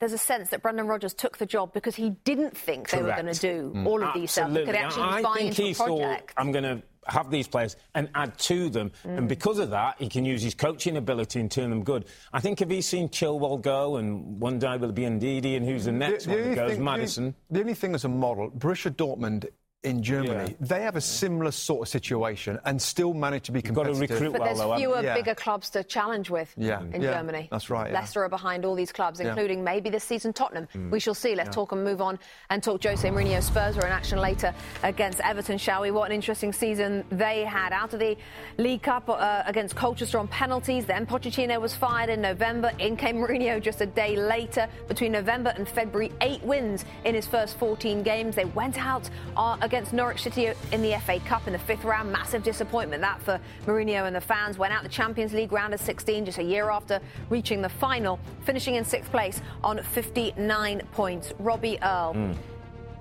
there's 0.00 0.12
a 0.12 0.18
sense 0.18 0.50
that 0.50 0.62
Brendan 0.62 0.86
Rodgers 0.86 1.14
took 1.14 1.38
the 1.38 1.46
job 1.46 1.72
because 1.72 1.96
he 1.96 2.10
didn't 2.24 2.56
think 2.56 2.88
Correct. 2.88 3.04
they 3.04 3.10
were 3.10 3.22
going 3.22 3.34
to 3.34 3.40
do 3.40 3.72
mm. 3.74 3.86
all 3.86 4.02
of 4.02 4.08
Absolutely. 4.08 4.20
these 4.20 4.30
stuff. 4.30 4.52
Could 4.52 4.74
actually 4.74 5.02
I, 5.02 5.22
buy 5.22 5.34
think 5.34 5.48
into 5.48 5.62
he 5.62 5.72
the 5.72 5.84
project. 5.84 6.32
thought 6.32 6.40
I'm 6.40 6.52
going 6.52 6.64
to 6.64 6.82
have 7.08 7.30
these 7.30 7.48
players 7.48 7.76
and 7.94 8.08
add 8.14 8.36
to 8.38 8.68
them. 8.68 8.92
Mm. 9.04 9.18
And 9.18 9.28
because 9.28 9.58
of 9.58 9.70
that, 9.70 9.96
he 9.98 10.08
can 10.08 10.24
use 10.24 10.42
his 10.42 10.54
coaching 10.54 10.96
ability 10.96 11.40
and 11.40 11.50
turn 11.50 11.70
them 11.70 11.82
good. 11.82 12.04
I 12.32 12.40
think 12.40 12.60
if 12.60 12.68
he's 12.70 12.86
seen 12.86 13.08
Chilwell 13.08 13.60
go, 13.60 13.96
and 13.96 14.38
one 14.40 14.58
day 14.58 14.76
will 14.76 14.92
be 14.92 15.02
Ndidi, 15.02 15.56
and 15.56 15.66
who's 15.66 15.86
the 15.86 15.92
next 15.92 16.24
the, 16.24 16.30
the 16.30 16.36
one 16.36 16.48
that 16.50 16.54
goes, 16.54 16.70
thing, 16.72 16.84
Maddison. 16.84 17.34
The, 17.48 17.54
the 17.54 17.60
only 17.60 17.74
thing 17.74 17.94
as 17.94 18.04
a 18.04 18.08
model, 18.08 18.50
Borussia 18.50 18.94
Dortmund 18.94 19.46
in 19.84 20.02
Germany, 20.02 20.56
yeah. 20.60 20.66
they 20.66 20.82
have 20.82 20.96
a 20.96 21.00
similar 21.00 21.52
sort 21.52 21.82
of 21.82 21.88
situation 21.88 22.58
and 22.64 22.82
still 22.82 23.14
manage 23.14 23.44
to 23.44 23.52
be 23.52 23.62
competitive. 23.62 24.00
You've 24.00 24.08
got 24.08 24.14
to 24.14 24.20
recruit 24.20 24.32
but 24.32 24.40
well, 24.40 24.48
there's 24.48 24.58
though, 24.58 24.76
fewer, 24.76 25.02
yeah. 25.02 25.14
bigger 25.14 25.36
clubs 25.36 25.70
to 25.70 25.84
challenge 25.84 26.30
with 26.30 26.52
yeah. 26.56 26.80
in 26.92 27.00
yeah. 27.00 27.12
Germany. 27.12 27.48
That's 27.48 27.70
right. 27.70 27.92
Leicester 27.92 28.24
are 28.24 28.28
behind 28.28 28.64
all 28.64 28.74
these 28.74 28.90
clubs, 28.90 29.20
including 29.20 29.62
maybe 29.62 29.88
this 29.88 30.02
season 30.02 30.32
Tottenham. 30.32 30.66
Mm. 30.74 30.90
We 30.90 30.98
shall 30.98 31.14
see. 31.14 31.36
Let's 31.36 31.54
talk 31.54 31.70
and 31.70 31.84
move 31.84 32.00
on 32.00 32.18
and 32.50 32.60
talk 32.60 32.82
Jose 32.82 33.08
Mourinho. 33.08 33.40
Spurs 33.40 33.78
are 33.78 33.86
in 33.86 33.92
action 33.92 34.18
later 34.18 34.52
against 34.82 35.20
Everton, 35.20 35.58
shall 35.58 35.82
we? 35.82 35.92
What 35.92 36.10
an 36.10 36.14
interesting 36.14 36.52
season 36.52 37.04
they 37.12 37.44
had 37.44 37.72
out 37.72 37.94
of 37.94 38.00
the 38.00 38.16
League 38.56 38.82
Cup 38.82 39.08
uh, 39.08 39.44
against 39.46 39.76
Colchester 39.76 40.18
on 40.18 40.26
penalties. 40.26 40.86
Then 40.86 41.06
Pochettino 41.06 41.60
was 41.60 41.72
fired 41.72 42.10
in 42.10 42.20
November. 42.20 42.72
In 42.80 42.96
came 42.96 43.18
Mourinho 43.18 43.62
just 43.62 43.80
a 43.80 43.86
day 43.86 44.16
later. 44.16 44.66
Between 44.88 45.12
November 45.12 45.52
and 45.56 45.68
February, 45.68 46.10
eight 46.20 46.42
wins 46.42 46.84
in 47.04 47.14
his 47.14 47.28
first 47.28 47.56
14 47.58 48.02
games. 48.02 48.34
They 48.34 48.46
went 48.46 48.76
out 48.76 49.08
uh, 49.36 49.56
against 49.68 49.92
Norwich 49.92 50.22
City 50.22 50.50
in 50.72 50.80
the 50.80 50.98
FA 51.04 51.20
Cup 51.20 51.46
in 51.46 51.52
the 51.52 51.58
fifth 51.58 51.84
round. 51.84 52.10
Massive 52.10 52.42
disappointment 52.42 53.02
that 53.02 53.20
for 53.20 53.38
Mourinho 53.66 54.06
and 54.06 54.16
the 54.16 54.20
fans. 54.20 54.56
Went 54.56 54.72
out 54.72 54.82
the 54.82 54.88
Champions 54.88 55.34
League 55.34 55.52
round 55.52 55.74
of 55.74 55.80
16 55.80 56.24
just 56.24 56.38
a 56.38 56.42
year 56.42 56.70
after 56.70 57.00
reaching 57.28 57.60
the 57.60 57.68
final, 57.68 58.18
finishing 58.44 58.76
in 58.76 58.84
sixth 58.84 59.10
place 59.10 59.42
on 59.62 59.82
59 59.82 60.80
points. 60.92 61.34
Robbie 61.38 61.78
Earle. 61.82 62.14
Mm. 62.14 62.36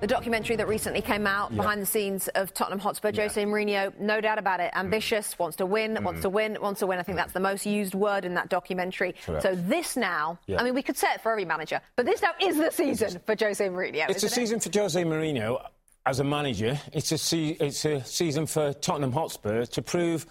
The 0.02 0.08
documentary 0.08 0.58
that 0.58 0.68
recently 0.68 1.02
came 1.02 1.26
out 1.26 1.50
yep. 1.50 1.58
behind 1.58 1.82
the 1.82 1.86
scenes 1.86 2.28
of 2.36 2.54
Tottenham 2.54 2.78
Hotspur, 2.78 3.12
yeah. 3.14 3.24
Jose 3.24 3.44
Mourinho, 3.44 3.98
no 4.00 4.22
doubt 4.22 4.38
about 4.38 4.60
it, 4.60 4.72
ambitious, 4.76 5.34
mm. 5.34 5.40
wants 5.40 5.56
to 5.58 5.66
win, 5.66 5.96
mm. 5.96 6.04
wants 6.04 6.22
to 6.22 6.30
win, 6.30 6.58
wants 6.62 6.82
to 6.82 6.88
win. 6.88 7.00
I 7.00 7.04
think 7.04 7.18
that's 7.18 7.34
the 7.34 7.40
most 7.40 7.66
used 7.66 7.96
word 7.96 8.26
in 8.26 8.34
that 8.36 8.50
documentary. 8.50 9.16
Correct. 9.26 9.42
So 9.42 9.56
this 9.56 9.96
now, 9.98 10.38
I 10.56 10.64
mean, 10.64 10.76
we 10.76 10.84
could 10.84 10.98
say 10.98 11.08
it 11.14 11.22
for 11.22 11.32
every 11.32 11.46
manager, 11.46 11.82
but 11.96 12.06
this 12.06 12.22
now 12.22 12.32
is 12.40 12.58
the 12.58 12.70
season 12.72 13.22
for 13.26 13.36
Jose 13.40 13.68
Mourinho. 13.68 14.08
It's 14.10 14.22
a 14.22 14.30
season 14.30 14.60
for 14.60 14.70
Jose 14.78 15.02
Mourinho 15.04 15.66
as 16.08 16.22
a 16.22 16.24
manager, 16.24 16.80
it's 16.94 17.12
a, 17.12 17.18
se- 17.18 17.58
it's 17.60 17.84
a 17.84 18.02
season 18.06 18.46
for 18.46 18.72
Tottenham 18.72 19.12
Hotspur 19.12 19.66
to 19.66 19.82
prove, 19.82 20.26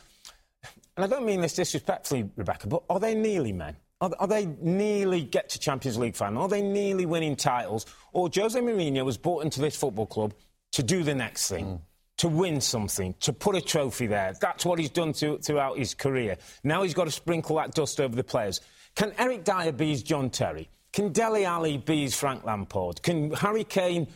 and 0.96 1.04
I 1.04 1.06
don't 1.06 1.26
mean 1.26 1.42
this 1.42 1.52
disrespectfully, 1.52 2.30
Rebecca, 2.34 2.66
but 2.66 2.82
are 2.88 2.98
they 2.98 3.14
nearly 3.14 3.52
men? 3.52 3.76
Are, 4.00 4.10
are, 4.18 4.26
they 4.26 4.46
nearly 4.46 5.22
get 5.22 5.50
to 5.50 5.58
Champions 5.58 5.98
League 5.98 6.16
final? 6.16 6.42
Are 6.42 6.48
they 6.48 6.62
nearly 6.62 7.04
winning 7.04 7.36
titles? 7.36 7.84
Or 8.14 8.30
Jose 8.34 8.58
Mourinho 8.58 9.04
was 9.04 9.18
brought 9.18 9.44
into 9.44 9.60
this 9.60 9.76
football 9.76 10.06
club 10.06 10.32
to 10.72 10.82
do 10.82 11.02
the 11.02 11.14
next 11.14 11.48
thing, 11.50 11.66
mm. 11.66 11.80
to 12.18 12.28
win 12.28 12.62
something, 12.62 13.14
to 13.20 13.34
put 13.34 13.54
a 13.54 13.60
trophy 13.60 14.06
there. 14.06 14.34
That's 14.40 14.64
what 14.64 14.78
he's 14.78 14.90
done 14.90 15.12
to, 15.14 15.36
throughout 15.38 15.76
his 15.76 15.92
career. 15.92 16.38
Now 16.64 16.84
he's 16.84 16.94
got 16.94 17.04
to 17.04 17.10
sprinkle 17.10 17.56
that 17.56 17.74
dust 17.74 18.00
over 18.00 18.16
the 18.16 18.24
players. 18.24 18.62
Can 18.94 19.12
Eric 19.18 19.44
Dier 19.44 19.72
be 19.72 19.90
his 19.90 20.02
John 20.02 20.30
Terry? 20.30 20.70
Can 20.94 21.12
Dele 21.12 21.44
Alli 21.44 21.76
be 21.76 22.02
his 22.02 22.14
Frank 22.14 22.44
Lampard? 22.44 23.02
Can 23.02 23.32
Harry 23.32 23.64
Kane 23.64 24.06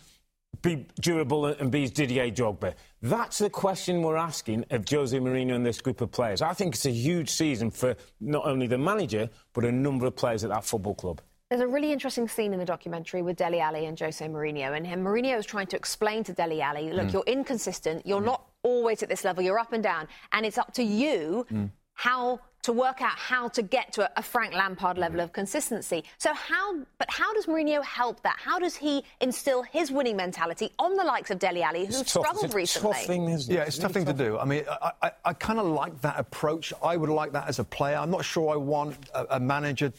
be 0.63 0.87
durable 1.01 1.47
and 1.47 1.71
be 1.71 1.89
Didier 1.89 2.31
Drogba? 2.31 2.75
That's 3.03 3.39
the 3.39 3.51
question 3.51 4.03
we're 4.03 4.17
asking 4.17 4.65
of 4.71 4.89
Jose 4.89 5.17
Mourinho 5.19 5.55
and 5.55 5.65
this 5.65 5.81
group 5.81 6.01
of 6.01 6.11
players. 6.11 6.43
I 6.43 6.53
think 6.53 6.75
it's 6.75 6.87
a 6.87 6.91
huge 6.91 7.31
season 7.31 7.71
for 7.71 7.97
not 8.21 8.47
only 8.47 8.67
the 8.67 8.79
manager, 8.79 9.31
but 9.53 9.65
a 9.65 9.73
number 9.73 10.07
of 10.07 10.17
players 10.17 10.45
at 10.45 10.51
that 10.51 10.65
football 10.65 10.95
club. 10.95 11.21
There's 11.51 11.63
a 11.63 11.67
really 11.67 11.91
interesting 11.91 12.29
scene 12.29 12.53
in 12.53 12.61
the 12.61 12.65
documentary 12.65 13.23
with 13.23 13.37
Dele 13.37 13.59
Alli 13.59 13.87
and 13.87 13.99
Jose 13.99 14.25
Mourinho, 14.25 14.77
and 14.77 14.87
him, 14.87 15.03
Mourinho 15.03 15.37
is 15.37 15.45
trying 15.45 15.67
to 15.69 15.77
explain 15.77 16.23
to 16.25 16.33
Dele 16.33 16.63
Alli, 16.63 16.93
look, 16.93 17.09
mm. 17.09 17.13
you're 17.13 17.25
inconsistent, 17.27 18.07
you're 18.07 18.21
mm. 18.21 18.27
not 18.27 18.47
always 18.63 19.03
at 19.03 19.09
this 19.09 19.25
level, 19.25 19.43
you're 19.43 19.59
up 19.59 19.73
and 19.73 19.83
down, 19.83 20.07
and 20.31 20.47
it's 20.47 20.59
up 20.59 20.73
to 20.75 20.85
you 20.85 21.45
mm. 21.51 21.69
how 21.95 22.39
to 22.63 22.73
work 22.73 23.01
out 23.01 23.17
how 23.17 23.49
to 23.49 23.63
get 23.63 23.93
to 23.95 24.05
a, 24.05 24.11
a, 24.17 24.23
Frank 24.23 24.55
Lampard 24.55 24.99
level 24.99 25.19
mm-hmm. 25.19 25.25
of 25.25 25.33
consistency. 25.33 26.05
So 26.19 26.33
how, 26.35 26.79
but 26.99 27.11
how 27.11 27.33
does 27.35 27.47
Mourinho 27.47 27.83
help 27.85 28.23
that? 28.23 28.37
How 28.39 28.59
does 28.59 28.77
he 28.77 29.05
instill 29.21 29.63
his 29.63 29.91
winning 29.91 30.17
mentality 30.17 30.73
on 30.79 30.97
the 30.97 31.05
likes 31.05 31.31
of 31.31 31.39
Dele 31.39 31.63
Alli, 31.63 31.87
who 31.87 31.93
struggled 31.93 32.55
recently? 32.55 32.93
Tough 32.93 33.07
thing, 33.07 33.29
isn't 33.29 33.53
it? 33.53 33.57
Yeah, 33.57 33.65
it's, 33.65 33.79
a 33.79 33.83
tough 33.83 33.93
thing 33.93 34.07
to 34.07 34.13
do. 34.13 34.39
I 34.39 34.45
mean, 34.45 34.65
I, 34.71 34.93
I, 35.03 35.11
I 35.25 35.33
kind 35.33 35.59
of 35.59 35.67
like 35.67 36.01
that 36.03 36.19
approach. 36.19 36.73
I 36.83 36.97
would 36.97 37.11
like 37.11 37.33
that 37.33 37.49
as 37.49 37.59
a 37.59 37.65
player. 37.65 37.97
I'm 37.97 38.11
not 38.11 38.25
sure 38.25 38.53
I 38.53 38.57
want 38.57 38.97
a, 39.15 39.37
a 39.37 39.41
manager 39.41 39.93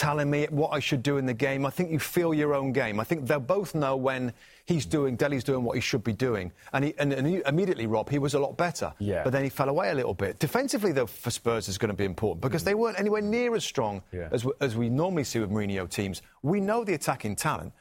telling 0.00 0.30
me 0.30 0.46
what 0.48 0.70
I 0.72 0.80
should 0.80 1.02
do 1.02 1.18
in 1.18 1.26
the 1.26 1.34
game. 1.34 1.66
I 1.66 1.70
think 1.70 1.90
you 1.90 1.98
feel 1.98 2.32
your 2.32 2.54
own 2.54 2.72
game. 2.72 2.98
I 2.98 3.04
think 3.04 3.26
they'll 3.26 3.38
both 3.38 3.74
know 3.74 3.98
when 3.98 4.32
he's 4.64 4.86
doing, 4.86 5.14
Dele's 5.14 5.44
doing 5.44 5.62
what 5.62 5.74
he 5.74 5.82
should 5.82 6.02
be 6.02 6.14
doing. 6.14 6.52
And, 6.72 6.86
he, 6.86 6.94
and, 6.96 7.12
and 7.12 7.26
he, 7.26 7.42
immediately, 7.44 7.86
Rob, 7.86 8.08
he 8.08 8.18
was 8.18 8.32
a 8.32 8.38
lot 8.38 8.56
better. 8.56 8.94
Yeah. 8.98 9.22
But 9.22 9.34
then 9.34 9.44
he 9.44 9.50
fell 9.50 9.68
away 9.68 9.90
a 9.90 9.94
little 9.94 10.14
bit. 10.14 10.38
Defensively, 10.38 10.92
though, 10.92 11.04
for 11.04 11.30
Spurs 11.30 11.68
is 11.68 11.76
going 11.76 11.90
to 11.90 11.94
be 11.94 12.06
important 12.06 12.40
because 12.40 12.62
mm. 12.62 12.66
they 12.66 12.74
weren't 12.74 12.98
anywhere 12.98 13.20
near 13.20 13.54
as 13.54 13.62
strong 13.62 14.02
yeah. 14.10 14.30
as, 14.32 14.46
as 14.62 14.74
we 14.74 14.88
normally 14.88 15.24
see 15.24 15.38
with 15.38 15.50
Mourinho 15.50 15.86
teams. 15.86 16.22
We 16.42 16.62
know 16.62 16.82
the 16.82 16.94
attacking 16.94 17.36
talent. 17.36 17.74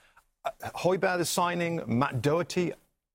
Uh, 0.44 0.50
Højbjerg, 0.76 1.20
the 1.20 1.26
signing, 1.26 1.82
Matt 1.88 2.22
Doherty, 2.22 2.74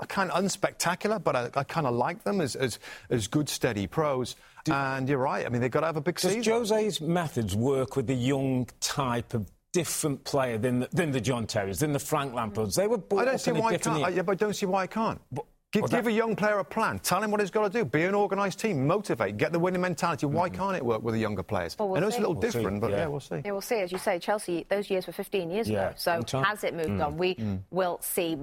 kind 0.08 0.30
of 0.30 0.42
unspectacular, 0.42 1.22
but 1.22 1.36
I, 1.36 1.50
I 1.54 1.64
kind 1.64 1.86
of 1.86 1.94
like 1.94 2.24
them 2.24 2.40
as, 2.40 2.56
as, 2.56 2.78
as 3.10 3.28
good, 3.28 3.50
steady 3.50 3.86
pros. 3.86 4.36
Do, 4.64 4.72
and 4.72 5.08
you're 5.08 5.18
right. 5.18 5.44
I 5.44 5.48
mean, 5.48 5.60
they've 5.60 5.70
got 5.70 5.80
to 5.80 5.86
have 5.86 5.96
a 5.96 6.00
big 6.00 6.16
does 6.16 6.32
season. 6.32 6.42
Does 6.42 6.70
Jose's 6.70 7.00
methods 7.00 7.54
work 7.54 7.96
with 7.96 8.06
the 8.06 8.14
young 8.14 8.66
type 8.80 9.34
of 9.34 9.50
different 9.72 10.24
player 10.24 10.56
than 10.56 10.80
the, 10.80 10.88
than 10.92 11.10
the 11.10 11.20
John 11.20 11.46
Terrys, 11.46 11.80
than 11.80 11.92
the 11.92 11.98
Frank 11.98 12.32
Lampards? 12.32 12.74
They 12.74 12.86
were 12.86 12.98
brought 12.98 13.22
I 13.22 13.24
don't 13.26 13.38
see 13.38 13.52
why 13.52 13.74
I 13.74 13.76
can't. 13.76 14.04
I, 14.04 14.08
yeah, 14.08 14.22
but 14.22 14.32
I 14.32 14.36
don't 14.36 14.54
see 14.54 14.66
why 14.66 14.82
I 14.82 14.86
can't. 14.86 15.20
But, 15.30 15.44
Give, 15.74 15.82
well, 15.82 15.90
give, 15.90 16.06
a 16.06 16.12
young 16.12 16.36
player 16.36 16.60
a 16.60 16.64
plan. 16.64 17.00
Tell 17.00 17.20
him 17.20 17.32
what 17.32 17.40
he's 17.40 17.50
got 17.50 17.64
to 17.72 17.78
do. 17.80 17.84
Be 17.84 18.04
an 18.04 18.14
organised 18.14 18.60
team. 18.60 18.86
Motivate. 18.86 19.36
Get 19.36 19.50
the 19.50 19.58
winning 19.58 19.80
mentality. 19.80 20.24
Why 20.26 20.48
mm-hmm. 20.48 20.56
can't 20.56 20.76
it 20.76 20.84
work 20.84 21.02
with 21.02 21.14
the 21.14 21.20
younger 21.20 21.42
players? 21.42 21.76
Well, 21.76 21.88
we'll 21.88 21.96
I 21.96 22.00
know 22.00 22.10
see. 22.10 22.10
it's 22.10 22.18
a 22.18 22.20
little 22.20 22.34
we'll 22.34 22.42
different, 22.42 22.76
see. 22.76 22.80
but 22.80 22.90
yeah. 22.92 22.96
yeah. 22.98 23.06
we'll 23.08 23.18
see. 23.18 23.42
Yeah, 23.44 23.50
we'll 23.50 23.60
see. 23.60 23.80
As 23.80 23.90
you 23.90 23.98
say, 23.98 24.20
Chelsea, 24.20 24.64
those 24.68 24.88
years 24.88 25.08
were 25.08 25.12
15 25.12 25.50
years 25.50 25.68
yeah. 25.68 25.88
ago. 25.88 25.94
So 25.96 26.42
has 26.44 26.62
it 26.62 26.74
moved 26.74 26.90
mm. 26.90 27.04
on? 27.04 27.16
We 27.16 27.34
mm. 27.34 27.58
will 27.72 27.98
see. 28.02 28.38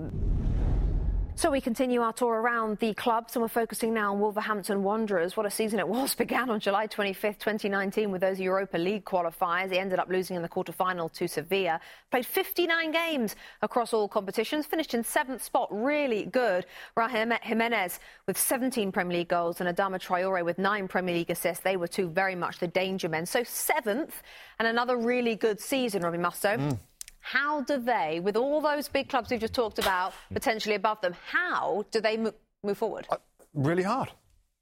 So 1.35 1.49
we 1.49 1.61
continue 1.61 2.01
our 2.01 2.13
tour 2.13 2.39
around 2.39 2.77
the 2.79 2.93
clubs 2.93 3.35
and 3.35 3.41
we're 3.41 3.47
focusing 3.47 3.93
now 3.93 4.13
on 4.13 4.19
Wolverhampton 4.19 4.83
Wanderers. 4.83 5.35
What 5.35 5.45
a 5.45 5.49
season 5.49 5.79
it 5.79 5.87
was. 5.87 6.13
Began 6.21 6.49
on 6.49 6.59
July 6.59 6.87
25th, 6.87 7.39
2019 7.39 8.11
with 8.11 8.21
those 8.21 8.39
Europa 8.39 8.77
League 8.77 9.05
qualifiers. 9.05 9.69
They 9.69 9.79
ended 9.79 9.97
up 9.97 10.09
losing 10.09 10.35
in 10.35 10.43
the 10.43 10.49
quarter-final 10.49 11.09
to 11.09 11.27
Sevilla. 11.27 11.79
Played 12.11 12.27
59 12.27 12.91
games 12.91 13.35
across 13.61 13.91
all 13.91 14.07
competitions. 14.07 14.67
Finished 14.67 14.93
in 14.93 15.03
seventh 15.03 15.43
spot. 15.43 15.67
Really 15.71 16.25
good. 16.25 16.67
Raheem 16.95 17.33
Jimenez 17.41 17.99
with 18.27 18.37
17 18.37 18.91
Premier 18.91 19.19
League 19.19 19.29
goals 19.29 19.61
and 19.61 19.75
Adama 19.75 19.99
Traore 19.99 20.45
with 20.45 20.59
nine 20.59 20.87
Premier 20.87 21.15
League 21.15 21.31
assists. 21.31 21.63
They 21.63 21.77
were 21.77 21.87
two 21.87 22.07
very 22.07 22.35
much 22.35 22.59
the 22.59 22.67
danger 22.67 23.09
men. 23.09 23.25
So 23.25 23.43
seventh 23.43 24.21
and 24.59 24.67
another 24.67 24.97
really 24.97 25.35
good 25.35 25.59
season, 25.59 26.03
Robbie 26.03 26.19
Mustoe. 26.19 26.57
Mm. 26.57 26.77
How 27.21 27.61
do 27.61 27.77
they, 27.77 28.19
with 28.19 28.35
all 28.35 28.61
those 28.61 28.87
big 28.87 29.07
clubs 29.07 29.29
we've 29.29 29.39
just 29.39 29.53
talked 29.53 29.79
about, 29.79 30.13
potentially 30.33 30.75
above 30.75 30.99
them, 31.01 31.15
how 31.27 31.85
do 31.91 32.01
they 32.01 32.17
mo- 32.17 32.33
move 32.63 32.77
forward? 32.77 33.07
Uh, 33.09 33.17
really 33.53 33.83
hard. 33.83 34.11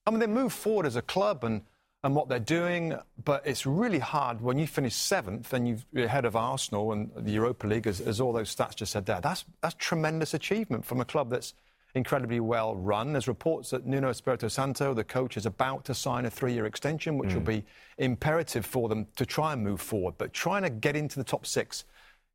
I 0.05 0.11
mean, 0.11 0.19
they 0.19 0.27
move 0.27 0.53
forward 0.53 0.85
as 0.85 0.95
a 0.95 1.01
club 1.01 1.43
and, 1.43 1.61
and 2.03 2.15
what 2.15 2.29
they're 2.29 2.39
doing, 2.39 2.95
but 3.23 3.45
it's 3.45 3.65
really 3.65 3.99
hard 3.99 4.41
when 4.41 4.57
you 4.57 4.67
finish 4.67 4.93
seventh 4.93 5.53
and 5.53 5.83
you're 5.91 6.05
ahead 6.05 6.25
of 6.25 6.35
Arsenal 6.35 6.91
and 6.91 7.11
the 7.15 7.31
Europa 7.31 7.65
League, 7.65 7.87
as, 7.87 8.01
as 8.01 8.19
all 8.19 8.33
those 8.33 8.53
stats 8.53 8.75
just 8.75 8.91
said 8.91 9.05
there. 9.05 9.21
That's, 9.21 9.45
that's 9.61 9.75
tremendous 9.75 10.33
achievement 10.33 10.85
from 10.85 10.99
a 10.99 11.05
club 11.05 11.29
that's 11.29 11.53
incredibly 11.95 12.39
well 12.39 12.75
run. 12.75 13.13
There's 13.13 13.27
reports 13.27 13.69
that 13.71 13.85
Nuno 13.85 14.09
Espirito 14.09 14.47
Santo, 14.47 14.93
the 14.93 15.03
coach, 15.03 15.37
is 15.37 15.45
about 15.45 15.85
to 15.85 15.93
sign 15.93 16.25
a 16.25 16.29
three 16.29 16.53
year 16.53 16.65
extension, 16.65 17.17
which 17.17 17.31
mm. 17.31 17.35
will 17.35 17.41
be 17.41 17.65
imperative 17.97 18.65
for 18.65 18.89
them 18.89 19.07
to 19.15 19.25
try 19.25 19.53
and 19.53 19.63
move 19.63 19.81
forward. 19.81 20.15
But 20.17 20.33
trying 20.33 20.63
to 20.63 20.69
get 20.69 20.95
into 20.95 21.17
the 21.17 21.23
top 21.23 21.45
six 21.45 21.85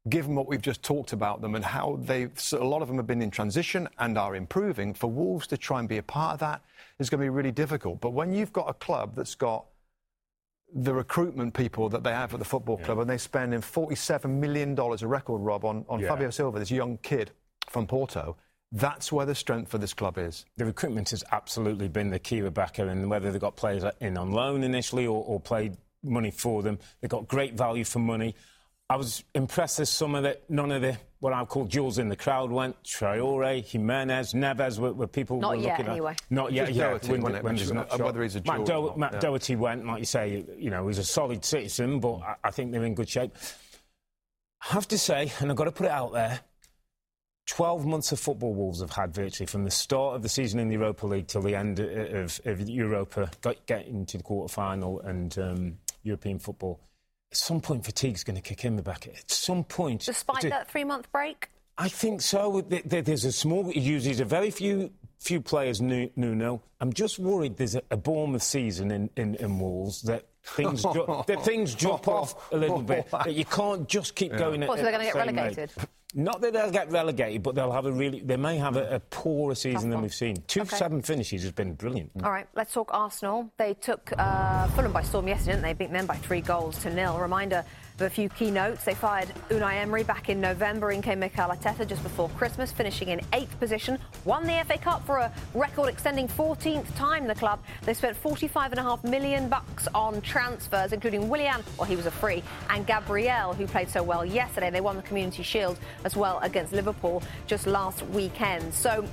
given 0.09 0.35
what 0.35 0.47
we've 0.47 0.61
just 0.61 0.83
talked 0.83 1.13
about 1.13 1.41
them 1.41 1.55
and 1.55 1.65
how 1.65 1.99
they, 2.03 2.29
so 2.35 2.63
a 2.63 2.65
lot 2.65 2.83
of 2.83 2.89
them 2.89 2.99
have 2.99 3.07
been 3.07 3.23
in 3.23 3.31
transition 3.31 3.89
and 3.99 4.19
are 4.19 4.37
improving, 4.37 4.93
for 4.93 5.11
Wolves 5.11 5.47
to 5.49 5.57
try 5.57 5.79
and 5.79 5.89
be 5.89 5.99
a 5.99 6.03
part 6.03 6.35
of 6.35 6.41
that 6.41 6.63
is 6.99 7.09
going 7.09 7.21
to 7.21 7.25
be 7.25 7.31
really 7.31 7.53
difficult. 7.53 8.01
But 8.01 8.11
when 8.11 8.33
you've 8.33 8.53
got 8.53 8.69
a 8.69 8.75
club 8.75 9.15
that's 9.15 9.35
got 9.35 9.65
the 10.75 10.93
recruitment 10.93 11.55
people 11.55 11.89
that 11.89 12.03
they 12.03 12.11
have 12.13 12.35
at 12.35 12.39
the 12.39 12.45
football 12.45 12.79
club, 12.79 12.99
and 12.99 13.09
they're 13.09 13.19
spending 13.19 13.61
$47 13.61 14.29
million 14.29 14.79
a 14.79 15.07
record, 15.07 15.39
Rob, 15.39 15.65
on, 15.65 15.85
on 15.89 16.01
Yeah. 16.01 16.09
Fabio 16.09 16.31
Silva, 16.31 16.59
this 16.59 16.71
young 16.71 16.99
kid 16.99 17.31
from 17.71 17.87
Porto, 17.87 18.37
that's 18.73 19.13
where 19.13 19.25
the 19.25 19.35
strength 19.35 19.71
for 19.71 19.79
this 19.79 19.95
club 19.95 20.19
is. 20.19 20.45
The 20.57 20.65
recruitment 20.65 21.11
has 21.11 21.23
absolutely 21.31 21.89
been 21.89 22.11
the 22.11 22.19
key, 22.19 22.41
Rebecca, 22.43 22.89
and 22.89 23.09
whether 23.09 23.31
they 23.31 23.39
got 23.39 23.57
players 23.57 23.85
in 24.01 24.19
on 24.19 24.33
loan 24.33 24.65
initially 24.65 25.07
or, 25.07 25.25
or 25.25 25.39
paid 25.39 25.77
money 26.03 26.33
for 26.33 26.63
them, 26.63 26.79
they 27.01 27.09
got 27.09 27.29
great 27.29 27.55
value 27.55 27.85
for 27.85 28.01
money. 28.01 28.35
I 28.95 28.97
was 28.97 29.25
impressed 29.35 29.79
this 29.79 29.91
summer 29.91 30.21
that 30.21 30.49
none 30.49 30.71
of 30.71 30.81
the 30.81 30.97
what 31.19 31.33
I 31.33 31.45
call 31.47 31.65
jewels 31.65 31.99
in 31.99 32.09
the 32.09 32.15
crowd 32.15 32.53
went. 32.53 32.81
Traore, 32.85 33.65
Jimenez, 33.65 34.35
Neves 34.35 34.79
were, 34.79 34.93
were 34.93 35.09
people 35.09 35.41
Not 35.41 35.57
were 35.57 35.57
yet, 35.57 35.79
looking 35.79 35.91
anyway. 35.91 36.13
at. 36.13 36.23
Not 36.31 36.53
yet, 36.53 36.67
Just 36.67 36.79
yeah. 36.79 36.85
Doherty, 36.91 37.11
when, 37.11 37.23
wasn't 37.23 37.37
it, 37.39 37.43
when 37.45 37.55
which- 37.57 37.73
not 37.73 37.93
uh, 38.01 38.05
whether 38.05 38.23
he's 38.23 38.37
a 38.37 38.43
Matt, 38.43 38.47
jewel 38.59 38.65
Do- 38.65 38.73
or 38.75 38.83
not, 38.91 38.99
Matt 38.99 39.13
yeah. 39.15 39.19
Doherty 39.19 39.57
went, 39.57 39.85
like 39.85 39.99
you 39.99 40.05
say, 40.05 40.45
you 40.57 40.71
know, 40.71 40.87
he's 40.87 40.99
a 40.99 41.05
solid 41.05 41.45
citizen, 41.45 41.99
but 41.99 42.21
I, 42.21 42.35
I 42.45 42.51
think 42.53 42.71
they're 42.71 42.85
in 42.85 42.95
good 42.95 43.09
shape. 43.09 43.35
I 44.63 44.75
have 44.75 44.87
to 44.87 44.99
say, 44.99 45.33
and 45.41 45.51
I've 45.51 45.57
got 45.57 45.65
to 45.65 45.73
put 45.73 45.87
it 45.87 45.93
out 45.93 46.13
there, 46.13 46.39
12 47.49 47.85
months 47.85 48.13
of 48.13 48.21
football 48.21 48.55
Wolves 48.55 48.81
have 48.81 48.93
had 48.93 49.13
virtually 49.13 49.49
from 49.49 49.65
the 49.65 49.73
start 49.73 50.15
of 50.15 50.23
the 50.23 50.29
season 50.29 50.61
in 50.61 50.69
the 50.69 50.75
Europa 50.75 51.05
League 51.05 51.27
till 51.27 51.43
the 51.43 51.57
end 51.57 51.81
of, 51.81 52.41
of 52.45 52.69
Europa, 52.69 53.29
got, 53.41 53.67
getting 53.67 54.07
to 54.07 54.19
the 54.19 54.23
quarter 54.23 54.53
final 54.53 55.01
and 55.01 55.37
um, 55.41 55.79
European 56.05 56.39
football. 56.39 56.79
At 57.35 57.39
some 57.39 57.61
point, 57.61 57.85
fatigue's 57.85 58.23
going 58.23 58.37
to 58.37 58.41
kick 58.41 58.65
in, 58.65 58.77
Rebecca. 58.77 59.11
At 59.13 59.29
some 59.29 59.65
point. 59.65 60.03
Despite 60.07 60.45
it- 60.45 60.51
that 60.51 60.71
three 60.71 60.85
month 60.85 61.11
break? 61.11 61.51
I 61.77 61.89
think 61.89 62.21
so. 62.23 62.61
There- 62.61 62.83
there- 62.85 63.03
There's 63.03 63.25
a 63.25 63.33
small. 63.33 63.65
He 63.73 63.81
uses 63.81 64.21
a 64.21 64.25
very 64.25 64.53
few 64.53 64.93
few 65.19 65.41
players. 65.41 65.81
Nu- 65.81 66.11
Nuno. 66.15 66.63
I'm 66.81 66.93
just 66.93 67.19
worried. 67.19 67.57
There's 67.57 67.75
a, 67.75 67.83
a 67.91 67.97
Bournemouth 67.97 68.45
season 68.45 68.93
in, 68.93 69.11
in, 69.17 69.35
in 69.35 69.59
Wolves 69.59 70.03
that 70.03 70.27
things 70.45 70.83
dro- 70.83 71.25
that 71.27 71.45
things 71.45 71.75
drop 71.75 72.07
off 72.09 72.53
a 72.53 72.57
little 72.57 72.83
bit. 72.83 73.09
That 73.11 73.35
you 73.35 73.45
can't 73.45 73.89
just 73.89 74.15
keep 74.15 74.37
going. 74.37 74.63
at- 74.63 74.69
What, 74.69 74.79
so 74.79 74.83
they're 74.85 74.93
gonna 74.93 75.05
the 75.05 75.13
get 75.13 75.15
same 75.27 75.27
rate. 75.37 75.37
relegated? 75.37 75.71
Not 76.17 76.41
that 76.43 76.53
they'll 76.53 76.71
get 76.71 76.93
relegated, 76.93 77.43
but 77.43 77.57
they'll 77.57 77.73
have 77.73 77.87
a 77.87 77.91
really. 77.93 78.21
They 78.21 78.37
may 78.37 78.57
have 78.59 78.77
a, 78.77 78.97
a 78.97 79.01
poorer 79.01 79.57
season 79.57 79.91
than 79.91 80.01
we've 80.01 80.15
seen. 80.15 80.37
Two 80.47 80.61
Okay. 80.61 80.77
seven 80.77 81.03
finishes 81.03 81.43
has 81.43 81.51
been 81.51 81.75
brilliant. 81.75 82.13
All 82.23 82.31
right, 82.31 82.47
let's 82.55 82.73
talk 82.73 82.91
Arsenal. 82.93 83.51
They 83.57 83.75
took 83.75 84.13
uh, 84.17 84.69
Fulham 84.69 84.93
by 84.93 85.03
storm 85.03 85.27
yesterday, 85.27 85.53
didn't 85.53 85.63
they? 85.65 85.73
Beat 85.73 85.93
them 85.93 86.07
by 86.07 86.15
three 86.17 86.41
goals 86.41 86.79
to 86.83 86.95
nil. 86.95 87.19
Reminder 87.19 87.65
of 87.95 88.03
a 88.03 88.11
few 88.11 88.29
key 88.29 88.51
notes. 88.51 88.85
They 88.85 88.95
fired 88.95 89.33
Unai 89.51 89.77
Emery 89.77 90.03
back 90.03 90.29
in 90.29 90.41
November. 90.41 90.91
In 90.91 91.01
came 91.01 91.21
Mikel 91.21 91.49
Arteta 91.49 91.87
just 91.87 92.03
before 92.03 92.29
Christmas, 92.31 92.73
finishing 92.73 93.09
in 93.09 93.21
eighth 93.33 93.59
position. 93.61 93.99
Won 94.25 94.45
the 94.45 94.65
FA 94.67 94.79
Cup 94.79 95.07
for 95.07 95.19
a 95.19 95.33
record-extending 95.55 96.29
14th 96.29 96.95
time. 96.97 97.27
The 97.27 97.35
club. 97.35 97.61
They 97.83 97.95
spent 97.95 98.21
45.5 98.21 99.05
million 99.05 99.49
bucks 99.49 99.87
on 99.95 100.21
transfers, 100.23 100.93
including 100.93 101.29
Willian, 101.29 101.63
well, 101.79 101.87
he 101.87 101.97
was 101.97 102.07
a 102.07 102.11
free, 102.11 102.43
and 102.71 102.87
Gabriel, 102.87 103.55
who 103.55 103.67
played 103.67 103.89
so 103.89 104.03
well 104.03 104.25
yesterday. 104.25 104.71
They 104.71 104.81
won 104.81 104.97
the 104.97 105.03
Community 105.03 105.43
Shield 105.43 105.79
as 106.05 106.17
well 106.17 106.39
against 106.43 106.73
Liverpool 106.73 107.23
just 107.47 107.67
last 107.67 108.05
weekend. 108.09 108.75
So. 108.75 109.07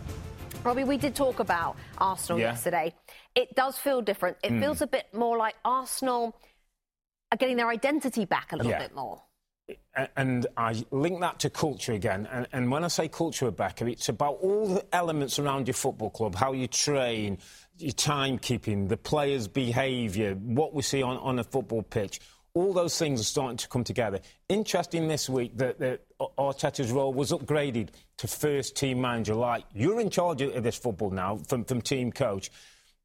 Robbie, 0.64 0.84
we 0.84 0.96
did 0.96 1.16
talk 1.16 1.40
about 1.40 1.76
Arsenal 1.98 2.40
Yeah. 2.40 2.52
yesterday. 2.52 2.94
It 3.34 3.56
does 3.56 3.80
feel 3.80 4.00
different. 4.00 4.38
It 4.44 4.52
hmm. 4.52 4.60
feels 4.60 4.82
a 4.84 4.86
bit 4.86 5.12
more 5.12 5.36
like 5.36 5.56
Arsenal 5.66 6.36
are 7.32 7.38
getting 7.38 7.58
their 7.58 7.70
identity 7.70 8.26
back 8.26 8.52
a 8.52 8.58
little 8.58 8.72
Yeah. 8.72 8.80
bit 8.80 8.96
more. 8.96 9.22
And 10.16 10.48
I 10.58 10.84
link 10.92 11.22
that 11.22 11.40
to 11.40 11.50
culture 11.50 11.94
again. 11.94 12.28
And, 12.30 12.46
and 12.52 12.70
when 12.70 12.84
I 12.84 12.90
say 12.90 13.08
culture, 13.08 13.46
Rebecca, 13.46 13.88
it's 13.88 14.10
about 14.10 14.40
all 14.42 14.68
the 14.68 14.86
elements 14.94 15.40
around 15.40 15.68
your 15.68 15.76
football 15.76 16.10
club, 16.10 16.36
how 16.36 16.52
you 16.52 16.68
train, 16.68 17.38
your 17.78 17.94
timekeeping, 17.94 18.90
the 18.90 18.98
players' 18.98 19.48
behaviour, 19.48 20.34
what 20.36 20.74
we 20.74 20.82
see 20.82 21.02
on, 21.02 21.18
on 21.18 21.40
a 21.40 21.44
football 21.44 21.84
pitch. 21.84 22.20
All 22.54 22.74
those 22.74 22.98
things 23.00 23.22
are 23.22 23.26
starting 23.26 23.56
to 23.58 23.68
come 23.70 23.86
together. 23.86 24.20
Interesting 24.50 25.08
this 25.08 25.30
week 25.30 25.58
that, 25.58 25.80
that 25.80 26.02
Arteta's 26.20 26.92
role 26.92 27.14
was 27.14 27.32
upgraded 27.32 27.90
to 28.18 28.28
first 28.28 28.76
team 28.76 29.00
manager. 29.00 29.36
Like, 29.36 29.64
you're 29.74 30.02
in 30.02 30.10
charge 30.10 30.42
of 30.42 30.64
this 30.64 30.78
football 30.78 31.12
now 31.12 31.38
from, 31.38 31.64
from 31.64 31.82
team 31.82 32.12
coach. 32.12 32.52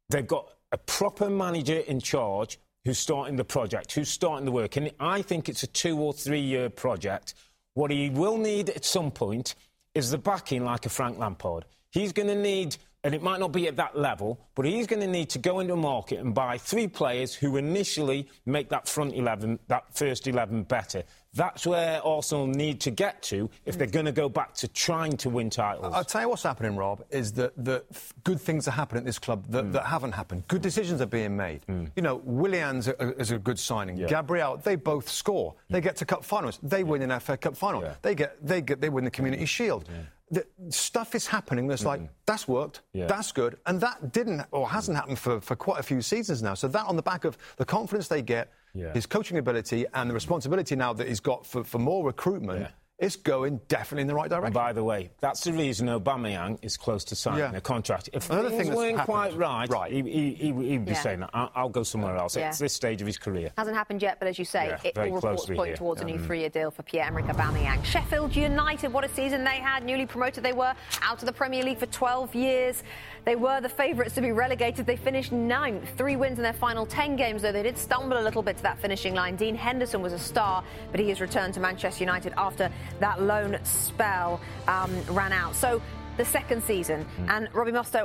They've 0.09 0.27
got 0.27 0.49
a 0.73 0.79
proper 0.79 1.31
manager 1.31 1.77
in 1.79 2.01
charge 2.01 2.59
who's 2.87 3.01
starting 3.01 3.35
the 3.35 3.45
project, 3.45 3.93
who's 3.93 4.09
starting 4.09 4.45
the 4.45 4.53
work. 4.53 4.77
And 4.77 4.93
I 5.01 5.21
think 5.21 5.49
it's 5.49 5.65
a 5.65 5.67
two 5.67 5.99
or 5.99 6.13
three 6.13 6.41
year 6.41 6.71
project. 6.71 7.35
What 7.75 7.91
he 7.91 8.11
will 8.11 8.39
need 8.39 8.71
at 8.71 8.85
some 8.85 9.11
point 9.11 9.57
is 9.97 10.13
the 10.13 10.19
backing 10.19 10.65
like 10.65 10.87
a 10.87 10.89
Frank 10.89 11.19
Lampard. 11.19 11.65
He's 11.91 12.13
going 12.13 12.29
to 12.29 12.37
need, 12.37 12.77
and 13.07 13.15
it 13.15 13.23
might 13.23 13.39
not 13.39 13.53
be 13.53 13.69
at 13.69 13.77
that 13.77 13.97
level, 13.97 14.41
but 14.57 14.67
he's 14.67 14.89
going 14.89 14.99
to 14.99 15.07
need 15.07 15.31
to 15.31 15.39
go 15.39 15.61
into 15.61 15.75
a 15.75 15.77
market 15.77 16.19
and 16.19 16.35
buy 16.35 16.59
three 16.59 16.89
players 16.89 17.37
who 17.37 17.57
initially 17.57 18.29
make 18.47 18.69
that 18.71 18.89
front 18.89 19.15
11, 19.15 19.61
that 19.69 19.85
first 19.95 20.27
11 20.27 20.65
better. 20.65 21.05
That's 21.33 21.65
where 21.65 22.05
Arsenal 22.05 22.49
need 22.49 22.81
to 22.81 22.91
get 22.91 23.23
to 23.25 23.49
if 23.65 23.79
they're 23.79 23.87
going 23.87 24.07
to 24.07 24.13
go 24.13 24.29
back 24.29 24.55
to 24.55 24.67
trying 24.67 25.17
to 25.19 25.31
win 25.31 25.51
titles. 25.51 25.95
I'll 25.95 26.03
tell 26.03 26.23
you 26.23 26.31
what's 26.31 26.43
happening, 26.43 26.75
Rob, 26.75 27.05
is 27.11 27.31
that, 27.35 27.53
that 27.65 27.85
good 28.25 28.41
things 28.41 28.67
are 28.67 28.73
happening 28.73 29.03
at 29.03 29.07
this 29.07 29.21
club 29.21 29.45
that, 29.51 29.67
mm. 29.67 29.73
that 29.73 29.85
haven't 29.85 30.13
happened. 30.13 30.49
Good 30.49 30.63
decisions 30.63 31.01
are 31.01 31.07
being 31.07 31.37
made. 31.37 31.61
Mm. 31.69 31.93
You 31.95 32.03
know, 32.03 32.23
Willian's 32.25 32.89
a, 32.89 33.21
is 33.21 33.31
a 33.31 33.39
good 33.39 33.61
signing. 33.61 34.05
Gabriel, 34.05 34.57
they 34.57 34.75
both 34.75 35.09
score. 35.09 35.55
They 35.71 35.79
mm. 35.79 35.85
get 35.85 35.97
to 35.97 36.07
cup 36.07 36.25
finals. 36.25 36.59
They 36.61 36.83
win 36.83 37.03
an 37.03 37.21
FA 37.21 37.37
Cup 37.37 37.57
final. 37.57 37.83
Yeah. 37.83 37.95
They 38.03 38.17
get 38.17 38.45
they 38.45 38.63
get 38.63 38.81
they 38.81 38.89
win 38.89 39.05
the 39.05 39.11
Community 39.13 39.45
Shield. 39.45 39.89
The 40.31 40.45
stuff 40.71 41.15
is 41.15 41.27
happening 41.27 41.69
that's 41.69 41.85
like 41.85 42.01
that's 42.27 42.49
worked, 42.49 42.83
Yeah. 42.93 43.07
that's 43.07 43.31
good, 43.31 43.59
and 43.67 43.81
that 43.81 44.13
didn't 44.13 44.43
or 44.51 44.69
hasn't 44.69 44.97
happened 44.97 45.21
for, 45.21 45.41
for 45.41 45.55
quite 45.55 45.79
a 45.79 45.85
few 45.85 46.03
seasons 46.03 46.43
now. 46.43 46.55
So 46.55 46.67
that 46.69 46.85
on 46.87 46.97
the 46.97 47.03
back 47.03 47.25
of 47.25 47.39
the 47.59 47.65
confidence 47.65 48.09
they 48.09 48.23
get, 48.23 48.51
Yeah. 48.75 48.93
his 48.93 49.07
coaching 49.07 49.39
ability, 49.39 49.87
and 49.95 50.11
the 50.11 50.15
responsibility 50.15 50.75
now 50.75 50.93
that 50.95 51.07
he's 51.07 51.21
got 51.21 51.47
for, 51.47 51.63
for 51.63 51.79
more 51.79 52.05
recruitment, 52.05 52.61
Yeah. 52.63 52.69
It's 52.99 53.17
going 53.17 53.61
definitely 53.69 54.01
in 54.03 54.07
the 54.07 54.15
right 54.15 54.25
And 54.25 54.31
direction. 54.31 54.53
by 54.55 54.73
the 54.73 54.83
way, 54.83 55.11
that's 55.21 55.45
the 55.45 55.53
reason 55.53 55.87
Aubameyang 55.89 56.59
is 56.63 56.79
close 56.79 57.05
to 57.05 57.15
signing 57.15 57.41
Yeah. 57.41 57.53
a 57.55 57.61
contract. 57.61 58.09
If 58.15 58.31
Another 58.31 58.49
things 58.49 58.61
thing 58.63 58.69
that's 58.71 58.77
weren't 58.79 58.97
happened- 58.99 59.07
quite 59.15 59.37
right, 59.37 59.69
Right. 59.69 59.93
He, 59.93 60.01
he, 60.03 60.33
he, 60.35 60.53
he'd 60.71 60.85
be 60.87 60.93
Yeah. 60.93 61.01
saying, 61.03 61.23
I- 61.35 61.51
I'll 61.55 61.69
go 61.69 61.83
somewhere 61.83 62.17
else. 62.17 62.37
Yeah. 62.37 62.49
It's 62.49 62.59
this 62.59 62.73
stage 62.73 63.03
of 63.03 63.07
his 63.07 63.19
career. 63.19 63.51
Hasn't 63.59 63.77
happened 63.77 64.01
yet, 64.01 64.19
but 64.19 64.29
as 64.29 64.39
you 64.39 64.47
say, 64.47 64.69
Yeah, 64.69 64.79
it, 64.83 64.97
all 64.99 65.05
reports 65.17 65.45
point 65.47 65.67
here. 65.69 65.77
towards 65.77 66.01
a 66.01 66.05
Mm. 66.05 66.09
new 66.13 66.19
three-year 66.21 66.49
deal 66.49 66.71
for 66.71 66.83
Pierre-Emerick 66.85 67.27
Aubameyang. 67.27 67.85
Sheffield 67.85 68.35
United, 68.35 68.91
what 68.93 69.05
a 69.05 69.09
season 69.11 69.45
they 69.45 69.57
had. 69.57 69.85
Newly 69.85 70.07
promoted 70.07 70.43
they 70.43 70.55
were, 70.55 70.73
out 71.03 71.19
of 71.21 71.27
the 71.27 71.33
Premier 71.33 71.63
League 71.65 71.79
for 71.79 71.87
12 71.87 72.35
years. 72.35 72.83
They 73.27 73.35
were 73.35 73.61
the 73.61 73.69
favourites 73.69 74.15
to 74.15 74.21
be 74.21 74.31
relegated. 74.31 74.87
They 74.87 74.95
finished 74.97 75.33
ninth, 75.33 75.89
three 75.97 76.15
wins 76.15 76.39
in 76.39 76.45
their 76.45 76.53
final 76.53 76.87
10 76.87 77.17
games, 77.17 77.43
though 77.43 77.51
they 77.51 77.65
did 77.65 77.77
stumble 77.77 78.17
a 78.17 78.23
little 78.23 78.41
bit 78.41 78.57
to 78.59 78.63
that 78.63 78.79
finishing 78.79 79.15
line. 79.17 79.35
Dean 79.35 79.57
Henderson 79.57 80.01
was 80.01 80.13
a 80.13 80.19
star, 80.19 80.63
but 80.93 81.01
he 81.01 81.09
has 81.09 81.21
returned 81.21 81.53
to 81.55 81.61
Manchester 81.61 82.05
United 82.05 82.35
after 82.39 82.71
that 83.01 83.21
loan 83.21 83.59
spell 83.65 84.41
um, 84.69 84.93
ran 85.11 85.33
out. 85.33 85.57
So 85.57 85.83
the 86.19 86.25
second 86.25 86.63
season, 86.63 87.05
Mm. 87.19 87.31
and 87.31 87.49
Robbie 87.53 87.73
Mustoe, 87.73 88.05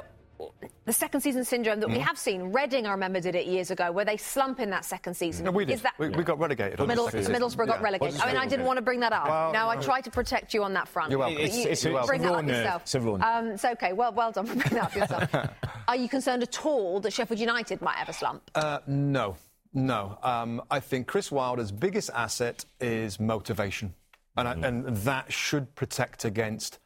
the 0.85 0.93
second 0.93 1.21
season 1.21 1.43
syndrome 1.45 1.79
that 1.79 1.89
we 1.89 1.95
Mm. 1.97 2.01
have 2.07 2.17
seen. 2.17 2.51
Reading, 2.51 2.85
I 2.87 2.91
remember, 2.91 3.19
did 3.19 3.35
it 3.35 3.45
years 3.47 3.71
ago, 3.71 3.91
where 3.91 4.05
they 4.05 4.17
slump 4.17 4.59
in 4.59 4.69
that 4.71 4.85
second 4.85 5.13
season. 5.15 5.45
No, 5.45 5.51
we 5.51 5.65
did. 5.65 5.73
Is 5.75 5.81
that 5.83 5.93
we, 5.97 6.09
we 6.09 6.23
got 6.23 6.39
relegated. 6.39 6.79
on 6.79 6.87
the 6.87 6.91
Middle, 6.91 7.05
second 7.05 7.25
season. 7.25 7.35
Middlesbrough 7.35 7.67
got 7.67 7.79
Yeah. 7.79 7.83
relegated. 7.83 8.19
I 8.21 8.25
mean, 8.27 8.37
I 8.37 8.47
didn't 8.47 8.65
want 8.65 8.77
to 8.77 8.81
bring 8.81 8.99
that 9.01 9.13
up. 9.13 9.27
Well, 9.27 9.53
no, 9.53 9.69
I 9.69 9.75
tried 9.77 10.03
to 10.05 10.11
protect 10.11 10.53
you 10.53 10.63
on 10.63 10.73
that 10.73 10.87
front. 10.87 11.09
You're 11.11 11.19
welcome. 11.19 11.35
But 11.37 11.43
It's- 11.45 11.57
you- 11.57 11.69
it's 11.69 11.85
a- 11.85 11.89
you 11.89 11.97
it's 11.97 12.05
a 12.05 12.07
bring 12.07 12.21
that 12.21 12.33
up 12.33 12.45
yourself. 12.47 12.81
it's. 12.83 12.95
Um, 12.95 13.47
it's 13.51 13.65
okay. 13.65 13.93
Well, 13.93 14.11
well 14.13 14.31
done 14.31 14.45
for 14.45 14.55
bringing 14.55 14.75
that 14.79 14.83
up 14.85 14.95
yourself. 14.95 15.51
Are 15.87 15.95
you 15.95 16.09
concerned 16.09 16.43
at 16.43 16.65
all 16.65 16.99
that 17.01 17.11
Sheffield 17.11 17.39
United 17.39 17.81
might 17.81 17.95
have 17.95 18.09
a 18.09 18.13
slump? 18.13 18.49
Uh, 18.55 18.79
no, 18.87 19.35
no. 19.73 20.17
Um, 20.23 20.61
I 20.71 20.79
think 20.79 21.07
Chris 21.07 21.31
Wilder's 21.31 21.71
biggest 21.71 22.09
asset 22.13 22.65
is 22.79 23.19
motivation, 23.19 23.93
and, 24.37 24.47
I, 24.47 24.53
and 24.53 24.85
that 24.97 25.31
should 25.33 25.73
protect 25.75 26.25
against 26.25 26.79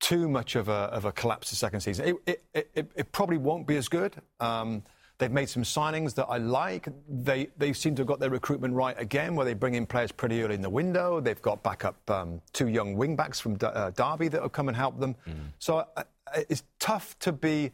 too 0.00 0.28
much 0.28 0.54
of 0.56 0.68
a, 0.68 0.72
of 0.72 1.04
a 1.04 1.12
collapse 1.12 1.50
the 1.50 1.56
second 1.56 1.80
season. 1.80 2.08
It, 2.26 2.42
it, 2.54 2.70
it, 2.74 2.90
it- 2.94 3.12
probably 3.12 3.36
won't 3.38 3.66
be 3.66 3.76
as 3.76 3.88
good. 3.88 4.14
Um, 4.40 4.82
they've 5.18 5.30
made 5.32 5.48
some 5.48 5.64
signings 5.64 6.14
that 6.14 6.26
I 6.26 6.38
like. 6.38 6.88
They, 7.08 7.48
they 7.58 7.72
seem 7.72 7.94
to 7.96 8.00
have 8.02 8.06
got 8.06 8.20
their 8.20 8.30
recruitment 8.30 8.74
right 8.74 8.94
again, 8.98 9.34
where 9.34 9.44
they 9.44 9.54
bring 9.54 9.74
in 9.74 9.86
players 9.86 10.12
pretty 10.12 10.42
early 10.42 10.54
in 10.54 10.62
the 10.62 10.70
window. 10.70 11.20
They've 11.20 11.42
got 11.42 11.62
backup 11.64 12.08
um, 12.10 12.40
two 12.52 12.68
young 12.68 12.94
wing 12.96 13.16
backs 13.16 13.40
from 13.40 13.56
D- 13.56 13.66
uh, 13.66 13.90
Derby 13.90 14.28
that 14.28 14.40
have 14.42 14.52
come 14.52 14.68
and 14.68 14.76
helped 14.76 15.00
them. 15.00 15.16
So 15.58 15.84
uh, 15.96 16.04
it's 16.48 16.62
tough 16.78 17.18
to 17.20 17.32
be 17.32 17.72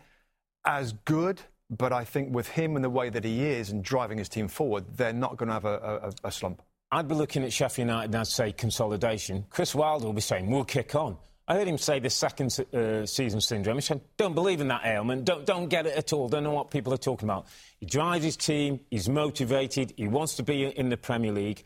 as 0.65 0.95
good, 1.05 1.43
but 1.69 1.93
I 1.93 2.05
think 2.05 2.35
with 2.35 2.49
him 2.49 2.77
and 2.77 2.85
the 2.85 2.89
way 2.91 3.11
that 3.11 3.25
he 3.25 3.45
is 3.45 3.69
and 3.71 3.85
driving 3.85 4.17
his 4.17 4.31
team 4.31 4.49
forward, 4.49 4.85
they're 4.97 5.13
not 5.13 5.37
going 5.37 5.49
to 5.49 5.53
have 5.55 5.65
a, 5.67 6.13
a, 6.25 6.29
a 6.29 6.33
slump. 6.33 6.63
I'd 6.91 7.09
be 7.09 7.15
looking 7.15 7.43
at 7.45 7.53
Sheffield 7.53 7.89
United 7.89 8.07
and 8.07 8.17
I'd 8.17 8.27
say 8.29 8.53
consolidation. 8.53 9.45
Chris 9.51 9.75
Wilder 9.75 10.07
will 10.07 10.13
be 10.15 10.21
saying, 10.23 10.49
we'll 10.51 10.65
kick 10.65 10.95
on. 10.95 11.19
I 11.47 11.55
heard 11.57 11.69
him 11.69 11.77
say 11.77 11.99
this 11.99 12.15
second 12.15 12.59
uh, 12.73 13.05
season 13.05 13.41
syndrome. 13.41 13.77
He 13.77 13.83
said, 13.83 14.01
don't 14.17 14.35
believe 14.35 14.63
in 14.63 14.69
that 14.69 14.87
ailment. 14.87 15.27
Don't, 15.27 15.45
don't 15.45 15.69
get 15.69 15.87
it 15.87 15.95
at 15.95 16.13
all. 16.13 16.29
Don't 16.29 16.43
know 16.43 16.53
what 16.53 16.71
people 16.71 16.95
are 16.95 16.99
talking 16.99 17.29
about. 17.29 17.47
He 17.79 17.87
drives 17.87 18.25
his 18.25 18.37
team. 18.37 18.81
He's 18.91 19.09
motivated. 19.09 19.93
He 19.97 20.09
wants 20.09 20.37
to 20.37 20.43
be 20.43 20.65
in 20.65 20.89
the 20.89 20.97
Premier 20.97 21.33
League. 21.33 21.65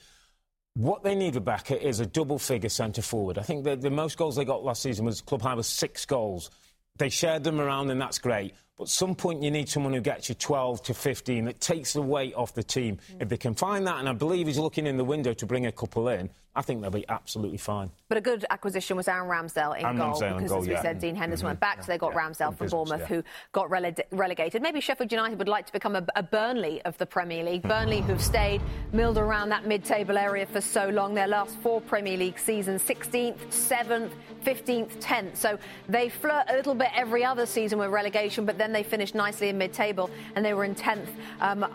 What 0.75 1.05
they 1.05 1.15
need, 1.15 1.37
Rebecca, 1.37 1.81
is 1.81 2.01
a 2.01 2.07
double 2.07 2.39
figure 2.39 2.69
centre 2.69 3.03
forward. 3.03 3.39
I 3.39 3.43
think 3.43 3.65
the, 3.65 3.77
the 3.77 3.91
most 3.91 4.19
goals 4.19 4.37
they 4.37 4.45
got 4.45 4.65
last 4.65 4.83
season 4.83 5.05
was 5.05 5.21
club 5.21 5.43
high 5.43 5.55
was 5.55 5.69
six 5.69 6.05
goals. 6.07 6.51
They 6.99 7.09
shared 7.09 7.45
them 7.45 7.61
around, 7.61 7.91
and 7.91 8.01
that's 8.01 8.19
great. 8.19 8.55
But 8.79 8.85
at 8.85 8.91
some 8.91 9.17
point, 9.17 9.43
you 9.43 9.51
need 9.51 9.69
someone 9.69 9.93
who 9.93 10.01
gets 10.01 10.29
you 10.29 10.37
12 10.37 10.85
to 10.85 10.95
15 10.95 11.47
that 11.47 11.61
takes 11.61 11.93
the 11.93 12.03
weight 12.03 12.35
off 12.35 12.55
the 12.55 12.63
team. 12.63 12.99
Mm. 13.13 13.23
If 13.23 13.29
they 13.29 13.37
can 13.37 13.55
find 13.55 13.85
that, 13.89 13.99
and 13.99 14.09
I 14.09 14.13
believe 14.13 14.47
he's 14.47 14.59
looking 14.59 14.87
in 14.87 14.97
the 14.97 15.05
window 15.05 15.35
to 15.35 15.47
bring 15.47 15.67
a 15.67 15.73
couple 15.73 16.09
in, 16.09 16.31
I 16.59 16.63
think 16.63 16.81
they'll 16.81 16.91
be 16.91 17.09
absolutely 17.09 17.57
fine. 17.57 17.93
But 18.09 18.19
a 18.19 18.21
good 18.21 18.45
acquisition 18.51 18.97
was 18.97 19.07
Aaron 19.07 19.29
Ramsdale 19.29 19.79
in 19.79 19.85
Aaron 19.85 19.97
goal 19.97 20.15
Ramsdale 20.15 20.35
because, 20.35 20.51
goal, 20.51 20.61
as 20.63 20.67
we 20.67 20.73
yeah. 20.73 20.83
said, 20.83 20.99
Dean 20.99 21.15
Henderson 21.15 21.43
mm-hmm. 21.45 21.51
went 21.51 21.61
back, 21.61 21.77
yeah. 21.77 21.83
so 21.83 21.93
they 21.93 21.99
got 21.99 22.15
yeah. 22.15 22.19
Ramsdale 22.19 22.57
from 22.57 22.67
Bournemouth, 22.67 23.07
who 23.07 23.23
got 23.53 23.71
rele- 23.71 24.03
relegated. 24.11 24.61
Maybe 24.61 24.81
Sheffield 24.81 25.13
United 25.13 25.39
would 25.39 25.49
like 25.49 25.67
to 25.67 25.73
become 25.73 25.95
a, 25.95 26.05
a 26.17 26.23
Burnley 26.23 26.83
of 26.83 26.99
the 26.99 27.07
Premier 27.07 27.45
League. 27.45 27.63
Burnley, 27.63 28.01
who've 28.01 28.21
stayed 28.21 28.61
milled 28.93 29.19
around 29.19 29.51
that 29.51 29.69
mid-table 29.69 30.19
area 30.19 30.47
for 30.47 30.61
so 30.61 30.89
long. 30.89 31.15
Their 31.15 31.29
last 31.29 31.57
four 31.59 31.81
Premier 31.81 32.17
League 32.17 32.41
seasons, 32.41 32.83
16th, 32.83 33.39
7th, 33.51 34.11
15th, 34.45 34.97
10th. 35.01 35.37
So 35.37 35.59
they 35.89 36.09
flirt 36.09 36.47
a 36.49 36.57
little 36.57 36.75
bit 36.75 36.89
every 36.93 37.25
other 37.25 37.47
season 37.47 37.79
with 37.79 37.91
relegation, 37.91 38.45
but 38.45 38.59
then 38.59 38.68
they 38.75 38.83
finished 38.83 39.15
nicely 39.15 39.49
in 39.49 39.59
mid-table, 39.59 40.11
and 40.35 40.45
they 40.45 40.55
were 40.55 40.65
in 40.65 40.75
10th 40.75 41.09
um, 41.41 41.67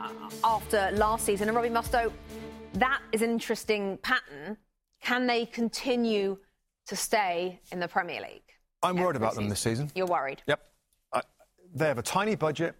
after 0.43 0.89
last 0.93 1.25
season. 1.25 1.47
And 1.47 1.55
Robbie 1.55 1.69
Mustoe, 1.69 2.11
that 2.75 3.01
is 3.11 3.21
an 3.21 3.29
interesting 3.29 3.97
pattern. 3.97 4.57
Can 5.01 5.27
they 5.27 5.45
continue 5.45 6.37
to 6.87 6.95
stay 6.95 7.59
in 7.71 7.79
the 7.79 7.87
Premier 7.87 8.21
League? 8.21 8.41
I'm 8.81 8.97
worried 8.97 9.15
about 9.15 9.35
them 9.35 9.49
this 9.49 9.61
season. 9.61 9.91
You're 9.95 10.07
worried? 10.07 10.41
Yep. 10.47 10.59
I, 11.13 11.21
they 11.73 11.87
have 11.87 11.97
a 11.97 12.03
tiny 12.03 12.35
budget. 12.35 12.75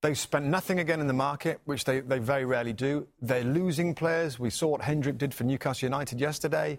They've 0.00 0.18
spent 0.18 0.46
nothing 0.46 0.78
again 0.78 1.00
in 1.00 1.08
the 1.08 1.12
market, 1.12 1.60
which 1.64 1.84
they, 1.84 2.00
they 2.00 2.18
very 2.18 2.44
rarely 2.44 2.72
do. 2.72 3.08
They're 3.20 3.42
losing 3.42 3.94
players. 3.94 4.38
We 4.38 4.50
saw 4.50 4.68
what 4.68 4.80
Hendrick 4.80 5.18
did 5.18 5.34
for 5.34 5.44
Newcastle 5.44 5.86
United 5.86 6.20
yesterday. 6.20 6.78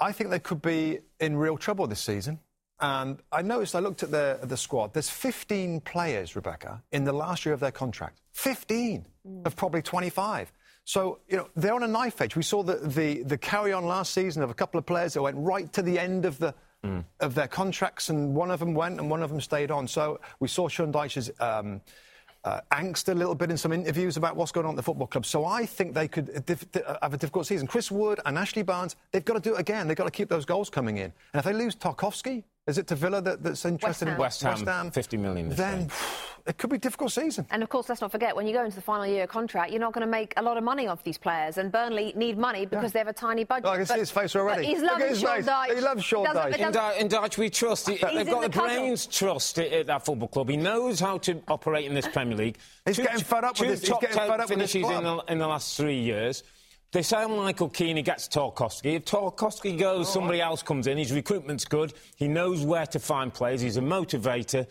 I 0.00 0.12
think 0.12 0.30
they 0.30 0.38
could 0.38 0.62
be 0.62 1.00
in 1.20 1.36
real 1.36 1.58
trouble 1.58 1.86
this 1.86 2.00
season. 2.00 2.38
And 2.80 3.18
I 3.32 3.42
noticed, 3.42 3.74
I 3.74 3.80
looked 3.80 4.02
at 4.02 4.10
the, 4.10 4.38
the 4.42 4.56
squad, 4.56 4.92
there's 4.92 5.10
15 5.10 5.80
players, 5.80 6.36
Rebecca, 6.36 6.82
in 6.92 7.04
the 7.04 7.12
last 7.12 7.44
year 7.44 7.52
of 7.52 7.60
their 7.60 7.72
contract. 7.72 8.20
15 8.32 9.04
mm. 9.26 9.46
of 9.46 9.56
probably 9.56 9.82
25. 9.82 10.52
So, 10.84 11.18
you 11.28 11.36
know, 11.36 11.48
they're 11.56 11.74
on 11.74 11.82
a 11.82 11.88
knife 11.88 12.20
edge. 12.20 12.36
We 12.36 12.42
saw 12.42 12.62
the, 12.62 12.76
the, 12.76 13.22
the 13.22 13.36
carry 13.36 13.72
on 13.72 13.84
last 13.84 14.14
season 14.14 14.42
of 14.42 14.50
a 14.50 14.54
couple 14.54 14.78
of 14.78 14.86
players 14.86 15.14
that 15.14 15.22
went 15.22 15.36
right 15.38 15.70
to 15.72 15.82
the 15.82 15.98
end 15.98 16.24
of 16.24 16.38
the 16.38 16.54
mm. 16.84 17.04
of 17.20 17.34
their 17.34 17.48
contracts, 17.48 18.08
and 18.08 18.34
one 18.34 18.50
of 18.50 18.60
them 18.60 18.74
went 18.74 19.00
and 19.00 19.10
one 19.10 19.22
of 19.22 19.30
them 19.30 19.40
stayed 19.40 19.70
on. 19.70 19.86
So 19.88 20.20
we 20.40 20.48
saw 20.48 20.68
Sean 20.68 20.92
Dyche's 20.92 21.30
um, 21.40 21.80
uh, 22.44 22.60
angst 22.72 23.08
a 23.08 23.14
little 23.14 23.34
bit 23.34 23.50
in 23.50 23.56
some 23.56 23.72
interviews 23.72 24.16
about 24.16 24.36
what's 24.36 24.52
going 24.52 24.66
on 24.66 24.72
at 24.72 24.76
the 24.76 24.82
football 24.82 25.06
club. 25.06 25.26
So 25.26 25.44
I 25.44 25.66
think 25.66 25.94
they 25.94 26.08
could 26.08 26.28
have 27.02 27.14
a 27.14 27.16
difficult 27.16 27.46
season. 27.46 27.66
Chris 27.66 27.90
Wood 27.90 28.20
and 28.24 28.38
Ashley 28.38 28.62
Barnes, 28.62 28.96
they've 29.10 29.24
got 29.24 29.34
to 29.34 29.40
do 29.40 29.54
it 29.56 29.60
again. 29.60 29.88
They've 29.88 29.96
got 29.96 30.04
to 30.04 30.10
keep 30.10 30.28
those 30.28 30.44
goals 30.44 30.70
coming 30.70 30.96
in. 30.96 31.12
And 31.32 31.40
if 31.40 31.44
they 31.44 31.52
lose 31.52 31.74
Tarkowski, 31.74 32.44
is 32.68 32.78
it 32.78 32.86
to 32.88 32.94
Villa 32.94 33.22
that, 33.22 33.42
that's 33.42 33.64
interested 33.64 34.06
West 34.06 34.14
in 34.14 34.18
West 34.18 34.42
Ham? 34.42 34.52
West 34.52 34.64
Ham 34.66 34.90
50 34.90 35.16
million. 35.16 35.48
Then 35.48 35.90
it 36.46 36.58
could 36.58 36.70
be 36.70 36.76
a 36.76 36.78
difficult 36.78 37.12
season. 37.12 37.46
And 37.50 37.62
of 37.62 37.70
course, 37.70 37.88
let's 37.88 38.02
not 38.02 38.12
forget 38.12 38.36
when 38.36 38.46
you 38.46 38.52
go 38.52 38.62
into 38.62 38.76
the 38.76 38.82
final 38.82 39.06
year 39.06 39.24
of 39.24 39.30
contract, 39.30 39.72
you're 39.72 39.80
not 39.80 39.94
going 39.94 40.06
to 40.06 40.10
make 40.10 40.34
a 40.36 40.42
lot 40.42 40.58
of 40.58 40.64
money 40.64 40.86
off 40.86 41.02
these 41.02 41.16
players. 41.16 41.56
And 41.56 41.72
Burnley 41.72 42.12
need 42.14 42.36
money 42.36 42.66
because 42.66 42.84
yeah. 42.84 42.88
they 42.90 42.98
have 43.00 43.08
a 43.08 43.12
tiny 43.14 43.44
budget. 43.44 43.66
Oh, 43.66 43.70
I 43.70 43.76
can 43.76 43.86
but, 43.86 43.94
see 43.94 44.00
his 44.00 44.10
face 44.10 44.36
already. 44.36 44.66
He's 44.66 44.82
loving 44.82 45.14
Sean 45.14 45.42
Dyche. 45.42 45.74
He 45.74 45.80
loves 45.80 46.04
Sean 46.04 46.26
Dyche. 46.26 46.58
In, 46.58 46.72
Dyche. 46.72 46.98
in 46.98 47.08
Dyche, 47.08 47.38
we 47.38 47.50
trust. 47.50 47.88
He, 47.88 47.96
they've 47.96 48.28
got 48.28 48.42
the, 48.42 48.48
the 48.48 48.58
brains 48.58 49.06
trust 49.06 49.58
at, 49.58 49.72
at, 49.72 49.86
that 49.86 50.04
football 50.04 50.28
club. 50.28 50.50
He 50.50 50.56
knows 50.58 51.00
how 51.00 51.18
to 51.18 51.40
operate 51.48 51.86
in 51.86 51.94
this 51.94 52.06
Premier 52.06 52.36
League. 52.36 52.58
He's 52.84 52.96
two, 52.96 53.02
getting 53.02 53.24
fed 53.24 53.44
up 53.44 53.58
with 53.58 53.68
this. 53.68 53.80
He's 53.80 53.98
getting 53.98 54.16
fed 54.16 54.40
up 54.40 54.48
with 54.50 54.58
this 54.58 54.72
finishes 54.72 54.90
in 54.90 55.04
the, 55.04 55.24
in 55.28 55.38
the 55.38 55.46
last 55.46 55.76
three 55.76 56.00
years. 56.00 56.42
They 56.90 57.02
say 57.02 57.26
Michael 57.26 57.68
Keane 57.68 58.02
gets 58.02 58.28
Tarkowski. 58.28 58.96
If 58.96 59.04
Tarkowski 59.04 59.78
goes, 59.78 60.08
oh, 60.08 60.10
somebody 60.10 60.40
else 60.40 60.62
comes 60.62 60.86
in. 60.86 60.96
His 60.96 61.12
recruitment's 61.12 61.66
good. 61.66 61.92
He 62.16 62.28
knows 62.28 62.64
where 62.64 62.86
to 62.86 62.98
find 62.98 63.32
players. 63.32 63.60
He's 63.60 63.76
a 63.76 63.82
motivator. 63.82 64.66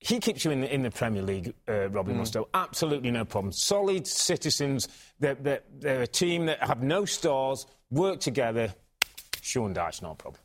He 0.00 0.20
keeps 0.20 0.44
you 0.44 0.50
in 0.50 0.60
the, 0.60 0.72
in 0.72 0.82
the 0.82 0.90
Premier 0.90 1.22
League, 1.22 1.54
uh, 1.66 1.88
Robbie 1.88 2.12
mm. 2.12 2.20
Mustoe. 2.20 2.46
Absolutely 2.52 3.10
no 3.10 3.24
problem. 3.24 3.52
Solid 3.52 4.06
citizens. 4.06 4.88
They're, 5.18 5.34
they're, 5.34 5.62
they're, 5.78 6.02
a 6.02 6.06
team 6.06 6.46
that 6.46 6.62
have 6.62 6.82
no 6.82 7.04
stars, 7.04 7.66
work 7.90 8.20
together. 8.20 8.74
Sean 9.40 9.74
Dyche, 9.74 10.02
no 10.02 10.14
problem. 10.14 10.40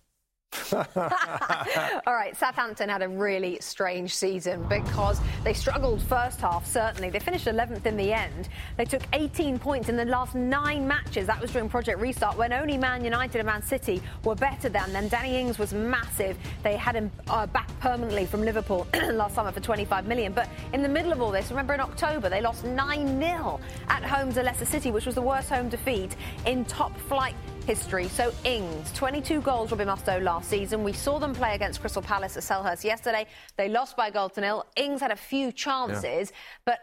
All 0.73 2.13
right, 2.13 2.35
Southampton 2.35 2.89
had 2.89 3.01
a 3.01 3.07
really 3.07 3.57
strange 3.61 4.13
season 4.15 4.65
because 4.67 5.19
they 5.43 5.53
struggled 5.53 6.01
first 6.01 6.41
half, 6.41 6.65
certainly. 6.65 7.09
They 7.09 7.19
finished 7.19 7.45
11th 7.45 7.85
in 7.85 7.97
the 7.97 8.13
end. 8.13 8.49
They 8.77 8.85
took 8.85 9.01
18 9.13 9.59
points 9.59 9.89
in 9.89 9.95
the 9.95 10.05
last 10.05 10.35
nine 10.35 10.87
matches. 10.87 11.27
That 11.27 11.41
was 11.41 11.51
during 11.51 11.69
Project 11.69 11.99
Restart 11.99 12.37
when 12.37 12.53
only 12.53 12.77
Man 12.77 13.03
United 13.03 13.39
and 13.39 13.45
Man 13.45 13.61
City 13.61 14.01
were 14.23 14.35
better 14.35 14.69
than 14.69 14.91
them. 14.93 15.07
Danny 15.07 15.37
Ings 15.37 15.59
was 15.59 15.73
massive. 15.73 16.37
They 16.63 16.75
had 16.75 16.95
him 16.95 17.11
uh, 17.29 17.47
back 17.47 17.67
permanently 17.79 18.25
from 18.25 18.41
Liverpool 18.41 18.87
last 19.11 19.35
summer 19.35 19.51
for 19.51 19.59
25 19.59 20.07
million. 20.07 20.33
But 20.33 20.49
in 20.73 20.81
the 20.81 20.89
middle 20.89 21.11
of 21.11 21.21
all 21.21 21.31
this, 21.31 21.49
remember 21.49 21.73
in 21.73 21.79
October, 21.79 22.29
they 22.29 22.41
lost 22.41 22.63
9 22.63 23.19
0 23.19 23.59
at 23.89 24.03
home 24.03 24.31
to 24.33 24.43
Leicester 24.43 24.65
City, 24.65 24.91
which 24.91 25.05
was 25.05 25.15
the 25.15 25.21
worst 25.21 25.49
home 25.49 25.69
defeat 25.69 26.15
in 26.45 26.65
top 26.65 26.97
flight 26.97 27.35
history. 27.63 28.07
So 28.07 28.33
Ings, 28.43 28.91
22 28.93 29.41
goals, 29.41 29.71
Robbie 29.71 29.85
Mustoe 29.85 30.21
last 30.21 30.49
season. 30.49 30.83
We 30.83 30.93
saw 30.93 31.19
them 31.19 31.33
play 31.33 31.55
against 31.55 31.81
Crystal 31.81 32.01
Palace 32.01 32.37
at 32.37 32.43
Selhurst 32.43 32.83
yesterday. 32.83 33.25
They 33.57 33.69
lost 33.69 33.97
by 33.97 34.09
goal 34.09 34.29
to 34.29 34.41
nil. 34.41 34.65
Ings 34.75 35.01
had 35.01 35.11
a 35.11 35.15
few 35.15 35.51
chances, 35.51 36.31
yeah. 36.31 36.37
but 36.65 36.79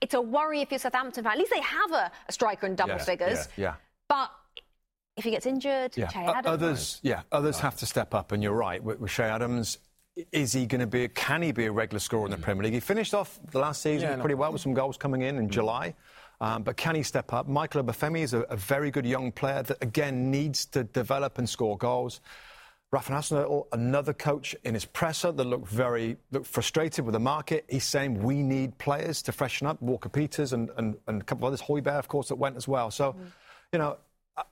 it's 0.00 0.14
a 0.14 0.20
worry 0.20 0.60
if 0.60 0.70
you're 0.70 0.78
Southampton 0.78 1.24
fan. 1.24 1.32
At 1.32 1.38
least 1.38 1.52
they 1.52 1.60
have 1.60 1.92
a, 1.92 2.10
a 2.28 2.32
striker 2.32 2.66
in 2.66 2.74
double 2.74 2.94
yeah, 2.94 3.04
figures. 3.04 3.48
Yeah, 3.56 3.64
yeah. 3.64 3.74
But 4.08 4.30
if 5.16 5.24
he 5.24 5.30
gets 5.30 5.46
injured, 5.46 5.96
yeah. 5.96 6.08
Che 6.08 6.20
Adams. 6.20 6.46
Others, 6.46 7.00
yeah, 7.02 7.22
others 7.30 7.58
have 7.60 7.76
to 7.76 7.86
step 7.86 8.14
up, 8.14 8.32
and 8.32 8.42
you're 8.42 8.52
right. 8.52 8.82
With, 8.82 9.00
with 9.00 9.10
Che 9.10 9.24
Adams, 9.24 9.78
is 10.32 10.52
he 10.52 10.66
going 10.66 10.80
to 10.80 10.86
be? 10.86 11.08
Can 11.08 11.42
he 11.42 11.52
be 11.52 11.66
a 11.66 11.72
regular 11.72 12.00
scorer 12.00 12.26
in 12.26 12.30
the 12.30 12.36
Premier 12.36 12.64
League? 12.64 12.74
He 12.74 12.80
finished 12.80 13.14
off 13.14 13.38
the 13.50 13.58
last 13.58 13.82
season 13.82 14.08
yeah, 14.08 14.16
pretty 14.16 14.34
no. 14.34 14.40
well 14.40 14.52
with 14.52 14.60
some 14.60 14.74
goals 14.74 14.96
coming 14.96 15.22
in 15.22 15.38
in 15.38 15.48
mm. 15.48 15.50
July. 15.50 15.94
Um, 16.42 16.64
but 16.64 16.76
can 16.76 16.96
he 16.96 17.04
step 17.04 17.32
up? 17.32 17.46
Michael 17.46 17.84
Obafemi 17.84 18.18
is 18.18 18.34
a, 18.34 18.40
a, 18.40 18.56
very 18.56 18.90
good 18.90 19.06
young 19.06 19.30
player 19.30 19.62
that, 19.62 19.80
again, 19.80 20.28
needs 20.28 20.66
to 20.66 20.82
develop 20.82 21.38
and 21.38 21.48
score 21.48 21.78
goals. 21.78 22.20
Rafa 22.90 23.12
Hasenhüttl, 23.12 23.66
another 23.70 24.12
coach 24.12 24.56
in 24.64 24.74
his 24.74 24.84
presser 24.84 25.30
that 25.30 25.44
looked 25.44 25.68
very 25.68 26.16
looked 26.32 26.48
frustrated 26.48 27.04
with 27.04 27.12
the 27.12 27.20
market. 27.20 27.64
He's 27.68 27.84
saying 27.84 28.20
we 28.24 28.42
need 28.42 28.76
players 28.78 29.22
to 29.22 29.32
freshen 29.32 29.68
up. 29.68 29.80
Walker 29.80 30.08
Peters 30.08 30.52
and, 30.52 30.68
and, 30.76 30.96
and 31.06 31.22
a 31.22 31.24
couple 31.24 31.46
of 31.46 31.54
others. 31.54 31.62
Højbjerg, 31.62 32.00
of 32.00 32.08
course, 32.08 32.26
that 32.28 32.34
went 32.34 32.56
as 32.56 32.66
well. 32.66 32.90
So, 32.90 33.12
mm. 33.12 33.18
you 33.72 33.78
know, 33.78 33.98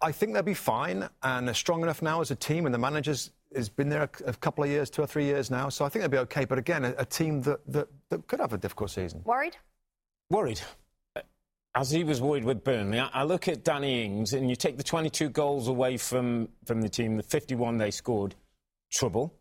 I 0.01 0.13
think 0.13 0.35
they'll 0.35 0.45
be 0.45 0.55
fine 0.55 1.09
and 1.25 1.49
they're 1.49 1.55
strong 1.55 1.83
enough 1.83 2.03
now 2.03 2.21
as 2.21 2.31
a 2.31 2.37
team, 2.37 2.67
and 2.67 2.75
the 2.75 2.79
manager's 2.79 3.33
has 3.57 3.69
been 3.69 3.89
there 3.89 4.05
a, 4.05 4.29
a, 4.31 4.33
couple 4.35 4.63
of 4.63 4.71
years, 4.71 4.91
two 4.91 5.03
or 5.03 5.09
three 5.09 5.25
years 5.25 5.51
now. 5.51 5.69
So 5.71 5.85
I 5.85 5.89
think 5.89 6.05
they'll 6.05 6.09
be 6.09 6.19
okay. 6.19 6.45
But 6.45 6.59
again, 6.59 6.85
a, 6.85 6.95
a 6.99 7.05
team 7.05 7.43
that, 7.43 7.59
that, 7.73 7.89
that 8.11 8.29
could 8.29 8.39
have 8.39 8.53
a 8.53 8.59
difficult 8.59 8.93
season. 8.93 9.23
Worried? 9.25 9.57
Worried 10.31 10.61
as 11.75 11.91
he 11.91 12.03
was 12.03 12.21
worried 12.21 12.45
with 12.45 12.65
Burnley, 12.65 12.99
I, 12.99 13.23
look 13.23 13.47
at 13.47 13.63
Danny 13.63 14.05
Ings, 14.05 14.33
and 14.33 14.51
you 14.51 14.57
take 14.57 14.77
the 14.77 14.83
22 14.83 15.29
goals 15.29 15.69
away 15.69 15.97
from, 15.97 16.49
from 16.65 16.81
the 16.81 16.89
team, 16.89 17.17
the 17.17 17.23
51 17.23 17.79
they 17.79 17.93
scored, 17.93 18.35
trouble. 18.91 19.35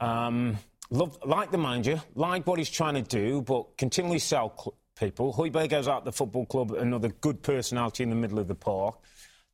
Um, 0.00 0.58
love, 0.90 1.18
like 1.24 1.52
the 1.52 1.58
manager, 1.58 2.02
like 2.14 2.46
what 2.46 2.58
he's 2.58 2.70
trying 2.70 2.94
to 2.94 3.02
do, 3.02 3.42
but 3.42 3.76
continually 3.78 4.18
sell 4.18 4.52
cl- 4.58 4.74
people. 4.98 5.32
Højbjerg 5.32 5.70
goes 5.70 5.86
out 5.86 6.04
the 6.04 6.12
football 6.12 6.44
club, 6.46 6.72
another 6.72 7.08
good 7.08 7.42
personality 7.42 8.02
in 8.02 8.10
the 8.10 8.16
middle 8.16 8.38
of 8.40 8.48
the 8.48 8.54
park. 8.54 8.96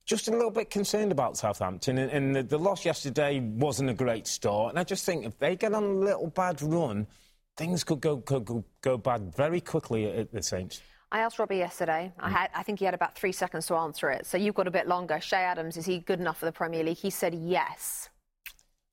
Just 0.07 0.29
a 0.29 0.31
little 0.31 0.53
bit 0.53 0.71
concerned 0.71 1.13
about 1.13 1.37
Southampton, 1.37 1.99
and, 1.99 2.11
and 2.13 2.37
the, 2.37 2.43
the 2.45 2.59
loss 2.59 2.85
yesterday 2.85 3.41
wasn't 3.41 3.91
a 3.91 3.95
great 3.95 4.27
start. 4.27 4.71
And 4.71 4.79
I 4.79 4.85
just 4.85 5.05
think 5.05 5.27
if 5.27 5.39
they 5.39 5.57
get 5.57 5.75
on 5.75 5.83
a 5.83 5.93
little 5.93 6.29
bad 6.29 6.63
run, 6.63 7.09
things 7.57 7.85
could 7.85 8.01
go, 8.01 8.19
could 8.19 8.45
go, 8.45 8.65
go 8.81 8.97
bad 8.97 9.35
very 9.35 9.61
quickly 9.61 10.07
at, 10.07 10.17
at 10.17 10.33
the 10.33 10.43
Saints. 10.43 10.81
I 11.13 11.21
asked 11.21 11.39
Robbie 11.39 11.57
yesterday. 11.57 12.13
I, 12.19 12.29
mm. 12.29 12.33
had, 12.33 12.51
I 12.55 12.63
think 12.63 12.79
he 12.79 12.85
had 12.85 12.95
about 12.95 13.17
three 13.17 13.33
seconds 13.33 13.67
to 13.67 13.75
answer 13.75 14.11
it. 14.11 14.27
So 14.27 14.37
you've 14.37 14.55
got 14.55 14.67
a 14.67 14.71
bit 14.71 14.89
longer. 14.89 15.19
Che 15.19 15.37
Adams, 15.37 15.77
is 15.77 15.87
he 15.87 16.01
good 16.01 16.21
enough 16.21 16.39
for 16.39 16.47
the 16.47 16.53
Premier 16.53 16.83
League? 16.83 16.97
He 16.97 17.11
said 17.11 17.35
yes. 17.35 18.09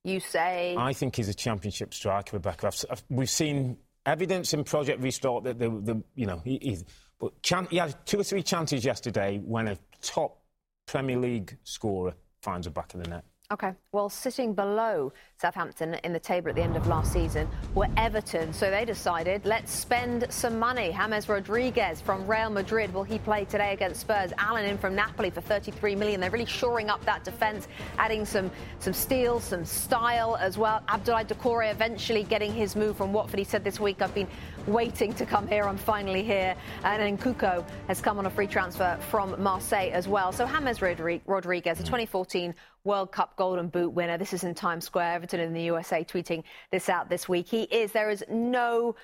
You 0.04 0.20
say. 0.20 0.76
I 0.78 0.92
think 0.92 1.16
he's 1.16 1.28
a 1.28 1.34
championship 1.34 1.94
striker, 1.94 2.36
Rebecca. 2.36 2.68
I've, 2.68 2.84
I've, 2.90 3.02
we've 3.08 3.30
seen 3.30 3.78
evidence 4.06 4.52
in 4.52 4.64
Project 4.64 5.00
Restart 5.00 5.44
that 5.44 5.58
the, 5.58 5.70
the 5.70 6.02
you 6.14 6.26
know 6.26 6.42
he, 6.44 6.58
he's, 6.60 6.84
but 7.18 7.40
chan- 7.42 7.68
he 7.70 7.78
had 7.78 7.96
two 8.04 8.20
or 8.20 8.24
three 8.24 8.42
chances 8.42 8.84
yesterday 8.84 9.40
when 9.42 9.66
a 9.68 9.78
top 10.02 10.42
Premier 10.86 11.16
League 11.16 11.56
scorer 11.64 12.14
finds 12.42 12.66
a 12.66 12.70
back 12.70 12.92
of 12.94 13.02
the 13.02 13.08
net. 13.08 13.24
Okay. 13.52 13.72
Well, 13.92 14.08
sitting 14.08 14.54
below 14.54 15.12
Southampton 15.36 15.94
in 16.02 16.14
the 16.14 16.18
table 16.18 16.48
at 16.48 16.54
the 16.54 16.62
end 16.62 16.76
of 16.76 16.86
last 16.86 17.12
season 17.12 17.46
were 17.74 17.88
Everton. 17.98 18.54
So 18.54 18.70
they 18.70 18.86
decided, 18.86 19.44
let's 19.44 19.70
spend 19.70 20.26
some 20.30 20.58
money. 20.58 20.90
James 20.92 21.28
Rodriguez 21.28 22.00
from 22.00 22.26
Real 22.26 22.48
Madrid, 22.48 22.92
will 22.94 23.04
he 23.04 23.18
play 23.18 23.44
today 23.44 23.74
against 23.74 24.00
Spurs? 24.00 24.32
Allan 24.38 24.64
in 24.64 24.78
from 24.78 24.94
Napoli 24.94 25.28
for 25.28 25.42
33 25.42 25.94
million. 25.94 26.20
They're 26.20 26.30
really 26.30 26.46
shoring 26.46 26.88
up 26.88 27.04
that 27.04 27.22
defence, 27.22 27.68
adding 27.98 28.24
some 28.24 28.50
some 28.78 28.94
steel, 28.94 29.40
some 29.40 29.66
style 29.66 30.36
as 30.36 30.56
well. 30.56 30.82
Abdoulaye 30.88 31.26
Doucouré 31.26 31.70
eventually 31.70 32.22
getting 32.22 32.52
his 32.52 32.74
move 32.74 32.96
from 32.96 33.12
Watford. 33.12 33.38
He 33.38 33.44
said 33.44 33.62
this 33.62 33.78
week, 33.78 34.00
I've 34.00 34.14
been 34.14 34.28
waiting 34.66 35.12
to 35.14 35.26
come 35.26 35.46
here. 35.46 35.64
I'm 35.64 35.76
finally 35.76 36.22
here. 36.22 36.56
And 36.84 37.02
then 37.02 37.18
Kuko 37.18 37.64
has 37.88 38.00
come 38.00 38.18
on 38.18 38.26
a 38.26 38.30
free 38.30 38.46
transfer 38.46 38.98
from 39.10 39.40
Marseille 39.42 39.90
as 39.92 40.08
well. 40.08 40.32
So 40.32 40.46
James 40.46 40.80
Rodriguez, 40.80 41.78
a 41.78 41.82
hmm. 41.82 41.86
2014 41.86 42.54
World 42.84 43.12
Cup 43.12 43.34
Golden 43.36 43.68
Boot 43.68 43.92
winner. 43.92 44.18
This 44.18 44.32
is 44.34 44.44
in 44.44 44.54
Times 44.54 44.84
Square. 44.84 45.14
Everton 45.14 45.40
in 45.40 45.54
the 45.54 45.62
USA 45.62 46.04
tweeting 46.04 46.44
this 46.70 46.88
out 46.88 47.08
this 47.08 47.28
week. 47.28 47.48
He 47.48 47.62
is. 47.62 47.92
There 47.92 48.10
is 48.10 48.22
no 48.30 48.94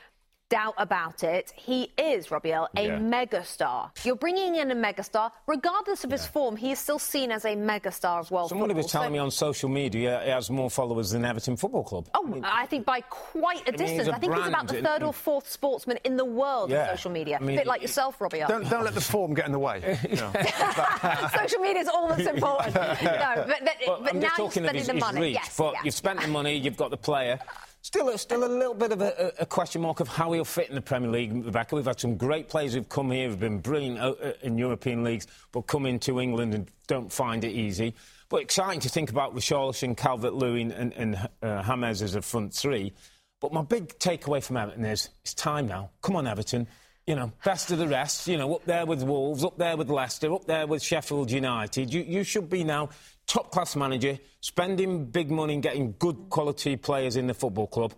doubt 0.50 0.74
about 0.76 1.24
it. 1.24 1.52
He 1.56 1.92
is, 1.96 2.30
Robbie 2.30 2.52
Earle, 2.52 2.68
a 2.76 2.86
yeah. 2.86 2.98
megastar. 2.98 3.90
You're 4.04 4.16
bringing 4.16 4.56
in 4.56 4.70
a 4.70 4.74
megastar. 4.74 5.30
Regardless 5.46 6.04
of 6.04 6.10
his 6.10 6.26
form, 6.26 6.56
he 6.56 6.72
is 6.72 6.78
still 6.78 6.98
seen 6.98 7.30
as 7.30 7.44
a 7.44 7.56
megastar 7.56 8.20
of 8.20 8.30
world 8.30 8.50
Somebody 8.50 8.70
football. 8.70 8.82
was 8.82 8.92
telling 8.92 9.08
so, 9.08 9.12
me 9.12 9.18
on 9.18 9.30
social 9.30 9.68
media 9.68 10.20
he 10.24 10.30
has 10.30 10.50
more 10.50 10.68
followers 10.70 11.10
than 11.10 11.24
Everton 11.24 11.56
Football 11.56 11.84
Club. 11.84 12.08
Oh, 12.14 12.26
I, 12.26 12.30
mean, 12.30 12.44
I 12.44 12.66
think 12.66 12.84
by 12.84 13.00
quite 13.02 13.66
a 13.68 13.72
I 13.72 13.76
distance. 13.76 14.06
Mean, 14.06 14.08
a 14.08 14.16
I 14.16 14.18
think 14.18 14.34
he's 14.34 14.46
about 14.46 14.68
the 14.68 14.82
third 14.82 15.02
or 15.02 15.12
fourth 15.12 15.48
sportsman 15.48 15.98
in 16.04 16.16
the 16.16 16.24
world 16.24 16.70
yeah. 16.70 16.90
on 16.90 16.96
social 16.96 17.12
media. 17.12 17.38
I 17.40 17.44
mean, 17.44 17.56
a 17.56 17.60
bit 17.60 17.66
like 17.66 17.80
yourself, 17.80 18.20
Robbie 18.20 18.42
Earle. 18.42 18.48
Don't, 18.48 18.68
don't 18.68 18.84
let 18.84 18.94
the 18.94 19.00
form 19.00 19.34
get 19.34 19.46
in 19.46 19.52
the 19.52 19.58
way. 19.58 19.80
social 21.38 21.60
media 21.60 21.82
is 21.82 21.88
all 21.88 22.08
that's 22.08 22.28
important. 22.34 22.74
no, 22.74 23.44
but, 23.46 23.60
but, 23.62 23.76
well, 23.86 24.00
but 24.02 24.16
now 24.16 24.30
you're 24.36 24.50
spending 24.50 24.84
the 24.84 24.94
money. 24.94 25.20
Reach, 25.20 25.34
yes, 25.34 25.56
but 25.56 25.84
you've 25.84 25.94
spent 25.94 26.20
the 26.20 26.28
money, 26.28 26.56
you've 26.56 26.76
got 26.76 26.90
the 26.90 26.96
player. 26.96 27.38
Still, 27.82 28.16
still 28.18 28.44
a 28.44 28.46
little 28.46 28.74
bit 28.74 28.92
of 28.92 29.00
a, 29.00 29.32
a, 29.38 29.46
question 29.46 29.80
mark 29.80 30.00
of 30.00 30.08
how 30.08 30.32
he'll 30.32 30.44
fit 30.44 30.68
in 30.68 30.74
the 30.74 30.82
Premier 30.82 31.10
League, 31.10 31.32
Rebecca. 31.32 31.74
We've 31.74 31.86
had 31.86 31.98
some 31.98 32.18
great 32.18 32.46
players 32.46 32.74
who've 32.74 32.88
come 32.88 33.10
here, 33.10 33.30
who've 33.30 33.40
been 33.40 33.60
brilliant 33.60 33.98
uh, 33.98 34.14
uh, 34.22 34.32
in 34.42 34.58
European 34.58 35.02
leagues, 35.02 35.26
but 35.50 35.62
come 35.62 35.86
into 35.86 36.20
England 36.20 36.54
and 36.54 36.70
don't 36.88 37.10
find 37.10 37.42
it 37.42 37.52
easy. 37.52 37.94
But 38.28 38.42
exciting 38.42 38.80
to 38.80 38.90
think 38.90 39.08
about 39.08 39.34
Richarlison, 39.34 39.96
Calvert-Lewin 39.96 40.72
and, 40.72 40.92
and 40.92 41.28
uh, 41.42 41.62
James 41.62 42.02
as 42.02 42.14
a 42.14 42.22
front 42.22 42.52
three. 42.52 42.92
But 43.40 43.54
my 43.54 43.62
big 43.62 43.98
takeaway 43.98 44.44
from 44.44 44.58
Everton 44.58 44.84
is 44.84 45.08
it's 45.22 45.32
time 45.32 45.66
now. 45.66 45.90
Come 46.02 46.16
on, 46.16 46.26
Everton. 46.26 46.68
You 47.10 47.16
know, 47.16 47.32
best 47.44 47.72
of 47.72 47.78
the 47.78 47.88
rest. 47.88 48.28
You 48.28 48.38
know, 48.38 48.54
up 48.54 48.64
there 48.66 48.86
with 48.86 49.02
Wolves, 49.02 49.42
up 49.42 49.58
there 49.58 49.76
with 49.76 49.90
Leicester, 49.90 50.32
up 50.32 50.44
there 50.44 50.68
with 50.68 50.80
Sheffield 50.80 51.28
United. 51.28 51.92
You, 51.92 52.02
you 52.02 52.22
should 52.22 52.48
be 52.48 52.62
now 52.62 52.90
top 53.26 53.50
class 53.50 53.74
manager, 53.74 54.16
spending 54.38 55.06
big 55.06 55.28
money 55.28 55.54
and 55.54 55.62
getting 55.62 55.96
good 55.98 56.28
quality 56.28 56.76
players 56.76 57.16
in 57.16 57.26
the 57.26 57.34
football 57.34 57.66
club. 57.66 57.94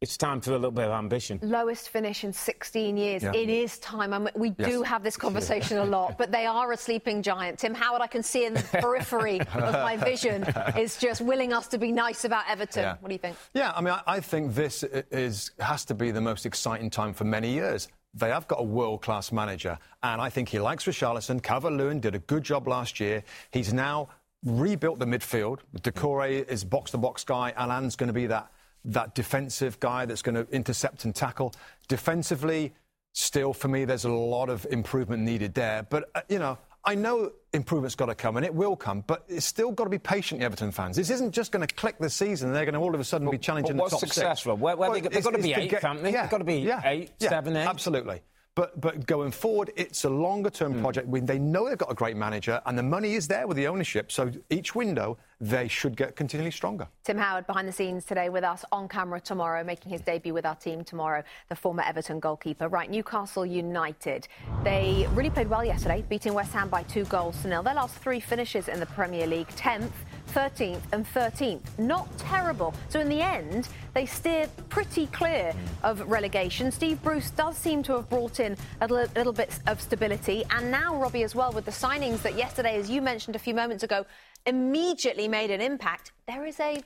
It's 0.00 0.16
time 0.16 0.40
for 0.40 0.50
a 0.50 0.54
little 0.54 0.70
bit 0.70 0.84
of 0.84 0.92
ambition. 0.92 1.40
Lowest 1.42 1.88
finish 1.88 2.22
in 2.22 2.32
16 2.32 2.96
years. 2.96 3.24
Yeah. 3.24 3.34
It 3.34 3.48
is 3.48 3.78
time. 3.78 4.12
I 4.12 4.20
mean, 4.20 4.30
we 4.36 4.54
yes. 4.56 4.68
do 4.68 4.84
have 4.84 5.02
this 5.02 5.16
conversation 5.26 5.78
a 5.78 5.84
lot, 5.84 6.16
but 6.16 6.30
they 6.30 6.46
are 6.46 6.70
a 6.70 6.76
sleeping 6.76 7.20
giant. 7.24 7.58
Tim 7.58 7.74
Howard, 7.74 8.00
I 8.00 8.06
can 8.06 8.22
see 8.22 8.44
in 8.44 8.54
the 8.54 8.62
periphery 8.80 9.40
of 9.40 9.72
my 9.72 9.96
vision, 9.96 10.44
is 10.78 10.98
just 10.98 11.20
willing 11.20 11.52
us 11.52 11.66
to 11.66 11.78
be 11.78 11.90
nice 11.90 12.24
about 12.24 12.44
Everton. 12.48 12.84
Yeah. 12.84 12.96
What 13.00 13.08
do 13.08 13.14
you 13.14 13.18
think? 13.18 13.36
Yeah, 13.54 13.72
I 13.74 13.80
mean, 13.80 13.92
I, 13.92 14.02
I 14.06 14.20
think 14.20 14.54
this 14.54 14.84
is 14.84 15.50
has 15.58 15.84
to 15.86 15.94
be 15.94 16.12
the 16.12 16.20
most 16.20 16.46
exciting 16.46 16.90
time 16.90 17.12
for 17.12 17.24
many 17.24 17.52
years. 17.52 17.88
They 18.14 18.28
have 18.28 18.46
got 18.46 18.60
a 18.60 18.64
world-class 18.64 19.32
manager, 19.32 19.78
and 20.02 20.20
I 20.20 20.28
think 20.28 20.50
he 20.50 20.58
likes 20.58 20.84
Richarlison. 20.84 21.42
Calvert-Lewin 21.42 22.00
did 22.00 22.14
a 22.14 22.18
good 22.18 22.42
job 22.42 22.68
last 22.68 23.00
year. 23.00 23.24
He's 23.50 23.72
now 23.72 24.08
rebuilt 24.44 24.98
the 24.98 25.06
midfield. 25.06 25.60
Doucouré 25.80 26.46
is 26.48 26.64
box-to-box 26.64 27.24
guy. 27.24 27.52
Allan's 27.56 27.96
going 27.96 28.08
to 28.08 28.12
be 28.12 28.26
that 28.26 28.50
that 28.84 29.14
defensive 29.14 29.78
guy 29.78 30.04
that's 30.04 30.22
going 30.22 30.34
to 30.34 30.46
intercept 30.52 31.04
and 31.04 31.14
tackle. 31.14 31.54
Defensively, 31.88 32.74
still 33.12 33.52
for 33.52 33.68
me, 33.68 33.84
there's 33.84 34.04
a 34.04 34.10
lot 34.10 34.48
of 34.48 34.66
improvement 34.70 35.22
needed 35.22 35.54
there. 35.54 35.84
But 35.88 36.10
uh, 36.14 36.22
you 36.28 36.38
know, 36.38 36.58
I 36.84 36.96
know 36.96 37.32
improvement's 37.52 37.94
got 37.94 38.06
to 38.06 38.14
come, 38.14 38.36
and 38.36 38.44
it 38.44 38.54
will 38.54 38.74
come, 38.74 39.04
but 39.06 39.24
it's 39.28 39.46
still 39.46 39.70
got 39.70 39.84
to 39.84 39.90
be 39.90 39.98
patient, 39.98 40.42
Everton 40.42 40.72
fans. 40.72 40.96
This 40.96 41.10
isn't 41.10 41.32
just 41.32 41.52
going 41.52 41.66
to 41.66 41.72
click 41.72 41.98
this 41.98 42.14
season, 42.14 42.48
and 42.48 42.56
they're 42.56 42.64
going 42.64 42.74
to 42.74 42.80
all 42.80 42.94
of 42.94 43.00
a 43.00 43.04
sudden 43.04 43.30
be 43.30 43.38
challenging 43.38 43.76
but 43.76 43.84
the 43.84 43.90
top 43.90 44.00
success, 44.00 44.38
six. 44.38 44.46
Where, 44.46 44.56
where 44.56 44.76
well, 44.76 44.92
they, 44.92 45.00
have 45.00 45.24
got 45.24 45.34
to 45.34 45.38
be 45.38 45.52
eight, 45.54 45.70
haven't 45.70 46.02
they? 46.02 46.12
Yeah, 46.12 46.22
they've 46.22 46.30
got 46.30 46.38
to 46.38 46.44
be 46.44 46.56
yeah, 46.56 46.80
eight, 46.84 47.12
yeah, 47.20 47.28
seven, 47.28 47.56
eight. 47.56 47.66
Absolutely. 47.66 48.22
But, 48.54 48.78
but 48.80 49.06
going 49.06 49.30
forward, 49.30 49.72
it's 49.76 50.04
a 50.04 50.10
longer 50.10 50.50
term 50.50 50.74
mm. 50.74 50.80
project. 50.82 51.10
They 51.26 51.38
know 51.38 51.68
they've 51.68 51.78
got 51.78 51.90
a 51.90 51.94
great 51.94 52.16
manager 52.16 52.60
and 52.66 52.76
the 52.76 52.82
money 52.82 53.14
is 53.14 53.26
there 53.26 53.46
with 53.46 53.56
the 53.56 53.66
ownership. 53.66 54.12
So 54.12 54.30
each 54.50 54.74
window, 54.74 55.16
they 55.40 55.68
should 55.68 55.96
get 55.96 56.16
continually 56.16 56.50
stronger. 56.50 56.86
Tim 57.02 57.16
Howard 57.16 57.46
behind 57.46 57.66
the 57.66 57.72
scenes 57.72 58.04
today 58.04 58.28
with 58.28 58.44
us 58.44 58.62
on 58.70 58.88
camera 58.88 59.20
tomorrow, 59.20 59.64
making 59.64 59.90
his 59.90 60.02
debut 60.02 60.34
with 60.34 60.44
our 60.44 60.54
team 60.54 60.84
tomorrow, 60.84 61.24
the 61.48 61.56
former 61.56 61.82
Everton 61.82 62.20
goalkeeper. 62.20 62.68
Right, 62.68 62.90
Newcastle 62.90 63.46
United. 63.46 64.28
They 64.62 65.08
really 65.14 65.30
played 65.30 65.48
well 65.48 65.64
yesterday, 65.64 66.04
beating 66.08 66.34
West 66.34 66.52
Ham 66.52 66.68
by 66.68 66.82
two 66.82 67.04
goals 67.06 67.40
to 67.42 67.48
nil. 67.48 67.62
Their 67.62 67.74
last 67.74 67.96
three 67.96 68.20
finishes 68.20 68.68
in 68.68 68.78
the 68.80 68.86
Premier 68.86 69.26
League 69.26 69.48
10th, 69.48 69.90
13th, 70.32 70.80
and 70.92 71.06
13th. 71.06 71.60
Not 71.78 72.08
terrible. 72.18 72.74
So 72.88 73.00
in 73.00 73.08
the 73.08 73.20
end, 73.20 73.68
they 73.94 74.06
steer 74.06 74.48
pretty 74.68 75.06
clear 75.08 75.52
mm. 75.52 75.90
of 75.90 76.00
relegation. 76.08 76.70
Steve 76.70 77.02
Bruce 77.02 77.30
does 77.30 77.56
seem 77.56 77.82
to 77.84 77.92
have 77.96 78.08
brought 78.08 78.40
in 78.40 78.56
a 78.80 78.88
little, 78.88 79.12
little 79.14 79.32
bit 79.32 79.58
of 79.66 79.80
stability. 79.80 80.44
And 80.50 80.70
now, 80.70 80.96
Robbie, 80.96 81.22
as 81.22 81.34
well, 81.34 81.52
with 81.52 81.64
the 81.64 81.70
signings 81.70 82.22
that 82.22 82.36
yesterday, 82.36 82.76
as 82.76 82.88
you 82.88 83.02
mentioned 83.02 83.36
a 83.36 83.38
few 83.38 83.54
moments 83.54 83.82
ago, 83.82 84.06
immediately 84.46 85.28
made 85.28 85.50
an 85.50 85.60
impact. 85.60 86.12
There 86.26 86.44
is 86.46 86.58
a 86.60 86.82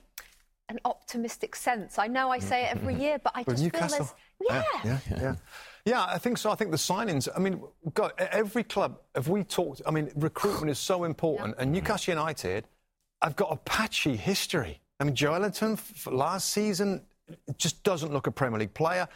an 0.68 0.80
optimistic 0.84 1.54
sense. 1.54 1.96
I 1.96 2.08
know 2.08 2.32
I 2.32 2.40
say 2.40 2.64
it 2.64 2.72
every 2.72 2.94
mm. 2.94 3.00
year, 3.00 3.18
but 3.22 3.32
I 3.36 3.44
just 3.44 3.62
Newcastle. 3.62 4.04
feel 4.04 4.16
there's 4.48 4.64
yeah. 4.64 4.80
Yeah, 4.84 4.98
yeah, 5.10 5.22
yeah. 5.22 5.34
Yeah, 5.84 6.04
I 6.04 6.18
think 6.18 6.36
so. 6.38 6.50
I 6.50 6.56
think 6.56 6.72
the 6.72 6.76
signings. 6.76 7.28
I 7.34 7.38
mean, 7.38 7.62
God, 7.94 8.12
every 8.18 8.64
club. 8.64 8.98
Have 9.14 9.28
we 9.28 9.44
talked? 9.44 9.82
I 9.86 9.92
mean, 9.92 10.10
recruitment 10.16 10.68
is 10.68 10.80
so 10.80 11.04
important, 11.04 11.54
yeah. 11.56 11.62
and 11.62 11.72
Newcastle 11.72 12.12
United 12.12 12.66
have 13.22 13.36
got 13.36 13.52
a 13.52 13.56
patchy 13.56 14.16
history. 14.16 14.80
I 15.00 15.04
mean, 15.04 15.14
Joe 15.14 15.32
Joelinton 15.32 16.12
last 16.12 16.50
season 16.50 17.02
just 17.56 17.82
doesn't 17.82 18.12
look 18.12 18.26
a 18.26 18.30
Premier 18.30 18.60
League 18.60 18.74
player. 18.74 19.08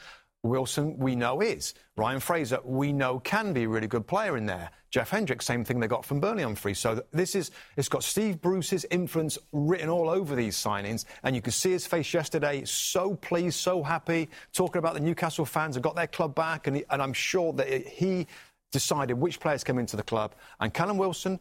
Wilson, 0.42 0.96
we 0.98 1.14
know 1.14 1.42
is. 1.42 1.74
Ryan 1.96 2.20
Fraser, 2.20 2.60
we 2.64 2.92
know 2.92 3.20
can 3.20 3.52
be 3.52 3.64
a 3.64 3.68
really 3.68 3.86
good 3.86 4.06
player 4.06 4.36
in 4.38 4.46
there. 4.46 4.70
Jeff 4.90 5.10
Hendrick, 5.10 5.42
same 5.42 5.64
thing 5.64 5.78
they 5.78 5.86
got 5.86 6.04
from 6.04 6.18
Burnley 6.18 6.42
on 6.42 6.54
free. 6.54 6.74
So 6.74 7.02
this 7.12 7.34
is, 7.34 7.50
it's 7.76 7.88
got 7.88 8.02
Steve 8.02 8.40
Bruce's 8.40 8.86
influence 8.90 9.38
written 9.52 9.88
all 9.88 10.08
over 10.08 10.34
these 10.34 10.56
signings. 10.56 11.04
And 11.22 11.36
you 11.36 11.42
could 11.42 11.52
see 11.52 11.70
his 11.70 11.86
face 11.86 12.12
yesterday, 12.12 12.64
so 12.64 13.14
pleased, 13.16 13.58
so 13.58 13.82
happy, 13.82 14.30
talking 14.52 14.78
about 14.78 14.94
the 14.94 15.00
Newcastle 15.00 15.44
fans 15.44 15.76
have 15.76 15.82
got 15.82 15.94
their 15.94 16.06
club 16.06 16.34
back. 16.34 16.66
And, 16.66 16.76
he, 16.76 16.84
and 16.90 17.02
I'm 17.02 17.12
sure 17.12 17.52
that 17.52 17.68
he 17.68 18.26
decided 18.72 19.14
which 19.14 19.40
players 19.40 19.62
came 19.62 19.78
into 19.78 19.96
the 19.96 20.02
club. 20.02 20.34
And 20.58 20.72
Callum 20.72 20.96
Wilson, 20.96 21.38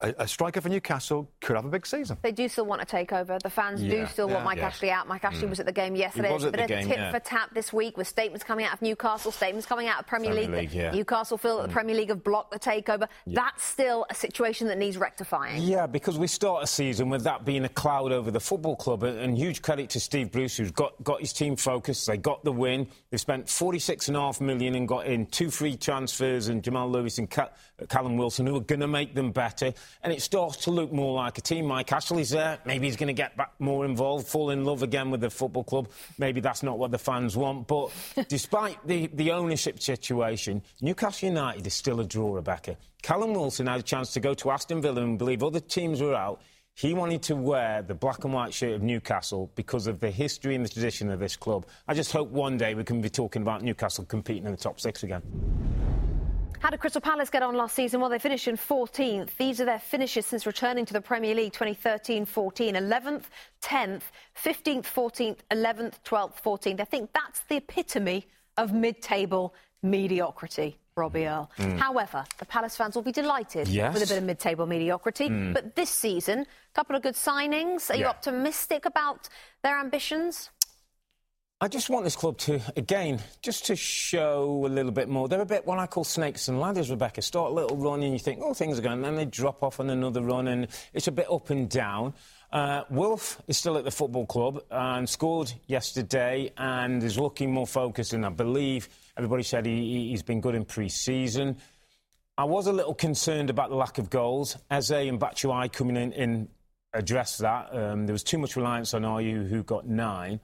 a, 0.00 0.14
a, 0.18 0.28
striker 0.28 0.60
for 0.60 0.68
Newcastle 0.68 1.28
could 1.40 1.56
have 1.56 1.64
a 1.64 1.68
big 1.68 1.86
season. 1.86 2.18
They 2.22 2.30
do 2.30 2.48
still 2.48 2.66
want 2.66 2.80
to 2.80 2.86
take 2.86 3.12
over. 3.12 3.38
The 3.42 3.50
fans 3.50 3.82
yeah. 3.82 3.90
do 3.90 4.06
still 4.06 4.28
yeah. 4.28 4.34
want 4.34 4.44
Mike 4.44 4.58
yeah. 4.58 4.66
Ashley 4.66 4.90
out. 4.90 5.08
Mike 5.08 5.24
Ashley 5.24 5.46
mm. 5.46 5.50
was 5.50 5.60
at 5.60 5.66
the 5.66 5.72
game 5.72 5.96
yesterday. 5.96 6.28
He 6.28 6.34
was 6.34 6.44
at 6.44 6.52
but 6.52 6.68
the 6.68 6.74
a 6.74 6.82
game, 6.82 6.88
tit 6.88 7.10
for 7.10 7.18
tap 7.18 7.52
this 7.52 7.72
week 7.72 7.96
with 7.96 8.06
statements 8.06 8.44
coming 8.44 8.64
out 8.64 8.74
of 8.74 8.82
Newcastle, 8.82 9.32
statements 9.32 9.66
coming 9.66 9.88
out 9.88 10.00
of 10.00 10.06
Premier, 10.06 10.32
Premier 10.32 10.60
League. 10.60 10.72
League 10.72 10.94
Newcastle 10.94 11.36
feel 11.36 11.56
that 11.56 11.64
mm. 11.64 11.66
the 11.68 11.72
Premier 11.72 11.96
League 11.96 12.10
have 12.10 12.22
blocked 12.22 12.52
the 12.52 12.60
takeover. 12.60 13.08
That's 13.26 13.64
still 13.64 14.06
a 14.08 14.14
situation 14.14 14.68
that 14.68 14.78
needs 14.78 14.96
rectifying. 14.96 15.62
Yeah, 15.62 15.86
because 15.86 16.16
we 16.16 16.28
start 16.28 16.62
a 16.62 16.66
season 16.66 17.08
with 17.08 17.24
that 17.24 17.44
being 17.44 17.64
a 17.64 17.68
cloud 17.68 18.12
over 18.12 18.30
the 18.30 18.40
football 18.40 18.76
club. 18.76 19.02
And 19.02 19.36
huge 19.36 19.62
credit 19.62 19.90
to 19.90 20.00
Steve 20.00 20.30
Bruce, 20.30 20.56
who's 20.56 20.70
got, 20.70 21.02
got 21.02 21.20
his 21.20 21.32
team 21.32 21.56
focused. 21.56 22.06
They 22.06 22.16
got 22.16 22.44
the 22.44 22.52
win. 22.52 22.86
They 23.10 23.16
spent 23.16 23.46
46.5 23.46 24.40
million 24.40 24.76
and 24.76 24.86
got 24.86 25.06
in 25.06 25.26
two 25.26 25.50
free 25.50 25.76
transfers 25.76 26.48
and 26.48 26.62
Jamal 26.62 26.88
Lewis 26.88 27.18
and 27.18 27.28
Callum 27.88 28.16
Wilson, 28.16 28.46
who 28.46 28.56
are 28.56 28.60
going 28.60 28.80
to 28.80 28.88
make 28.88 29.14
them 29.14 29.30
better. 29.30 29.72
And 30.02 30.12
it 30.12 30.22
starts 30.22 30.56
to 30.64 30.70
look 30.70 30.92
more 30.92 31.14
like 31.14 31.38
a 31.38 31.40
team. 31.40 31.66
Mike 31.66 31.92
Ashley's 31.92 32.30
there. 32.30 32.58
Maybe 32.64 32.86
he's 32.86 32.96
going 32.96 33.08
to 33.08 33.12
get 33.12 33.36
back 33.36 33.52
more 33.58 33.84
involved, 33.84 34.26
fall 34.26 34.50
in 34.50 34.64
love 34.64 34.82
again 34.82 35.10
with 35.10 35.20
the 35.20 35.30
football 35.30 35.64
club. 35.64 35.88
Maybe 36.18 36.40
that's 36.40 36.62
not 36.62 36.78
what 36.78 36.90
the 36.90 36.98
fans 36.98 37.36
want. 37.36 37.68
But 37.68 37.90
despite 38.28 38.84
the, 38.86 39.08
the 39.14 39.32
ownership 39.32 39.80
situation, 39.80 40.62
Newcastle 40.80 41.28
United 41.28 41.66
is 41.66 41.74
still 41.74 42.00
a 42.00 42.04
draw, 42.04 42.34
Rebecca. 42.34 42.76
Callum 43.02 43.32
Wilson 43.32 43.66
had 43.66 43.80
a 43.80 43.84
chance 43.84 44.12
to 44.14 44.20
go 44.20 44.34
to 44.34 44.50
Aston 44.50 44.82
Villa 44.82 45.02
and 45.02 45.18
believe 45.18 45.42
other 45.42 45.60
teams 45.60 46.00
were 46.00 46.14
out. 46.14 46.40
He 46.74 46.94
wanted 46.94 47.22
to 47.22 47.34
wear 47.34 47.82
the 47.82 47.94
black 47.94 48.22
and 48.22 48.32
white 48.32 48.54
shirt 48.54 48.74
of 48.74 48.82
Newcastle 48.82 49.50
because 49.56 49.88
of 49.88 49.98
the 49.98 50.12
history 50.12 50.54
and 50.54 50.64
the 50.64 50.68
tradition 50.68 51.10
of 51.10 51.18
this 51.18 51.36
club. 51.36 51.66
I 51.88 51.94
just 51.94 52.12
hope 52.12 52.30
one 52.30 52.56
day 52.56 52.74
we 52.74 52.84
can 52.84 53.00
be 53.00 53.10
talking 53.10 53.42
about 53.42 53.62
Newcastle 53.62 54.04
competing 54.04 54.44
in 54.44 54.52
the 54.52 54.56
top 54.56 54.78
six 54.78 55.02
again. 55.02 55.22
How 56.60 56.70
did 56.70 56.80
Crystal 56.80 57.00
Palace 57.00 57.30
get 57.30 57.42
on 57.42 57.54
last 57.54 57.76
season? 57.76 58.00
Well, 58.00 58.10
they 58.10 58.18
finished 58.18 58.48
in 58.48 58.56
14th. 58.56 59.30
These 59.38 59.60
are 59.60 59.64
their 59.64 59.78
finishes 59.78 60.26
since 60.26 60.44
returning 60.44 60.84
to 60.86 60.92
the 60.92 61.00
Premier 61.00 61.34
League 61.34 61.52
2013 61.52 62.24
14. 62.24 62.74
11th, 62.74 63.24
10th, 63.62 64.02
15th, 64.42 64.84
14th, 64.84 65.36
11th, 65.52 65.94
12th, 66.04 66.42
14th. 66.42 66.80
I 66.80 66.84
think 66.84 67.10
that's 67.12 67.40
the 67.48 67.56
epitome 67.56 68.26
of 68.56 68.72
mid 68.72 69.00
table 69.00 69.54
mediocrity. 69.82 70.78
Robbie 70.96 71.26
Earle. 71.28 71.48
Hmm. 71.56 71.76
However, 71.76 72.24
the 72.38 72.44
Palace 72.44 72.74
fans 72.74 72.96
will 72.96 73.04
be 73.04 73.12
delighted 73.12 73.68
Yes. 73.68 73.94
with 73.94 74.02
a 74.02 74.06
bit 74.06 74.18
of 74.18 74.24
mid-table 74.24 74.66
mediocrity. 74.66 75.28
Hmm. 75.28 75.52
But 75.52 75.76
this 75.76 75.90
season, 75.90 76.40
a 76.40 76.74
couple 76.74 76.96
of 76.96 77.02
good 77.02 77.14
signings. 77.14 77.88
Are 77.88 77.94
you 77.96 78.06
optimistic 78.06 78.84
about 78.84 79.28
their 79.62 79.78
ambitions? 79.78 80.50
I 81.60 81.66
just 81.66 81.90
want 81.90 82.04
this 82.04 82.14
club 82.14 82.38
to, 82.38 82.60
again, 82.76 83.18
just 83.42 83.66
to 83.66 83.74
show 83.74 84.64
a 84.64 84.68
little 84.68 84.92
bit 84.92 85.08
more. 85.08 85.26
They're 85.26 85.40
a 85.40 85.46
bit 85.46 85.66
what 85.66 85.80
I 85.80 85.88
call 85.88 86.04
snakes 86.04 86.46
and 86.46 86.60
ladders, 86.60 86.88
Rebecca. 86.88 87.20
Start 87.20 87.50
a 87.50 87.54
little 87.54 87.76
run 87.76 88.00
and 88.04 88.12
you 88.12 88.20
think, 88.20 88.38
oh, 88.44 88.54
things 88.54 88.78
are 88.78 88.82
going, 88.82 88.98
and 88.98 89.04
then 89.04 89.16
they 89.16 89.24
drop 89.24 89.64
off 89.64 89.80
on 89.80 89.90
another 89.90 90.22
run 90.22 90.46
and 90.46 90.68
it's 90.94 91.08
a 91.08 91.12
bit 91.12 91.26
up 91.28 91.50
and 91.50 91.68
down. 91.68 92.14
Uh, 92.52 92.84
Wilf 92.90 93.42
is 93.48 93.56
still 93.56 93.76
at 93.76 93.82
the 93.82 93.90
football 93.90 94.24
club 94.24 94.62
and 94.70 95.08
scored 95.08 95.52
yesterday 95.66 96.52
and 96.56 97.02
is 97.02 97.18
looking 97.18 97.52
more 97.52 97.66
focused. 97.66 98.12
And 98.12 98.24
I 98.24 98.28
believe 98.28 98.88
everybody 99.16 99.42
said 99.42 99.66
he, 99.66 100.10
he's 100.10 100.22
been 100.22 100.40
good 100.40 100.54
in 100.54 100.64
pre 100.64 100.88
season. 100.88 101.56
I 102.36 102.44
was 102.44 102.68
a 102.68 102.72
little 102.72 102.94
concerned 102.94 103.50
about 103.50 103.70
the 103.70 103.76
lack 103.76 103.98
of 103.98 104.10
goals. 104.10 104.56
Eze 104.70 104.92
and 104.92 105.18
Batshuayi 105.18 105.72
coming 105.72 105.96
in, 105.96 106.12
in 106.12 106.48
addressed 106.92 107.40
that. 107.40 107.74
Um, 107.74 108.06
there 108.06 108.12
was 108.12 108.22
too 108.22 108.38
much 108.38 108.56
reliance 108.56 108.94
on 108.94 109.02
Ayew, 109.02 109.48
who 109.48 109.62
got 109.62 109.86
nine. 109.86 110.40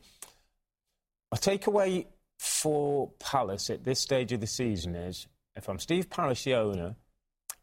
A 1.34 1.36
takeaway 1.36 2.06
for 2.38 3.10
Palace 3.18 3.68
at 3.68 3.82
this 3.82 3.98
stage 3.98 4.30
of 4.30 4.40
the 4.40 4.46
season 4.46 4.94
is 4.94 5.26
if 5.56 5.68
I'm 5.68 5.80
Steve 5.80 6.08
Parish, 6.08 6.44
the 6.44 6.54
owner, 6.54 6.94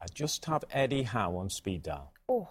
I 0.01 0.07
just 0.13 0.43
have 0.45 0.65
Eddie 0.71 1.03
Howe 1.03 1.37
on 1.37 1.49
speed 1.49 1.83
dial. 1.83 2.11
Oh, 2.27 2.49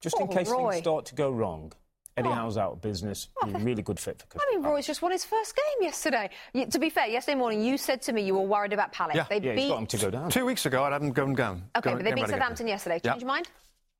Just 0.00 0.16
in 0.18 0.22
Oh, 0.22 0.32
case 0.32 0.48
Roy. 0.48 0.70
things 0.72 0.82
start 0.84 1.04
to 1.06 1.14
go 1.14 1.30
wrong. 1.30 1.72
Eddie 2.16 2.28
Oh. 2.30 2.32
Howe's 2.32 2.56
out 2.56 2.72
of 2.72 2.80
business. 2.80 3.28
Oh, 3.42 3.46
he's 3.46 3.54
a 3.56 3.58
really 3.58 3.82
good 3.82 4.00
fit 4.00 4.22
for 4.30 4.38
I 4.40 4.54
mean, 4.54 4.62
Roy's 4.64 4.86
just 4.86 5.02
won 5.02 5.12
his 5.12 5.24
first 5.26 5.54
game 5.54 5.82
yesterday. 5.82 6.30
You, 6.54 6.64
to 6.66 6.78
be 6.78 6.88
fair, 6.88 7.08
yesterday 7.08 7.36
morning 7.36 7.62
you 7.62 7.76
said 7.76 8.00
to 8.02 8.14
me 8.14 8.22
you 8.22 8.34
were 8.34 8.40
worried 8.46 8.72
about 8.72 8.90
Palace. 8.92 9.16
Yeah. 9.16 9.26
They 9.28 9.40
Yeah, 9.40 9.52
he's 9.52 9.62
beat. 9.64 9.68
got 9.68 9.78
him 9.80 9.86
to 9.88 9.98
go 9.98 10.10
down. 10.10 10.30
Two 10.30 10.46
weeks 10.46 10.64
ago, 10.64 10.82
I'd 10.84 10.92
have 10.92 11.02
them 11.02 11.12
going 11.12 11.34
down. 11.34 11.68
Okay, 11.76 11.90
going- 11.90 11.96
but 11.98 12.04
they 12.04 12.14
beat. 12.14 12.28
Southampton 12.30 12.68
yesterday. 12.68 13.00
Yeah. 13.04 13.10
Change 13.12 13.22
your 13.22 13.28
mind? 13.28 13.48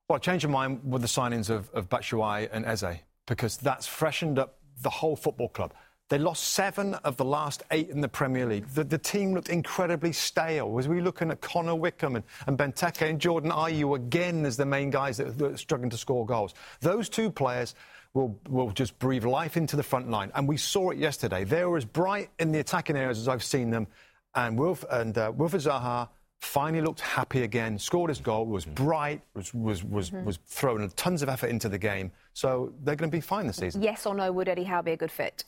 Well, 0.08 0.18
change 0.18 0.44
of 0.44 0.50
mind 0.50 0.80
with 0.90 1.02
the 1.02 1.08
signings 1.08 1.50
of, 1.50 1.68
of 1.74 1.90
Batshuayi 1.90 2.48
and 2.52 2.64
Eze 2.64 3.00
because 3.26 3.56
that's 3.58 3.86
freshened 3.86 4.38
up 4.38 4.58
the 4.80 4.90
whole 4.90 5.16
football 5.16 5.48
club. 5.50 5.74
They 6.10 6.18
lost 6.18 6.44
seven 6.48 6.94
of 6.94 7.16
the 7.16 7.24
last 7.24 7.62
eight 7.70 7.88
in 7.88 8.02
the 8.02 8.08
Premier 8.08 8.44
League. 8.44 8.68
The, 8.68 8.84
the 8.84 8.98
team 8.98 9.32
looked 9.32 9.48
incredibly 9.48 10.12
stale. 10.12 10.70
Was 10.70 10.86
we 10.86 11.00
looking 11.00 11.30
at 11.30 11.40
Connor 11.40 11.74
Wickham 11.74 12.16
and, 12.16 12.24
and 12.46 12.58
Benteke 12.58 13.08
and 13.08 13.18
Jordan 13.18 13.50
Ayew 13.50 13.96
again 13.96 14.44
as 14.44 14.58
the 14.58 14.66
main 14.66 14.90
guys 14.90 15.16
that, 15.16 15.38
that 15.38 15.52
are 15.52 15.56
struggling 15.56 15.90
to 15.90 15.96
score 15.96 16.26
goals? 16.26 16.52
Those 16.80 17.08
two 17.08 17.30
players 17.30 17.74
will, 18.12 18.38
will 18.48 18.70
just 18.70 18.98
breathe 18.98 19.24
life 19.24 19.56
into 19.56 19.76
the 19.76 19.82
front 19.82 20.10
line. 20.10 20.30
And 20.34 20.46
we 20.46 20.58
saw 20.58 20.90
it 20.90 20.98
yesterday. 20.98 21.44
They 21.44 21.64
were 21.64 21.78
as 21.78 21.86
bright 21.86 22.28
in 22.38 22.52
the 22.52 22.60
attacking 22.60 22.96
areas 22.96 23.18
as 23.18 23.26
I've 23.26 23.42
seen 23.42 23.70
them. 23.70 23.86
And 24.34 24.58
Wilf 24.58 24.84
and 24.90 25.16
uh, 25.16 25.32
Wilfried 25.32 25.66
Zaha 25.66 26.08
finally 26.40 26.82
looked 26.82 27.00
happy 27.00 27.44
again, 27.44 27.78
scored 27.78 28.10
his 28.10 28.20
goal, 28.20 28.44
was 28.44 28.66
bright, 28.66 29.22
was, 29.34 29.54
was, 29.54 29.82
was, 29.82 30.12
was 30.12 30.38
throwing 30.44 30.86
tons 30.90 31.22
of 31.22 31.30
effort 31.30 31.46
into 31.48 31.70
the 31.70 31.78
game. 31.78 32.12
So 32.34 32.74
they're 32.82 32.96
going 32.96 33.10
to 33.10 33.16
be 33.16 33.22
fine 33.22 33.46
this 33.46 33.56
season. 33.56 33.82
Yes 33.82 34.04
or 34.04 34.14
no? 34.14 34.30
Would 34.30 34.50
Eddie 34.50 34.64
Howe 34.64 34.82
be 34.82 34.92
a 34.92 34.96
good 34.96 35.10
fit? 35.10 35.44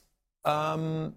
Um, 0.47 1.15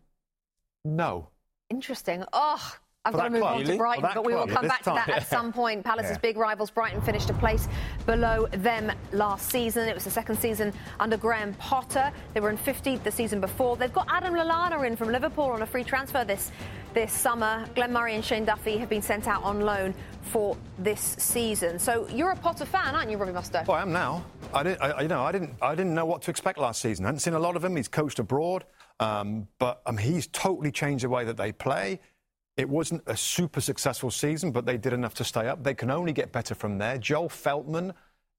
no. 0.86 1.28
Interesting. 1.70 2.24
Oh, 2.34 2.76
I've 3.06 3.14
got 3.14 3.24
to 3.24 3.30
move 3.30 3.42
club, 3.42 3.60
on 3.60 3.64
to? 3.64 3.78
Brighton, 3.78 4.10
but 4.14 4.26
we 4.26 4.34
will 4.34 4.48
come 4.48 4.68
back 4.68 4.80
to 4.84 4.90
that 4.92 5.06
time. 5.06 5.16
at 5.16 5.28
some 5.28 5.54
point. 5.54 5.84
Palace's 5.86 6.12
Yeah. 6.14 6.18
big 6.22 6.38
rivals, 6.38 6.70
Brighton, 6.70 7.02
finished 7.02 7.30
a 7.30 7.34
place 7.34 7.68
below 8.06 8.48
them 8.52 8.92
last 9.14 9.50
season. 9.50 9.88
It 9.88 9.94
was 9.96 10.04
the 10.04 10.12
second 10.12 10.38
season 10.40 10.74
under 11.00 11.16
Graham 11.16 11.54
Potter. 11.56 12.12
They 12.34 12.40
were 12.40 12.50
in 12.50 12.58
15th 12.58 13.04
the 13.04 13.12
season 13.12 13.40
before. 13.40 13.78
They've 13.78 13.94
got 13.94 14.08
Adam 14.10 14.34
Lallana 14.34 14.86
in 14.86 14.96
from 14.96 15.10
Liverpool 15.12 15.46
on 15.46 15.62
a 15.62 15.66
free 15.66 15.84
transfer 15.84 16.24
this 16.26 16.52
this 16.96 17.14
summer. 17.14 17.66
Glenn 17.76 17.94
Murray 17.94 18.16
and 18.16 18.26
Shane 18.26 18.46
Duffy 18.46 18.78
have 18.78 18.90
been 18.90 19.04
sent 19.04 19.28
out 19.28 19.44
on 19.44 19.62
loan 19.62 19.94
for 20.24 20.58
this 20.80 21.16
season. 21.20 21.78
So 21.78 22.08
you're 22.10 22.32
a 22.32 22.36
Potter 22.36 22.66
fan, 22.66 22.96
aren't 22.96 23.12
you, 23.12 23.18
Robbie 23.18 23.32
Mustoe? 23.32 23.66
Well, 23.68 23.78
I 23.78 23.84
am 23.84 23.94
now. 23.94 24.26
I 24.56 24.64
didn't, 24.64 24.82
I, 24.82 25.02
you 25.02 25.08
know, 25.08 25.22
I 25.24 25.32
didn't, 25.32 25.54
I 25.62 25.76
didn't 25.76 25.94
know 25.94 26.06
what 26.06 26.24
to 26.24 26.32
expect 26.32 26.58
last 26.58 26.82
season. 26.82 27.06
I 27.06 27.10
hadn't 27.10 27.20
seen 27.20 27.36
a 27.36 27.40
lot 27.40 27.56
of 27.56 27.64
him. 27.64 27.76
He's 27.76 27.88
coached 27.88 28.18
abroad, 28.18 28.66
um, 29.00 29.47
but 29.60 29.82
um, 29.86 29.97
he's 29.97 30.28
totally 30.28 30.72
changed 30.72 31.04
the 31.04 31.10
way 31.10 31.24
that 31.24 31.38
they 31.38 31.52
play. 31.52 32.00
It 32.58 32.68
wasn't 32.68 33.04
a 33.08 33.16
super 33.16 33.62
successful 33.62 34.12
season, 34.12 34.52
but 34.52 34.66
they 34.66 34.78
did 34.78 34.91
enough 34.91 35.14
to 35.16 35.24
stay 35.24 35.47
up. 35.47 35.64
They 35.64 35.74
can 35.74 35.89
only 35.89 36.12
get 36.12 36.32
better 36.32 36.54
from 36.54 36.78
there. 36.78 36.97
Joel 36.97 37.30
Veltman 37.30 37.93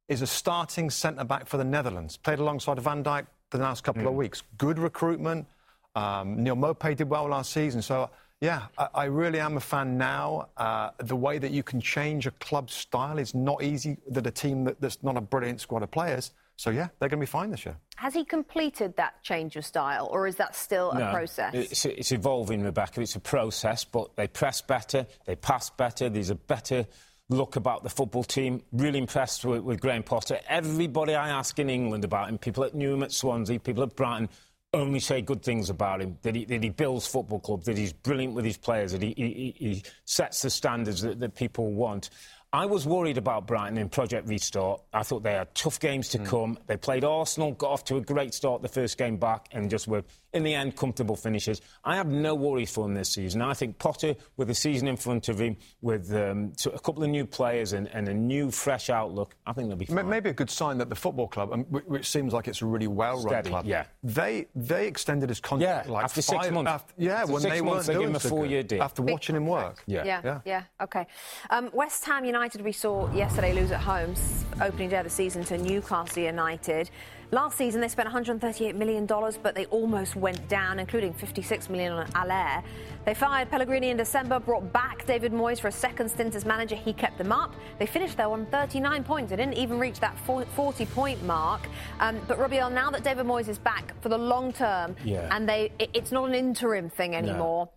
is 0.09 0.21
a 0.23 0.27
starting 0.27 0.91
centre 0.91 1.25
back 1.25 1.47
for 1.47 1.57
the 1.57 1.65
Netherlands. 1.65 2.17
Played 2.17 2.41
alongside 2.41 2.79
Van 2.81 3.03
Dijk 3.03 3.27
the 3.51 3.59
last 3.59 3.83
couple 3.83 4.07
of 4.07 4.15
weeks. 4.15 4.43
Good 4.59 4.79
recruitment. 4.79 5.47
Um, 5.95 6.43
Neal 6.43 6.57
Maupay 6.57 6.97
did 6.97 7.09
well 7.09 7.29
last 7.29 7.53
season. 7.53 7.81
So, 7.81 8.11
yeah, 8.41 8.67
I, 8.77 8.89
I 8.95 9.05
really 9.05 9.41
am 9.41 9.57
a 9.57 9.61
fan 9.61 9.97
now. 9.97 10.49
Uh, 10.57 10.91
the 10.99 11.17
way 11.17 11.39
that 11.39 11.51
you 11.51 11.63
can 11.63 11.81
change 11.81 12.27
a 12.27 12.31
club 12.33 12.71
style 12.71 13.19
is 13.19 13.35
not 13.35 13.63
easy 13.63 13.97
that 14.11 14.27
a 14.27 14.31
team 14.31 14.65
that, 14.65 14.81
that's 14.81 15.03
not 15.03 15.17
a 15.17 15.21
brilliant 15.21 15.61
squad 15.61 15.83
of 15.83 15.91
players. 15.91 16.33
So, 16.61 16.69
yeah, 16.69 16.89
they're 16.99 17.09
going 17.09 17.19
to 17.19 17.25
be 17.25 17.27
fine 17.27 17.51
this 17.51 17.65
year. 17.65 17.79
Has 17.97 18.13
he 18.13 18.23
completed 18.23 18.95
that 18.99 19.23
change 19.23 19.57
of 19.57 19.65
style, 19.65 20.11
or 20.13 20.27
is 20.27 20.37
that 20.37 20.55
still 20.55 20.91
a 20.91 20.99
No, 20.99 21.11
process? 21.11 21.55
It's, 21.55 21.87
it's 21.87 22.13
evolving, 22.13 22.63
Rebecca. 22.63 23.01
It's 23.01 23.17
a 23.17 23.21
process, 23.21 23.87
but 23.87 24.15
they 24.15 24.29
press 24.29 24.61
better, 24.61 25.07
they 25.25 25.37
pass 25.37 25.71
better. 25.71 26.11
There's 26.11 26.29
a 26.29 26.35
better 26.35 26.87
look 27.31 27.57
about 27.57 27.83
the 27.83 27.89
football 27.89 28.25
team. 28.25 28.63
Really 28.73 28.99
impressed 28.99 29.43
with, 29.47 29.63
with 29.63 29.81
Graham 29.81 30.03
Potter. 30.03 30.39
Everybody 30.51 31.15
I 31.15 31.31
ask 31.31 31.59
in 31.59 31.71
England 31.71 32.05
about 32.05 32.29
him, 32.29 32.37
people 32.37 32.65
at 32.65 32.75
Newham, 32.75 33.05
at 33.05 33.13
Swansea, 33.13 33.59
people 33.59 33.83
at 33.83 33.97
Brighton, 33.97 34.29
only 34.75 35.01
say 35.01 35.23
good 35.23 35.43
things 35.43 35.71
about 35.71 36.03
him. 36.03 36.19
That 36.21 36.35
he, 36.35 36.45
that 36.45 36.63
he 36.63 36.69
builds 36.69 37.07
football 37.07 37.41
clubs, 37.41 37.65
that 37.65 37.79
he's 37.79 37.95
brilliant 37.95 38.35
with 38.35 38.45
his 38.45 38.59
players, 38.59 38.93
that 38.93 39.01
he, 39.01 39.15
he, 39.17 39.55
he 39.57 39.83
sets 40.05 40.43
the 40.43 40.51
standards 40.51 41.01
that, 41.01 41.21
that 41.21 41.35
people 41.35 41.73
want. 41.73 42.11
I 42.53 42.67
was 42.67 42.85
worried 42.85 43.17
about 43.17 43.47
Brighton 43.47 43.79
in 43.79 43.89
Project 43.89 44.27
Restart. 44.29 44.83
I 44.93 45.05
thought 45.05 45.23
they 45.23 45.35
had 45.35 45.55
tough 45.55 45.79
games 45.79 46.09
to 46.11 46.19
come. 46.19 46.59
They 46.67 46.77
played 46.77 47.05
Arsenal, 47.05 47.53
got 47.53 47.71
off 47.71 47.85
to 47.85 47.97
a 47.97 48.01
great 48.01 48.35
start 48.35 48.61
the 48.61 48.67
first 48.69 48.99
game 48.99 49.19
back, 49.19 49.47
and 49.53 49.71
just 49.71 49.87
were, 49.87 50.03
in 50.33 50.43
the 50.43 50.53
end, 50.55 50.75
comfortable 50.75 51.15
finishes. 51.15 51.61
I 51.85 51.95
have 51.95 52.09
no 52.09 52.35
worries 52.35 52.73
for 52.73 52.83
them 52.85 52.95
this 52.95 53.11
season. 53.11 53.41
I 53.41 53.55
think 53.55 53.79
Potter, 53.79 54.17
with 54.37 54.49
the 54.49 54.55
season 54.57 54.89
in 54.89 54.97
front 54.97 55.29
of 55.29 55.39
him, 55.41 55.59
with 55.81 56.13
um, 56.13 56.53
so 56.57 56.73
a 56.73 56.81
couple 56.81 57.05
of 57.05 57.11
new 57.11 57.25
players 57.25 57.73
and, 57.73 57.87
and 57.93 58.09
a 58.09 58.15
new, 58.15 58.51
fresh 58.51 58.91
outlook, 58.91 59.37
I 59.47 59.53
think 59.53 59.69
they'll 59.69 59.77
be 59.77 59.85
fine. 59.87 60.09
Maybe 60.09 60.31
a 60.31 60.35
good 60.35 60.51
sign 60.51 60.79
that 60.79 60.89
the 60.89 60.97
football 60.97 61.29
club, 61.29 61.53
um, 61.53 61.63
which 61.67 62.11
seems 62.11 62.33
like 62.33 62.49
it's 62.49 62.63
a 62.63 62.67
really 62.67 62.89
well-run 62.89 63.45
club, 63.45 63.65
yeah. 63.65 63.85
they 64.03 64.49
they 64.57 64.89
extended 64.89 65.29
his 65.29 65.39
contract 65.39 65.87
Yeah, 65.87 65.93
like 65.93 66.03
after 66.05 66.21
six 66.21 66.47
five- 66.47 66.53
months. 66.53 66.69
After, 66.73 66.95
yeah, 66.99 67.21
After 67.23 67.33
when 67.33 67.43
six 67.43 67.55
they 67.55 67.61
months, 67.61 67.87
weren't 67.87 67.87
they 67.87 67.95
gave 68.05 68.09
him 68.11 68.17
a 68.17 68.21
four-year 68.21 68.63
deal. 68.65 68.83
after 68.83 69.03
watching 69.03 69.37
him 69.37 69.47
work. 69.47 69.85
Yeah. 69.87 70.03
Yeah, 70.05 70.21
Yeah. 70.25 70.41
yeah, 70.45 70.63
okay. 70.83 71.07
Um, 71.49 71.71
West 71.73 72.05
Ham 72.07 72.25
United, 72.25 72.40
we 72.41 72.73
saw 72.73 73.13
yesterday 73.13 73.53
lose 73.53 73.71
at 73.71 73.81
home, 73.81 74.15
opening 74.63 74.89
day 74.89 74.97
of 74.97 75.05
the 75.05 75.11
season 75.11 75.45
to 75.45 75.59
Newcastle 75.59 76.23
United. 76.23 76.89
Last 77.33 77.59
season, 77.59 77.83
they 77.83 77.89
spent 77.89 78.09
$138 78.09 78.75
million, 78.77 79.05
but 79.05 79.55
they 79.55 79.67
almost 79.67 80.17
went 80.17 80.49
down, 80.49 80.79
including 80.79 81.13
56 81.13 81.69
million 81.69 81.93
on 81.93 82.11
Haller. 82.13 82.63
They 83.05 83.13
fired 83.13 83.51
Pellegrini 83.51 83.91
in 83.91 83.99
December, 83.99 84.41
brought 84.41 84.73
back 84.73 85.05
David 85.05 85.33
Moyes 85.33 85.61
for 85.61 85.69
a 85.69 85.73
second 85.73 86.09
stint 86.09 86.35
as 86.35 86.47
manager. 86.47 86.77
He 86.77 86.95
kept 86.95 87.19
them 87.19 87.31
up. 87.31 87.55
They 87.79 87.85
finished, 87.85 88.17
though, 88.17 88.33
on 88.33 88.47
39 88.47 89.05
points. 89.05 89.29
They 89.29 89.37
didn't 89.37 89.59
even 89.59 89.79
reach 89.79 90.01
that 90.01 90.19
40 90.21 90.87
point 90.87 91.23
mark. 91.25 91.69
Um, 92.01 92.19
but, 92.27 92.39
Robbie, 92.39 92.57
now 92.57 92.91
that 92.91 93.05
David 93.05 93.27
Moyes 93.27 93.49
is 93.49 93.59
back 93.59 93.93
for 94.01 94.09
the 94.09 94.19
long 94.19 94.51
term, 94.55 94.97
Yeah. 95.05 95.29
and 95.31 95.47
they 95.47 95.73
it, 95.79 95.91
it's 95.93 96.11
not 96.11 96.27
an 96.31 96.35
interim 96.35 96.89
thing 96.89 97.15
anymore. 97.15 97.69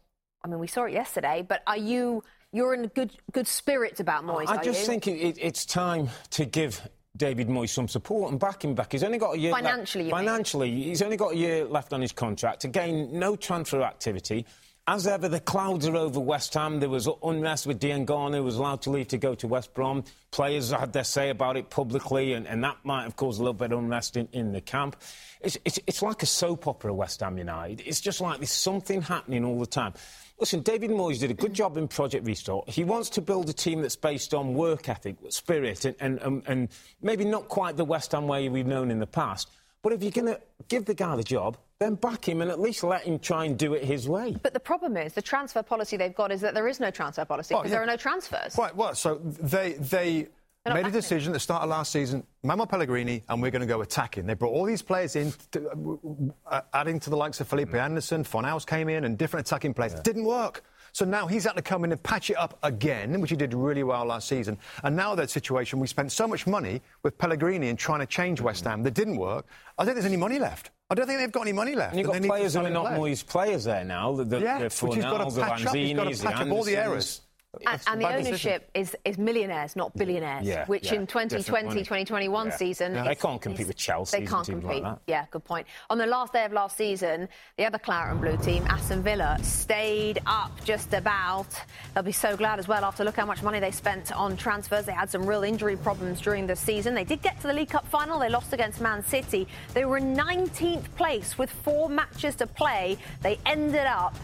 I 0.42 0.48
mean, 0.48 0.60
we 0.60 0.68
saw 0.68 0.86
it 0.86 0.94
yesterday, 0.94 1.46
but 1.46 1.64
are 1.68 1.78
you 1.78 2.24
you're 2.54 2.74
in 2.74 2.88
good 2.88 3.12
good 3.34 3.48
spirits 3.48 4.00
about 4.00 4.24
Moyes? 4.24 4.48
I 4.48 4.64
just 4.64 4.82
you? 4.82 4.88
think 4.88 5.08
it, 5.08 5.18
it, 5.20 5.38
it's 5.42 5.66
time 5.66 6.10
to 6.32 6.46
give 6.46 6.88
David 7.18 7.48
Moyes 7.50 7.70
some 7.70 7.88
support 7.88 8.32
and 8.32 8.40
back 8.40 8.64
him 8.64 8.74
back. 8.74 8.92
He's 8.92 9.04
only 9.04 9.18
got 9.18 9.36
a 9.36 9.38
year 9.38 9.52
Financially, 9.52 10.06
you 10.06 10.12
left. 10.12 10.22
mean? 10.22 10.28
Financially, 10.28 10.84
he's 10.84 11.02
only 11.02 11.18
got 11.18 11.34
a 11.34 11.38
year 11.38 11.66
left 11.66 11.94
on 11.94 12.02
his 12.02 12.12
contract. 12.12 12.64
Again, 12.64 13.10
no 13.12 13.36
transfer 13.36 13.82
activity. 13.82 14.46
As 14.86 15.08
ever, 15.08 15.30
the 15.30 15.40
clouds 15.40 15.88
are 15.88 15.96
over 15.96 16.20
West 16.20 16.54
Ham. 16.56 16.82
There 16.82 16.90
was 16.90 17.08
unrest 17.24 17.66
with 17.66 17.80
Diangana, 17.80 18.36
who 18.36 18.44
was 18.44 18.58
allowed 18.58 18.82
to 18.82 18.90
leave 18.90 19.08
to 19.10 19.18
go 19.18 19.34
to 19.36 19.48
West 19.48 19.74
Brom. 19.74 20.04
Players 20.32 20.72
had 20.72 20.92
their 20.92 21.06
say 21.06 21.30
about 21.30 21.56
it 21.56 21.70
publicly, 21.70 22.34
and, 22.34 22.46
and 22.46 22.62
that 22.66 22.76
might 22.84 23.04
have 23.04 23.16
caused 23.16 23.40
a 23.40 23.44
little 23.44 23.54
bit 23.54 23.72
of 23.72 23.80
unrest 23.80 24.18
in, 24.18 24.28
in 24.34 24.52
the 24.52 24.60
camp. 24.60 24.98
It's, 25.40 25.58
it's, 25.64 25.80
it's 25.88 26.02
like 26.02 26.22
a 26.22 26.26
soap 26.26 26.68
opera, 26.68 26.94
West 26.94 27.22
Ham 27.22 27.38
United. 27.38 27.82
It's 27.86 28.02
just 28.02 28.20
like 28.20 28.40
there's 28.40 28.52
something 28.52 29.02
happening 29.02 29.46
all 29.46 29.58
the 29.58 29.66
time. 29.66 29.94
Listen, 30.38 30.60
David 30.60 30.90
Moyes 30.90 31.20
did 31.20 31.32
a 31.32 31.34
good 31.34 31.54
job 31.54 31.78
in 31.78 31.88
Project 31.88 32.28
Restart. 32.28 32.70
He 32.70 32.84
wants 32.84 33.10
to 33.12 33.22
build 33.22 33.48
a 33.48 33.54
team 33.54 33.82
that's 33.82 33.96
based 33.96 34.34
on 34.34 34.54
work 34.54 34.90
ethic, 34.90 35.16
spirit, 35.30 35.86
and, 35.86 35.96
and, 36.02 36.20
and, 36.24 36.44
and 36.46 36.70
maybe 37.02 37.24
not 37.24 37.48
quite 37.48 37.78
the 37.78 37.86
West 37.86 38.12
Ham 38.12 38.28
way 38.28 38.50
we've 38.50 38.68
known 38.68 38.92
in 38.92 39.00
the 39.00 39.08
past. 39.08 39.50
But 39.82 39.94
if 39.94 40.04
you're 40.04 40.12
going 40.12 40.28
to 40.28 40.42
give 40.68 40.84
the 40.86 40.94
guy 40.94 41.16
the 41.16 41.24
job, 41.24 41.58
then 41.84 41.96
back 41.96 42.28
him 42.28 42.42
and 42.42 42.50
at 42.50 42.60
least 42.60 42.84
let 42.84 43.04
him 43.04 43.20
try 43.20 43.46
and 43.46 43.58
do 43.58 43.74
it 43.74 43.84
his 43.84 44.08
way. 44.08 44.36
But 44.42 44.54
the 44.54 44.60
problem 44.60 44.98
is 44.98 45.14
the 45.14 45.22
transfer 45.22 45.62
policy 45.62 45.98
they've 45.98 46.16
got 46.16 46.32
is 46.32 46.42
that 46.42 46.54
there 46.54 46.68
is 46.68 46.80
no 46.80 46.92
transfer 46.92 47.26
policy 47.26 47.54
Well, 47.54 47.64
because 47.64 47.72
yeah. 47.72 47.78
there 47.80 47.84
are 47.84 47.88
no 47.88 47.98
transfers. 47.98 48.58
Right, 48.58 48.76
well, 48.76 48.96
so 48.96 49.16
they 49.24 49.74
they 49.74 50.28
not 50.66 50.76
made 50.76 50.86
a 50.86 50.92
decision 50.92 51.32
at 51.32 51.34
the 51.34 51.40
start 51.40 51.64
of 51.64 51.70
last 51.70 51.92
season, 51.92 52.26
Mamo 52.46 52.68
Pellegrini, 52.68 53.22
and 53.28 53.42
we're 53.42 53.52
going 53.52 53.62
to 53.62 53.68
go 53.68 53.82
attacking. 53.82 54.26
They 54.26 54.34
brought 54.34 54.54
all 54.54 54.64
these 54.64 54.82
players 54.82 55.16
in, 55.18 55.34
to, 55.52 56.32
uh, 56.48 56.62
adding 56.74 57.02
to 57.02 57.10
the 57.10 57.18
likes 57.18 57.42
of 57.42 57.50
Felipe 57.50 57.74
Anderson, 57.74 58.24
Fornals 58.24 58.66
came 58.66 58.88
in, 58.88 59.04
and 59.04 59.18
different 59.18 59.46
attacking 59.46 59.74
players. 59.74 59.94
Didn't 59.96 60.24
work. 60.24 60.64
So 60.94 61.06
now 61.06 61.26
he's 61.26 61.44
had 61.44 61.54
to 61.54 61.62
come 61.62 61.84
in 61.84 61.92
and 61.92 62.02
patch 62.04 62.30
it 62.30 62.38
up 62.38 62.58
again, 62.62 63.20
which 63.20 63.32
he 63.32 63.36
did 63.36 63.54
really 63.56 63.82
well 63.82 64.06
last 64.06 64.28
season. 64.28 64.60
And 64.84 64.96
now 64.96 65.16
that 65.16 65.32
situation, 65.32 65.80
we 65.80 65.88
spent 65.88 66.12
so 66.12 66.28
much 66.28 66.46
money 66.46 66.82
with 67.02 67.18
Pellegrini 67.18 67.70
and 67.70 67.80
trying 67.80 68.00
to 68.00 68.06
change 68.06 68.42
West 68.42 68.64
Ham 68.66 68.84
that 68.84 68.94
didn't 68.94 69.18
work. 69.18 69.48
I 69.80 69.84
don't 69.84 69.96
think 69.96 69.96
there's 69.96 70.06
any 70.06 70.18
money 70.18 70.38
left. 70.38 70.70
I 70.92 70.96
don't 70.96 71.08
think 71.08 71.20
they've 71.20 71.32
got 71.32 71.42
any 71.42 71.54
money 71.54 71.74
left. 71.74 71.94
And 71.94 72.00
you've 72.00 72.12
got 72.12 72.22
players 72.22 72.54
who 72.54 72.60
are 72.62 72.70
not 72.70 72.86
play. 72.86 73.12
Moyes 73.12 73.26
players 73.26 73.64
there 73.64 73.84
now. 73.84 74.14
The, 74.14 74.24
the, 74.24 74.40
Yeah, 74.40 74.58
the 74.60 74.64
he's 74.66 74.80
got 74.80 74.92
Fornals, 74.92 75.30
to 75.30 75.36
the 75.36 75.42
patch 75.42 75.66
up. 75.66 75.76
He's 75.76 75.94
got 75.96 76.04
to 76.04 76.16
the 76.16 76.24
patch 76.24 76.42
up 76.42 76.52
all 76.52 76.64
the 76.64 76.78
errors. 76.78 77.22
And, 77.68 77.80
and 77.88 78.02
the 78.02 78.08
decision. 78.08 78.28
ownership 78.28 78.70
is, 78.74 78.96
is 79.06 79.18
millionaires, 79.20 79.76
not 79.76 79.96
billionaires, 79.96 80.44
Yeah, 80.46 80.66
which 80.66 80.86
yeah, 80.92 80.96
in 81.00 81.06
2020, 81.08 81.76
2021 81.82 82.48
Yeah. 82.48 82.56
season. 82.56 82.96
Yeah. 82.96 83.04
They 83.04 83.14
can't 83.16 83.40
compete 83.40 83.68
with 83.68 83.76
Chelsea 83.78 84.20
They 84.20 84.26
can't 84.26 84.48
like 84.50 84.60
compete. 84.62 84.84
that. 84.84 85.00
Yeah, 85.06 85.26
good 85.30 85.44
point. 85.44 85.68
On 85.92 86.00
the 86.00 86.08
last 86.08 86.34
day 86.34 86.46
of 86.46 86.52
last 86.52 86.76
season, 86.78 87.30
the 87.58 87.66
other 87.66 87.78
Claret 87.78 88.12
and 88.14 88.22
Blue 88.22 88.38
team, 88.38 88.66
Aston 88.70 89.04
Villa, 89.04 89.38
stayed 89.44 90.20
up 90.26 90.52
just 90.66 90.94
about. 90.94 91.46
They'll 91.94 92.04
be 92.04 92.12
so 92.12 92.36
glad 92.36 92.58
as 92.58 92.68
well 92.68 92.84
after 92.84 93.04
look 93.04 93.18
how 93.18 93.26
much 93.28 93.44
money 93.44 93.60
they 93.60 93.72
spent 93.72 94.12
on 94.12 94.36
transfers. 94.36 94.86
They 94.86 94.92
had 94.94 95.12
some 95.12 95.24
real 95.26 95.44
injury 95.44 95.78
problems 95.78 96.22
during 96.22 96.48
the 96.48 96.56
season. 96.56 96.96
They 96.96 97.04
did 97.04 97.22
get 97.22 97.40
to 97.42 97.48
the 97.48 97.54
League 97.54 97.70
Cup 97.70 97.88
final. 97.88 98.18
They 98.18 98.30
lost 98.30 98.54
against 98.54 98.82
Man 98.82 99.04
City. 99.06 99.48
They 99.76 99.86
were 99.86 99.98
in 99.98 100.16
19th 100.16 100.94
place 100.96 101.38
with 101.38 101.52
four 101.52 101.88
matches 101.88 102.36
to 102.38 102.48
play. 102.48 102.98
They 103.22 103.38
ended 103.46 103.86
up 103.86 104.16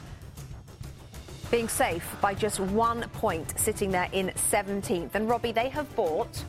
being 1.50 1.68
safe 1.68 2.16
by 2.22 2.34
just 2.34 2.60
one 2.60 3.02
point, 3.14 3.58
sitting 3.58 3.92
there 3.92 4.10
in 4.12 4.28
17th. 4.52 5.16
And 5.16 5.30
Robbie, 5.30 5.52
they 5.52 5.70
have 5.70 5.94
bought 5.96 6.44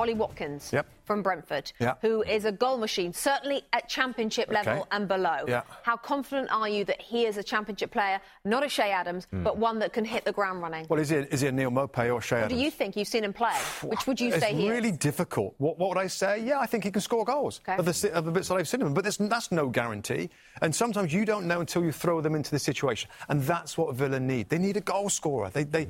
Ollie 0.00 0.14
Watkins 0.14 0.72
Yep. 0.72 0.86
from 1.04 1.22
Brentford, 1.22 1.72
Yeah. 1.78 1.94
who 2.00 2.22
is 2.22 2.44
a 2.46 2.52
goal 2.52 2.78
machine, 2.78 3.12
certainly 3.12 3.62
at 3.72 3.88
championship 3.88 4.50
level 4.50 4.86
and 4.90 5.06
below. 5.06 5.62
How 5.82 5.96
confident 5.96 6.50
are 6.50 6.68
you 6.68 6.84
that 6.86 7.00
he 7.02 7.26
is 7.26 7.36
a 7.36 7.42
championship 7.42 7.90
player, 7.90 8.18
not 8.44 8.62
a 8.64 8.68
Che 8.68 8.90
Adams, 8.90 9.26
Hmm. 9.30 9.42
but 9.42 9.58
one 9.58 9.78
that 9.80 9.92
can 9.92 10.04
hit 10.04 10.24
the 10.24 10.32
ground 10.32 10.62
running? 10.62 10.86
Well, 10.88 10.98
is 11.00 11.10
he, 11.10 11.16
is 11.16 11.40
he 11.42 11.48
a 11.48 11.52
Neal 11.52 11.70
Maupay 11.70 12.12
or 12.14 12.20
Che 12.20 12.34
What 12.36 12.44
Adams? 12.44 12.52
do 12.58 12.64
you 12.64 12.70
think? 12.70 12.96
You've 12.96 13.08
seen 13.08 13.24
him 13.24 13.32
play. 13.34 13.54
Which 13.82 14.06
would 14.06 14.20
you 14.20 14.28
it's 14.32 14.40
say 14.42 14.54
he 14.54 14.70
really 14.70 14.90
is? 14.90 14.96
difficult. 14.98 15.54
What, 15.58 15.78
what 15.78 15.90
would 15.90 15.98
I 15.98 16.06
say? 16.06 16.42
Yeah, 16.42 16.58
I 16.60 16.66
think 16.66 16.84
he 16.84 16.90
can 16.90 17.02
score 17.02 17.24
goals 17.24 17.60
Okay. 17.68 17.76
of, 17.78 17.84
the, 17.84 18.12
of 18.14 18.24
the 18.24 18.30
bits 18.30 18.48
that 18.48 18.54
I've 18.54 18.68
seen 18.68 18.80
him. 18.80 18.94
But 18.94 19.04
that's 19.04 19.52
no 19.52 19.68
guarantee. 19.68 20.30
And 20.62 20.74
sometimes 20.74 21.12
you 21.12 21.24
don't 21.24 21.46
know 21.46 21.60
until 21.60 21.84
you 21.84 21.92
throw 21.92 22.20
them 22.22 22.34
into 22.34 22.50
the 22.50 22.58
situation. 22.58 23.10
And 23.28 23.42
that's 23.42 23.76
what 23.76 23.94
Villa 23.94 24.18
need. 24.20 24.48
They 24.48 24.58
need 24.58 24.76
a 24.76 24.80
goal 24.80 25.10
scorer. 25.10 25.50
They, 25.50 25.64
they, 25.64 25.88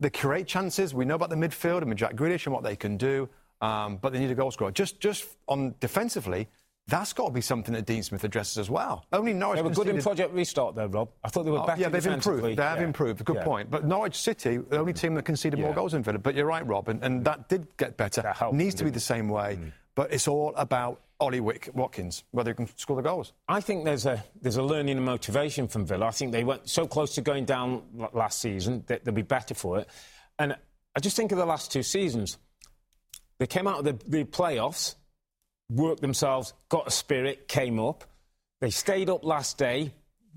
they 0.00 0.10
create 0.10 0.46
chances. 0.46 0.92
We 0.92 1.04
know 1.06 1.14
about 1.14 1.30
the 1.30 1.36
midfield 1.36 1.78
and 1.78 1.88
with 1.88 1.98
Jack 1.98 2.14
Grealish 2.16 2.44
and 2.44 2.52
what 2.54 2.62
they 2.64 2.76
can 2.76 2.96
do. 2.98 3.28
Um, 3.60 3.96
but 3.96 4.12
they 4.12 4.18
need 4.18 4.30
a 4.30 4.34
goal 4.34 4.50
scorer. 4.50 4.70
Just, 4.70 5.00
just 5.00 5.24
on 5.48 5.74
defensively, 5.80 6.48
that's 6.88 7.12
got 7.12 7.26
to 7.26 7.32
be 7.32 7.40
something 7.40 7.74
that 7.74 7.84
Dean 7.84 8.02
Smith 8.02 8.22
addresses 8.22 8.58
as 8.58 8.70
well. 8.70 9.06
Only 9.12 9.32
Norwich 9.32 9.56
They 9.56 9.62
were 9.62 9.70
good 9.70 9.88
in 9.88 10.00
Project 10.00 10.32
Restart, 10.32 10.76
though, 10.76 10.86
Rob. 10.86 11.08
I 11.24 11.28
thought 11.28 11.44
they 11.44 11.50
were 11.50 11.60
oh, 11.60 11.66
better. 11.66 11.80
Yeah, 11.80 11.88
they've 11.88 12.06
improved. 12.06 12.44
They 12.44 12.62
have 12.62 12.78
Yeah. 12.78 12.84
improved. 12.84 13.24
Good 13.24 13.36
Yeah. 13.36 13.44
point. 13.44 13.70
But 13.70 13.84
Norwich 13.84 14.16
City, 14.16 14.58
the 14.58 14.78
only 14.78 14.92
team 14.92 15.14
that 15.14 15.24
conceded 15.24 15.58
more 15.58 15.74
goals 15.74 15.94
in 15.94 16.02
Villa. 16.02 16.18
But 16.18 16.34
you're 16.36 16.46
right, 16.46 16.64
Rob, 16.66 16.88
and, 16.88 17.02
and 17.02 17.24
that 17.24 17.48
did 17.48 17.76
get 17.76 17.96
better. 17.96 18.22
That 18.22 18.36
helped 18.36 18.54
Needs 18.54 18.76
to 18.76 18.84
be 18.84 18.90
the 18.90 19.00
same 19.00 19.28
way. 19.28 19.58
But 19.96 20.12
it's 20.12 20.28
all 20.28 20.54
about 20.56 21.00
Ollie 21.18 21.40
Wick, 21.40 21.70
Watkins, 21.72 22.22
whether 22.30 22.50
he 22.50 22.54
can 22.54 22.68
score 22.76 22.96
the 22.96 23.02
goals. 23.02 23.32
I 23.48 23.60
think 23.60 23.84
there's 23.84 24.04
a 24.06 24.22
there's 24.40 24.58
a 24.58 24.62
learning 24.62 24.98
and 24.98 25.06
motivation 25.06 25.66
from 25.66 25.86
Villa. 25.86 26.06
I 26.06 26.10
think 26.10 26.30
they 26.32 26.44
went 26.44 26.68
so 26.68 26.86
close 26.86 27.14
to 27.14 27.22
going 27.22 27.46
down 27.46 27.82
last 28.12 28.40
season 28.40 28.84
that 28.86 29.04
they'll 29.04 29.14
be 29.14 29.22
better 29.22 29.54
for 29.54 29.78
it. 29.78 29.88
And 30.38 30.54
I 30.94 31.00
just 31.00 31.16
think 31.16 31.32
of 31.32 31.38
the 31.38 31.46
last 31.46 31.72
two 31.72 31.82
seasons. 31.82 32.36
They 33.38 33.46
came 33.46 33.66
out 33.66 33.78
of 33.78 33.84
the, 33.84 33.92
the 34.08 34.24
playoffs, 34.24 34.94
worked 35.70 36.00
themselves, 36.00 36.54
got 36.68 36.86
a 36.86 36.90
spirit, 36.90 37.48
came 37.48 37.78
up. 37.78 38.04
They 38.60 38.70
stayed 38.70 39.10
up 39.10 39.24
last 39.24 39.58
day, 39.58 39.92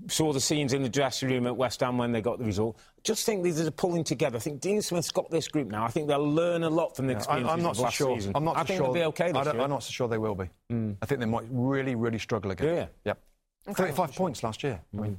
saw 0.08 0.32
the 0.32 0.40
scenes 0.40 0.72
in 0.72 0.82
the 0.82 0.88
dressing 0.88 1.30
room 1.30 1.46
at 1.46 1.56
West 1.56 1.80
Ham 1.80 1.98
when 1.98 2.12
they 2.12 2.20
got 2.20 2.38
the 2.38 2.44
result. 2.44 2.78
Just 3.02 3.24
think 3.24 3.42
there's 3.42 3.60
a 3.60 3.72
pulling 3.72 4.04
together. 4.04 4.36
I 4.36 4.40
think 4.40 4.60
Dean 4.60 4.82
Smith's 4.82 5.10
got 5.10 5.30
this 5.30 5.48
group 5.48 5.68
now. 5.68 5.84
I 5.84 5.88
think 5.88 6.08
they'll 6.08 6.28
learn 6.28 6.62
a 6.62 6.70
lot 6.70 6.96
from 6.96 7.06
the 7.06 7.14
I, 7.14 7.16
experience 7.16 7.48
I'm 7.50 7.62
not 7.62 7.70
of 7.70 7.76
so 7.76 7.82
last 7.84 7.94
sure. 7.94 8.16
season. 8.16 8.32
I'm 8.34 8.44
not 8.44 8.56
I 8.56 8.60
so 8.60 8.64
think 8.66 8.78
sure. 8.78 8.86
they'll 8.86 8.94
be 8.94 9.04
okay 9.04 9.28
I 9.30 9.44
don't, 9.44 9.54
year. 9.54 9.62
I'm 9.62 9.70
not 9.70 9.82
so 9.82 9.90
sure 9.90 10.08
they 10.08 10.18
will 10.18 10.34
be. 10.34 10.50
Hmm. 10.68 10.92
I 11.00 11.06
think 11.06 11.20
they 11.20 11.26
might 11.26 11.44
really, 11.50 11.94
really 11.94 12.18
struggle 12.18 12.50
again. 12.50 12.66
Yeah. 12.66 12.82
you? 12.82 12.88
Yep. 13.66 13.76
35 13.76 14.14
points 14.14 14.42
last 14.42 14.62
year. 14.62 14.80
I 14.92 14.96
mean, 14.96 15.12
hmm. 15.12 15.16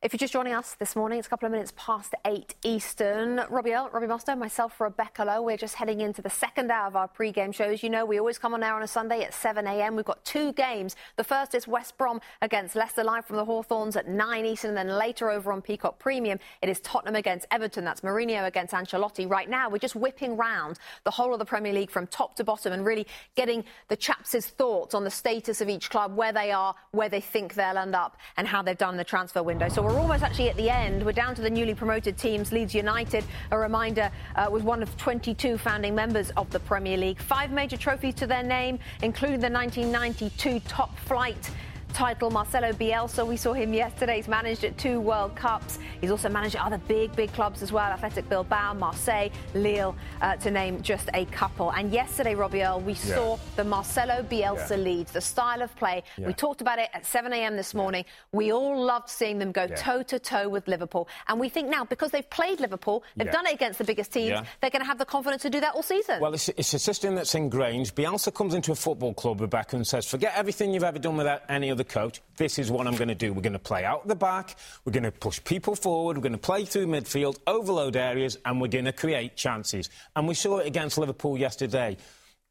If 0.00 0.12
you're 0.12 0.18
just 0.18 0.32
joining 0.32 0.52
us 0.52 0.76
this 0.78 0.94
morning, 0.94 1.18
it's 1.18 1.26
a 1.26 1.30
couple 1.30 1.46
of 1.46 1.50
minutes 1.50 1.72
past 1.76 2.14
eight 2.24 2.54
Eastern. 2.62 3.42
Robbie 3.50 3.72
Earle, 3.72 3.90
Robbie 3.92 4.06
Mustoe, 4.06 4.38
myself, 4.38 4.80
Rebecca 4.80 5.24
Lowe. 5.24 5.42
We're 5.42 5.56
just 5.56 5.74
heading 5.74 6.00
into 6.00 6.22
the 6.22 6.30
second 6.30 6.70
hour 6.70 6.86
of 6.86 6.94
our 6.94 7.08
pre-game 7.08 7.50
shows. 7.50 7.82
You 7.82 7.90
know, 7.90 8.06
we 8.06 8.20
always 8.20 8.38
come 8.38 8.54
on 8.54 8.62
air 8.62 8.74
on 8.74 8.84
a 8.84 8.86
Sunday 8.86 9.24
at 9.24 9.34
7 9.34 9.66
a.m. 9.66 9.96
We've 9.96 10.04
got 10.04 10.24
two 10.24 10.52
games. 10.52 10.94
The 11.16 11.24
first 11.24 11.52
is 11.52 11.66
West 11.66 11.98
Brom 11.98 12.20
against 12.42 12.76
Leicester 12.76 13.02
live 13.02 13.24
from 13.26 13.38
the 13.38 13.44
Hawthorns 13.44 13.96
at 13.96 14.06
9 14.06 14.46
Eastern. 14.46 14.76
And 14.76 14.88
then 14.88 14.96
later 14.96 15.30
over 15.30 15.50
on 15.50 15.60
Peacock 15.60 15.98
Premium, 15.98 16.38
it 16.62 16.68
is 16.68 16.78
Tottenham 16.78 17.16
against 17.16 17.46
Everton. 17.50 17.84
That's 17.84 18.02
Mourinho 18.02 18.46
against 18.46 18.74
Ancelotti. 18.74 19.28
Right 19.28 19.50
now, 19.50 19.68
we're 19.68 19.78
just 19.78 19.96
whipping 19.96 20.36
round 20.36 20.78
the 21.02 21.10
whole 21.10 21.32
of 21.32 21.40
the 21.40 21.44
Premier 21.44 21.72
League 21.72 21.90
from 21.90 22.06
top 22.06 22.36
to 22.36 22.44
bottom 22.44 22.72
and 22.72 22.86
really 22.86 23.08
getting 23.34 23.64
the 23.88 23.96
chaps' 23.96 24.46
thoughts 24.46 24.94
on 24.94 25.02
the 25.02 25.10
status 25.10 25.60
of 25.60 25.68
each 25.68 25.90
club, 25.90 26.14
where 26.14 26.32
they 26.32 26.52
are, 26.52 26.76
where 26.92 27.08
they 27.08 27.20
think 27.20 27.54
they'll 27.54 27.78
end 27.78 27.96
up, 27.96 28.16
and 28.36 28.46
how 28.46 28.62
they've 28.62 28.78
done 28.78 28.96
the 28.96 29.02
transfer 29.02 29.42
window. 29.42 29.68
So 29.68 29.87
we're 29.88 30.00
almost 30.00 30.22
actually 30.22 30.50
at 30.50 30.56
the 30.56 30.68
end. 30.68 31.02
We're 31.02 31.12
down 31.12 31.34
to 31.34 31.40
the 31.40 31.48
newly 31.48 31.74
promoted 31.74 32.18
teams. 32.18 32.52
Leeds 32.52 32.74
United, 32.74 33.24
a 33.50 33.58
reminder, 33.58 34.10
uh, 34.36 34.46
was 34.50 34.62
one 34.62 34.82
of 34.82 34.94
22 34.98 35.56
founding 35.56 35.94
members 35.94 36.30
of 36.36 36.50
the 36.50 36.60
Premier 36.60 36.98
League. 36.98 37.18
Five 37.18 37.50
major 37.52 37.78
trophies 37.78 38.14
to 38.16 38.26
their 38.26 38.42
name, 38.42 38.78
including 39.02 39.40
the 39.40 39.48
1992 39.48 40.60
top 40.68 40.98
flight 40.98 41.50
title. 41.98 42.30
Marcelo 42.30 42.70
Bielsa, 42.70 43.26
we 43.26 43.36
saw 43.36 43.52
him 43.52 43.74
yesterday. 43.74 44.16
He's 44.18 44.28
managed 44.28 44.62
at 44.62 44.78
two 44.78 45.00
World 45.00 45.34
Cups. 45.34 45.80
He's 46.00 46.12
also 46.12 46.28
managed 46.28 46.54
at 46.54 46.62
other 46.64 46.78
big, 46.86 47.14
big 47.16 47.32
clubs 47.32 47.60
as 47.60 47.72
well 47.72 47.90
Athletic 47.90 48.28
Bilbao, 48.28 48.74
Marseille, 48.74 49.30
Lille, 49.52 49.96
uh, 50.22 50.36
to 50.36 50.52
name 50.52 50.80
just 50.80 51.08
a 51.14 51.24
couple. 51.24 51.70
And 51.72 51.92
yesterday, 51.92 52.36
Robbie 52.36 52.62
Earle, 52.62 52.78
we 52.78 52.92
Yeah. 52.92 53.14
saw 53.16 53.38
the 53.56 53.64
Marcelo 53.64 54.22
Bielsa 54.22 54.70
Yeah. 54.70 54.76
Leeds, 54.76 55.10
the 55.10 55.20
style 55.20 55.60
of 55.60 55.74
play. 55.74 56.04
Yeah. 56.16 56.28
We 56.28 56.34
talked 56.34 56.60
about 56.60 56.78
it 56.78 56.88
at 56.94 57.04
7 57.04 57.32
a.m. 57.32 57.56
this 57.56 57.74
morning. 57.74 58.04
We 58.30 58.52
all 58.52 58.80
loved 58.80 59.08
seeing 59.10 59.40
them 59.40 59.50
go 59.50 59.66
toe 59.66 60.04
to 60.04 60.20
toe 60.20 60.48
with 60.48 60.68
Liverpool. 60.68 61.08
And 61.26 61.40
we 61.40 61.48
think 61.48 61.68
now, 61.68 61.84
because 61.84 62.12
they've 62.12 62.30
played 62.30 62.60
Liverpool, 62.60 63.02
they've 63.16 63.32
done 63.32 63.46
it 63.48 63.54
against 63.54 63.78
the 63.78 63.84
biggest 63.84 64.12
teams, 64.12 64.38
they're 64.60 64.70
going 64.70 64.82
to 64.82 64.86
have 64.86 64.98
the 64.98 65.04
confidence 65.04 65.42
to 65.42 65.50
do 65.50 65.58
that 65.58 65.74
all 65.74 65.82
season. 65.82 66.20
Well, 66.20 66.32
it's, 66.32 66.48
it's 66.50 66.72
a 66.74 66.78
system 66.78 67.16
that's 67.16 67.34
ingrained. 67.34 67.92
Bielsa 67.96 68.32
comes 68.32 68.54
into 68.54 68.70
a 68.70 68.76
football 68.76 69.14
club, 69.14 69.40
Rebecca, 69.40 69.74
and 69.74 69.84
says, 69.84 70.06
forget 70.06 70.34
everything 70.36 70.72
you've 70.72 70.84
ever 70.84 71.00
done 71.00 71.16
without 71.16 71.42
any 71.48 71.72
other 71.72 71.87
coach. 71.88 72.20
This 72.36 72.58
is 72.58 72.70
what 72.70 72.86
I'm 72.86 72.96
going 72.96 73.08
to 73.08 73.14
do. 73.14 73.32
We're 73.32 73.42
going 73.42 73.52
to 73.52 73.58
play 73.58 73.84
out 73.84 74.06
the 74.06 74.14
back. 74.14 74.56
We're 74.84 74.92
going 74.92 75.04
to 75.04 75.12
push 75.12 75.42
people 75.42 75.74
forward. 75.74 76.16
We're 76.16 76.22
going 76.22 76.32
to 76.32 76.38
play 76.38 76.64
through 76.64 76.86
midfield, 76.86 77.38
overload 77.46 77.96
areas, 77.96 78.38
and 78.44 78.60
we're 78.60 78.68
going 78.68 78.84
to 78.84 78.92
create 78.92 79.36
chances. 79.36 79.90
And 80.14 80.28
we 80.28 80.34
saw 80.34 80.58
it 80.58 80.66
against 80.66 80.98
Liverpool 80.98 81.38
yesterday. 81.38 81.96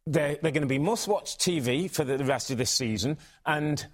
They're, 0.06 0.38
they're 0.42 0.52
going 0.52 0.62
to 0.62 0.68
be 0.68 0.80
must-watch 0.80 1.38
TV 1.38 1.90
for 1.90 2.04
the 2.04 2.24
rest 2.24 2.52
of 2.52 2.58
this 2.58 2.72
season. 2.72 3.18
And 3.46 3.86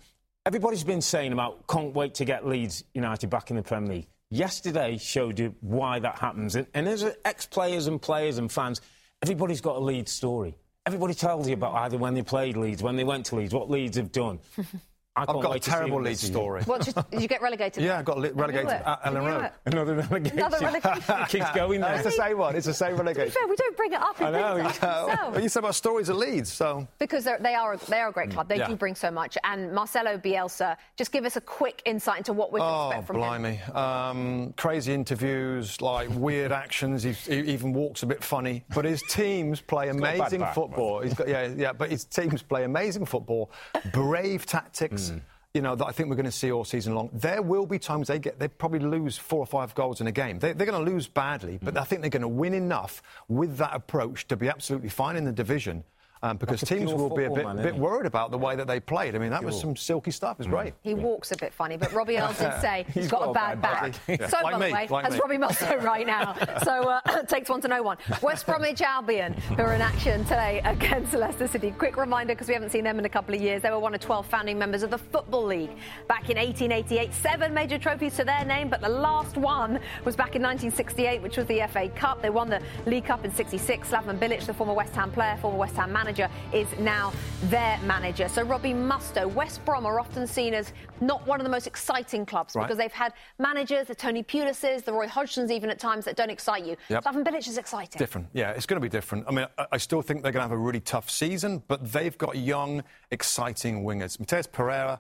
everybody's 0.45 0.83
been 0.83 1.01
saying 1.01 1.33
about 1.33 1.67
can't 1.67 1.93
wait 1.93 2.15
to 2.15 2.25
get 2.25 2.47
Leeds 2.47 2.83
United 2.93 3.29
back 3.29 3.49
in 3.49 3.55
the 3.55 3.63
Premier 3.63 3.95
League. 3.95 4.07
Yesterday 4.29 4.97
showed 4.97 5.39
you 5.39 5.55
why 5.61 5.99
that 5.99 6.17
happens. 6.17 6.55
And, 6.55 6.67
and 6.73 6.87
as 6.87 7.05
ex-players 7.23 7.87
and 7.87 8.01
players 8.01 8.37
and 8.37 8.51
fans, 8.51 8.81
everybody's 9.21 9.61
got 9.61 9.75
a 9.75 9.79
Leeds 9.79 10.11
story. 10.11 10.55
Everybody 10.85 11.13
tells 11.13 11.47
you 11.47 11.53
about 11.53 11.75
either 11.75 11.97
when 11.97 12.13
they 12.13 12.23
played 12.23 12.57
Leeds, 12.57 12.83
when 12.83 12.97
they 12.97 13.05
went 13.05 13.27
to 13.27 13.35
Leeds, 13.37 13.53
what 13.53 13.69
Leeds 13.69 13.95
have 13.95 14.11
done. 14.11 14.39
I 15.15 15.21
I've 15.21 15.27
got 15.27 15.45
a 15.45 15.49
wait 15.49 15.61
to 15.61 15.69
see 15.69 15.75
terrible 15.75 15.97
them 15.97 16.05
this 16.05 16.23
Leeds 16.23 16.33
story. 16.33 16.61
What, 16.63 16.81
just, 16.81 17.11
did 17.11 17.21
you 17.21 17.27
get 17.27 17.39
relegated? 17.43 17.83
Yeah, 17.83 17.99
I 17.99 18.01
got 18.01 18.17
li- 18.17 18.31
relegated 18.33 18.67
I 18.67 18.71
knew 18.71 18.79
it. 18.79 18.83
at 18.87 19.03
Elland 19.03 19.05
I 19.05 19.09
knew 19.19 19.27
Road. 19.27 19.43
it. 19.43 19.53
Another 19.67 19.95
relegation. 19.95 20.39
Another 20.39 20.57
relegation. 20.59 21.25
Keeps 21.29 21.51
going 21.51 21.81
there. 21.81 21.93
It's 21.95 22.03
the 22.03 22.11
same 22.11 22.37
one. 22.39 22.55
It's 22.55 22.65
the 22.65 22.73
same 22.73 22.89
To 22.91 22.95
be 22.95 22.99
relegation. 23.03 23.31
fair, 23.31 23.47
we 23.47 23.55
don't 23.55 23.77
bring 23.77 23.93
it 23.93 24.01
up. 24.01 24.19
I 24.19 24.31
know, 24.31 24.55
it 24.57 24.83
up 24.83 25.31
well, 25.33 25.39
you 25.39 25.49
said 25.49 25.59
about 25.59 25.75
stories 25.75 26.09
at 26.09 26.15
Leeds, 26.15 26.51
so 26.51 26.87
Because 26.97 27.23
they're, 27.25 27.37
they 27.37 27.53
are 27.53 27.73
a, 27.73 27.77
they 27.77 27.99
are 27.99 28.09
a 28.09 28.11
great 28.11 28.31
club. 28.31 28.49
They 28.49 28.57
Yeah. 28.57 28.67
do 28.67 28.75
bring 28.75 28.95
so 28.95 29.11
much. 29.11 29.37
And 29.43 29.71
Marcelo 29.71 30.17
Bielsa, 30.17 30.77
just 30.97 31.11
give 31.11 31.25
us 31.25 31.35
a 31.35 31.41
quick 31.41 31.83
insight 31.85 32.17
into 32.17 32.33
what 32.33 32.51
we 32.51 32.59
can 32.59 32.67
Oh, 32.69 32.87
expect 32.89 33.05
from 33.07 33.15
him. 33.17 33.21
blimey. 33.21 33.59
Um, 33.75 34.53
crazy 34.57 34.93
interviews, 34.95 35.79
like 35.79 36.09
weird 36.09 36.51
actions. 36.51 37.03
He, 37.03 37.11
he 37.11 37.39
even 37.51 37.71
walks 37.71 38.01
a 38.01 38.07
bit 38.07 38.23
funny. 38.23 38.63
But 38.73 38.85
his 38.85 39.03
teams 39.09 39.61
play 39.61 39.87
got 39.87 39.97
a 39.97 40.01
bad 40.01 40.15
amazing 40.19 40.45
football. 40.55 41.01
He's 41.01 41.13
got, 41.13 41.27
yeah, 41.27 41.49
yeah, 41.55 41.71
but 41.73 41.91
his 41.91 42.03
teams 42.03 42.41
play 42.41 42.63
amazing 42.63 43.05
football, 43.05 43.51
brave 43.91 44.47
tactics. 44.47 45.02
Hmm. 45.11 45.17
You 45.53 45.61
know 45.61 45.75
that 45.75 45.85
I 45.85 45.91
think 45.91 46.09
we're 46.09 46.15
going 46.15 46.25
to 46.25 46.31
see 46.31 46.51
all 46.51 46.65
season 46.65 46.95
long. 46.95 47.11
There 47.13 47.43
will 47.43 47.67
be 47.67 47.77
times 47.77 48.07
they 48.07 48.17
get 48.17 48.39
they 48.39 48.47
probably 48.47 48.79
lose 48.79 49.19
four 49.19 49.39
or 49.39 49.45
five 49.45 49.75
goals 49.75 50.01
in 50.01 50.07
a 50.07 50.11
game. 50.11 50.39
They, 50.39 50.53
they're 50.53 50.65
going 50.65 50.83
to 50.83 50.91
lose 50.91 51.07
badly, 51.07 51.59
but 51.61 51.77
I 51.77 51.83
think 51.83 52.01
they're 52.01 52.09
going 52.09 52.23
to 52.23 52.27
win 52.27 52.55
enough 52.55 53.03
with 53.27 53.57
that 53.57 53.75
approach 53.75 54.27
to 54.29 54.35
be 54.35 54.49
absolutely 54.49 54.89
fine 54.89 55.15
in 55.15 55.25
the 55.25 55.31
division. 55.31 55.83
Um, 56.23 56.37
because 56.37 56.63
Like 56.63 56.69
teams 56.79 56.93
will 56.93 57.13
be 57.13 57.25
a 57.25 57.29
bit, 57.29 57.43
man, 57.45 57.57
bit 57.57 57.75
worried 57.75 58.05
about 58.05 58.31
the 58.31 58.37
way 58.37 58.55
that 58.55 58.65
they 58.65 58.79
played. 58.79 59.13
I 59.13 59.19
mean, 59.19 59.29
that 59.31 59.43
was 59.43 59.59
some 59.59 59.75
silky 59.75 60.09
stuff. 60.09 60.39
It 60.39 60.45
was 60.45 60.47
great. 60.47 60.73
He 60.81 60.93
walks 60.93 61.33
a 61.33 61.37
bit 61.37 61.53
funny, 61.53 61.75
but 61.75 61.91
Robbie 61.91 62.17
Earle 62.19 62.29
did 62.33 62.61
say 62.61 62.85
he's 62.87 63.03
He's 63.03 63.11
got, 63.11 63.19
got 63.19 63.27
a 63.27 63.31
a 63.31 63.33
bad 63.33 63.61
bad 63.61 63.99
back. 64.07 64.19
back. 64.19 64.29
So, 64.29 64.37
Like 64.41 64.53
by 64.53 64.59
me, 64.59 64.67
the 64.67 64.73
way, 64.73 64.87
like 64.89 65.03
has 65.05 65.13
me. 65.15 65.19
Robbie 65.19 65.37
Mustoe 65.37 65.83
right 65.83 66.07
now. 66.07 66.33
So, 66.63 66.83
uh, 66.83 67.01
takes 67.27 67.49
one 67.49 67.59
to 67.61 67.67
know 67.67 67.83
one. 67.83 67.97
West 68.21 68.45
Bromwich 68.45 68.81
Albion, 68.81 69.33
who 69.33 69.61
are 69.63 69.73
in 69.73 69.81
action 69.81 70.23
today 70.23 70.61
against 70.63 71.13
Leicester 71.13 71.47
City. 71.47 71.71
Quick 71.71 71.97
reminder, 71.97 72.33
because 72.35 72.47
we 72.47 72.53
haven't 72.53 72.69
seen 72.69 72.85
them 72.85 72.99
in 72.99 73.05
a 73.05 73.09
couple 73.09 73.35
of 73.35 73.41
years, 73.41 73.61
they 73.61 73.69
were 73.71 73.79
one 73.79 73.93
of 73.93 73.99
12 73.99 74.25
founding 74.27 74.57
members 74.57 74.81
of 74.83 74.91
the 74.91 74.97
Football 74.97 75.45
League 75.45 75.71
back 76.07 76.29
in 76.29 76.37
1888. 76.37 77.13
Seven 77.13 77.53
major 77.53 77.77
trophies 77.77 78.15
to 78.15 78.23
their 78.23 78.45
name, 78.45 78.69
but 78.69 78.79
the 78.79 78.87
last 78.87 79.35
one 79.35 79.73
was 80.05 80.15
back 80.15 80.35
in 80.37 80.41
1968, 80.41 81.21
which 81.21 81.35
was 81.35 81.45
the 81.47 81.61
FA 81.69 81.89
Cup. 81.89 82.21
They 82.21 82.29
won 82.29 82.49
the 82.49 82.61
League 82.85 83.05
Cup 83.05 83.25
in 83.25 83.33
66. 83.33 83.89
Slaven 83.89 84.17
Bilic, 84.19 84.45
the 84.45 84.53
former 84.53 84.73
West 84.73 84.95
Ham 84.95 85.11
player, 85.11 85.37
former 85.41 85.57
West 85.57 85.75
Ham 85.75 85.91
manager, 85.91 86.12
is 86.51 86.67
now 86.79 87.11
their 87.45 87.77
manager. 87.79 88.27
So 88.29 88.43
Robbie 88.43 88.73
Mustoe, 88.73 89.31
West 89.33 89.63
Brom 89.65 89.85
are 89.85 89.99
often 89.99 90.25
seen 90.27 90.53
as 90.53 90.71
not 91.01 91.25
one 91.27 91.39
of 91.39 91.43
the 91.43 91.49
most 91.49 91.67
exciting 91.67 92.25
clubs 92.25 92.55
Right. 92.55 92.63
because 92.63 92.77
they've 92.77 92.91
had 92.91 93.13
managers, 93.39 93.87
the 93.87 93.95
Tony 93.95 94.23
Pulises, 94.23 94.83
the 94.83 94.93
Roy 94.93 95.07
Hodgsons, 95.07 95.51
even 95.51 95.69
at 95.69 95.79
times 95.79 96.05
that 96.05 96.15
don't 96.15 96.29
excite 96.29 96.65
you. 96.65 96.75
Yep. 96.89 97.03
Slaven 97.03 97.23
Bilic 97.25 97.47
is 97.47 97.57
exciting. 97.57 97.97
Different. 97.99 98.27
Yeah, 98.33 98.51
it's 98.51 98.65
going 98.65 98.79
to 98.81 98.85
be 98.85 98.89
different. 98.89 99.25
I 99.27 99.31
mean, 99.31 99.47
I, 99.57 99.65
I 99.73 99.77
still 99.77 100.01
think 100.01 100.23
they're 100.23 100.31
going 100.31 100.41
to 100.43 100.49
have 100.49 100.51
a 100.51 100.57
really 100.57 100.79
tough 100.79 101.09
season, 101.09 101.63
but 101.67 101.91
they've 101.91 102.17
got 102.17 102.37
young, 102.37 102.83
exciting 103.11 103.83
wingers. 103.83 104.17
Matheus 104.17 104.51
Pereira, 104.51 104.99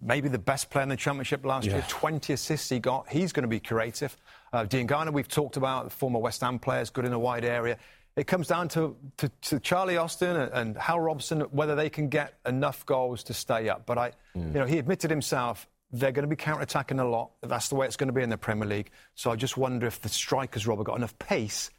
maybe 0.00 0.28
the 0.28 0.38
best 0.38 0.70
player 0.70 0.82
in 0.84 0.88
the 0.88 0.96
championship 0.96 1.44
last 1.44 1.66
year, 1.66 1.84
20 1.88 2.32
assists 2.32 2.68
he 2.68 2.78
got. 2.78 3.08
He's 3.08 3.32
going 3.32 3.42
to 3.42 3.48
be 3.48 3.60
creative. 3.60 4.16
Uh, 4.52 4.64
Diangana, 4.64 5.12
we've 5.12 5.28
talked 5.28 5.56
about, 5.56 5.90
former 5.92 6.18
West 6.18 6.40
Ham 6.40 6.58
players, 6.58 6.88
good 6.90 7.04
in 7.04 7.12
a 7.12 7.18
wide 7.18 7.44
area. 7.44 7.76
It 8.16 8.26
comes 8.26 8.48
down 8.48 8.68
to, 8.68 8.96
to, 9.18 9.28
to 9.42 9.60
Charlie 9.60 9.98
Austin 9.98 10.36
and, 10.36 10.52
and 10.52 10.76
Hal 10.78 11.00
Robson, 11.00 11.42
whether 11.50 11.74
they 11.74 11.90
can 11.90 12.08
get 12.08 12.34
enough 12.46 12.86
goals 12.86 13.22
to 13.24 13.34
stay 13.34 13.68
up. 13.68 13.84
But 13.84 13.98
I, 13.98 14.12
mm. 14.34 14.54
you 14.54 14.60
know, 14.60 14.66
he 14.66 14.78
admitted 14.78 15.10
himself 15.10 15.68
they're 15.92 16.12
going 16.12 16.24
to 16.24 16.28
be 16.28 16.36
counter-attacking 16.36 16.98
a 16.98 17.08
lot. 17.08 17.30
That's 17.42 17.68
the 17.68 17.76
way 17.76 17.86
it's 17.86 17.96
going 17.96 18.08
to 18.08 18.12
be 18.12 18.22
in 18.22 18.30
the 18.30 18.36
Premier 18.36 18.66
League. 18.66 18.90
So 19.14 19.30
I 19.30 19.36
just 19.36 19.56
wonder 19.56 19.86
if 19.86 20.00
the 20.00 20.08
strikers, 20.08 20.66
Robert, 20.66 20.84
got 20.84 20.96
enough 20.96 21.16
pace 21.18 21.70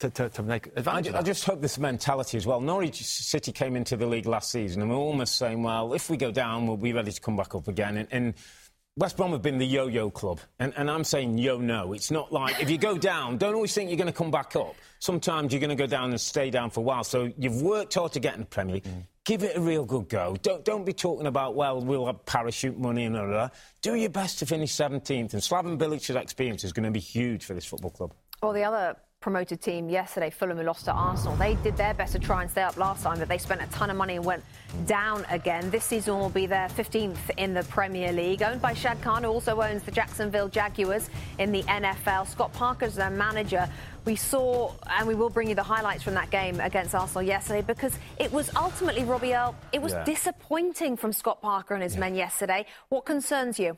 to, 0.00 0.10
to, 0.10 0.28
to 0.30 0.42
make 0.42 0.68
I, 0.68 0.70
advantage 0.76 1.08
of 1.08 1.16
I 1.16 1.22
just 1.22 1.44
hope 1.44 1.60
this 1.60 1.78
mentality 1.78 2.36
as 2.36 2.46
well. 2.46 2.60
Norwich 2.60 3.02
City 3.02 3.52
came 3.52 3.76
into 3.76 3.96
the 3.96 4.06
league 4.06 4.26
last 4.26 4.50
season 4.50 4.82
and 4.82 4.90
we're 4.90 4.96
almost 4.96 5.36
saying, 5.36 5.62
well, 5.62 5.94
if 5.94 6.08
we 6.10 6.16
go 6.16 6.30
down, 6.30 6.66
we'll 6.66 6.76
be 6.76 6.92
ready 6.92 7.10
to 7.10 7.20
come 7.20 7.36
back 7.36 7.54
up 7.54 7.66
again. 7.66 7.96
And, 7.96 8.08
and 8.12 8.34
West 8.98 9.18
Brom 9.18 9.32
have 9.32 9.42
been 9.42 9.58
the 9.58 9.66
yo-yo 9.66 10.08
club. 10.08 10.40
And, 10.58 10.72
and 10.74 10.90
I'm 10.90 11.04
saying 11.04 11.36
yo-no. 11.36 11.92
It's 11.92 12.10
not 12.10 12.32
like 12.32 12.62
if 12.62 12.70
you 12.70 12.78
go 12.78 12.96
down, 12.96 13.36
don't 13.36 13.54
always 13.54 13.74
think 13.74 13.90
you're 13.90 13.98
going 13.98 14.06
to 14.06 14.12
come 14.12 14.30
back 14.30 14.56
up. 14.56 14.74
Sometimes 15.00 15.52
you're 15.52 15.60
going 15.60 15.68
to 15.68 15.76
go 15.76 15.86
down 15.86 16.08
and 16.10 16.20
stay 16.20 16.48
down 16.48 16.70
for 16.70 16.80
a 16.80 16.82
while. 16.82 17.04
So 17.04 17.30
you've 17.36 17.60
worked 17.60 17.92
hard 17.92 18.12
to 18.12 18.20
get 18.20 18.34
in 18.34 18.40
the 18.40 18.46
Premier 18.46 18.76
League. 18.76 18.84
Mm. 18.84 19.02
Give 19.26 19.42
it 19.42 19.54
a 19.54 19.60
real 19.60 19.84
good 19.84 20.08
go. 20.08 20.38
Don't, 20.40 20.64
don't 20.64 20.86
be 20.86 20.94
talking 20.94 21.26
about, 21.26 21.54
well, 21.54 21.78
we'll 21.82 22.06
have 22.06 22.24
parachute 22.24 22.78
money 22.78 23.04
and 23.04 23.18
all 23.18 23.28
that. 23.28 23.52
Do 23.82 23.96
your 23.96 24.08
best 24.08 24.38
to 24.38 24.46
finish 24.46 24.72
17th. 24.72 25.34
And 25.34 25.42
Slaven 25.42 25.76
Bilic's 25.76 26.08
experience 26.08 26.64
is 26.64 26.72
going 26.72 26.84
to 26.84 26.90
be 26.90 27.00
huge 27.00 27.44
for 27.44 27.52
this 27.52 27.66
football 27.66 27.90
club. 27.90 28.14
Well, 28.42 28.54
the 28.54 28.64
other 28.64 28.96
promoted 29.26 29.60
team 29.60 29.88
yesterday, 29.88 30.30
Fulham, 30.30 30.56
who 30.56 30.62
lost 30.62 30.84
to 30.84 30.92
Arsenal, 30.92 31.34
they 31.34 31.56
did 31.56 31.76
their 31.76 31.92
best 31.94 32.12
to 32.12 32.18
try 32.20 32.42
and 32.42 32.48
stay 32.48 32.62
up 32.62 32.76
last 32.76 33.02
time, 33.02 33.18
but 33.18 33.26
they 33.26 33.38
spent 33.38 33.60
a 33.60 33.66
ton 33.72 33.90
of 33.90 33.96
money 33.96 34.14
and 34.14 34.24
went 34.24 34.40
down 34.86 35.26
again. 35.30 35.68
This 35.68 35.84
season 35.84 36.16
will 36.20 36.28
be 36.28 36.46
their 36.46 36.68
15th 36.68 37.16
in 37.36 37.52
the 37.52 37.64
Premier 37.64 38.12
League, 38.12 38.40
owned 38.44 38.62
by 38.62 38.72
Shad 38.72 39.02
Khan, 39.02 39.24
who 39.24 39.30
also 39.30 39.60
owns 39.60 39.82
the 39.82 39.90
Jacksonville 39.90 40.46
Jaguars 40.46 41.10
in 41.40 41.50
the 41.50 41.64
NFL. 41.64 42.28
Scott 42.28 42.52
Parker's 42.52 42.94
their 42.94 43.10
manager. 43.10 43.68
We 44.04 44.14
saw, 44.14 44.70
and 44.96 45.08
we 45.08 45.16
will 45.16 45.30
bring 45.30 45.48
you 45.48 45.56
the 45.56 45.62
highlights 45.64 46.04
from 46.04 46.14
that 46.14 46.30
game 46.30 46.60
against 46.60 46.94
Arsenal 46.94 47.24
yesterday 47.24 47.62
because 47.62 47.98
it 48.20 48.32
was 48.32 48.48
ultimately, 48.54 49.02
Robbie 49.02 49.34
Earle, 49.34 49.56
it 49.72 49.82
was 49.82 49.92
Yeah. 49.92 50.04
disappointing 50.04 50.96
from 50.96 51.12
Scott 51.12 51.42
Parker 51.42 51.74
and 51.74 51.82
his 51.82 51.96
men 51.96 52.14
yesterday. 52.14 52.64
What 52.90 53.04
concerns 53.04 53.58
you? 53.58 53.76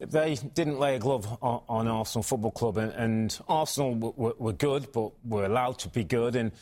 They 0.00 0.36
didn't 0.36 0.78
lay 0.78 0.94
a 0.94 0.98
glove 0.98 1.26
on, 1.42 1.62
on 1.68 1.88
Arsenal 1.88 2.22
Football 2.22 2.52
Club, 2.52 2.76
and, 2.76 2.92
and 2.92 3.38
Arsenal 3.48 3.94
w- 3.94 4.12
w- 4.12 4.36
were 4.38 4.52
good, 4.52 4.92
but 4.92 5.12
were 5.24 5.44
allowed 5.44 5.80
to 5.80 5.88
be 5.88 6.04
good. 6.04 6.36
And 6.36 6.52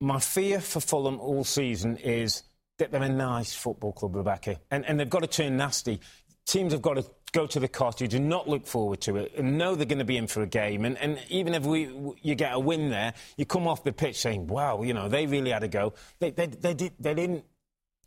my 0.00 0.20
fear 0.20 0.60
for 0.60 0.80
Fulham 0.80 1.18
all 1.18 1.42
season 1.42 1.96
is 1.96 2.44
that 2.78 2.92
they're 2.92 3.02
a 3.02 3.08
nice 3.08 3.52
football 3.52 3.92
club, 3.92 4.14
Rebecca, 4.14 4.60
and, 4.70 4.84
and 4.84 4.98
they've 4.98 5.10
got 5.10 5.22
to 5.22 5.26
turn 5.26 5.56
nasty. 5.56 6.00
Teams 6.46 6.72
have 6.72 6.82
got 6.82 6.94
to 6.94 7.04
go 7.32 7.46
to 7.48 7.58
the 7.58 7.66
cottage 7.66 8.14
and 8.14 8.28
not 8.28 8.48
look 8.48 8.64
forward 8.64 9.00
to 9.02 9.16
it, 9.16 9.32
and 9.36 9.58
know 9.58 9.74
they're 9.74 9.86
going 9.86 9.98
to 9.98 10.04
be 10.04 10.16
in 10.16 10.28
for 10.28 10.42
a 10.42 10.46
game. 10.46 10.84
And, 10.84 10.96
and 10.98 11.18
even 11.28 11.54
if 11.54 11.64
we, 11.64 11.90
you 12.22 12.36
get 12.36 12.54
a 12.54 12.60
win 12.60 12.90
there, 12.90 13.14
you 13.36 13.44
come 13.44 13.66
off 13.66 13.82
the 13.82 13.92
pitch 13.92 14.20
saying, 14.20 14.46
"Wow, 14.46 14.82
you 14.82 14.94
know, 14.94 15.08
they 15.08 15.26
really 15.26 15.50
had 15.50 15.64
a 15.64 15.68
go." 15.68 15.94
They, 16.20 16.30
they, 16.30 16.46
they, 16.46 16.74
did, 16.74 16.92
they 17.00 17.14
didn't 17.14 17.44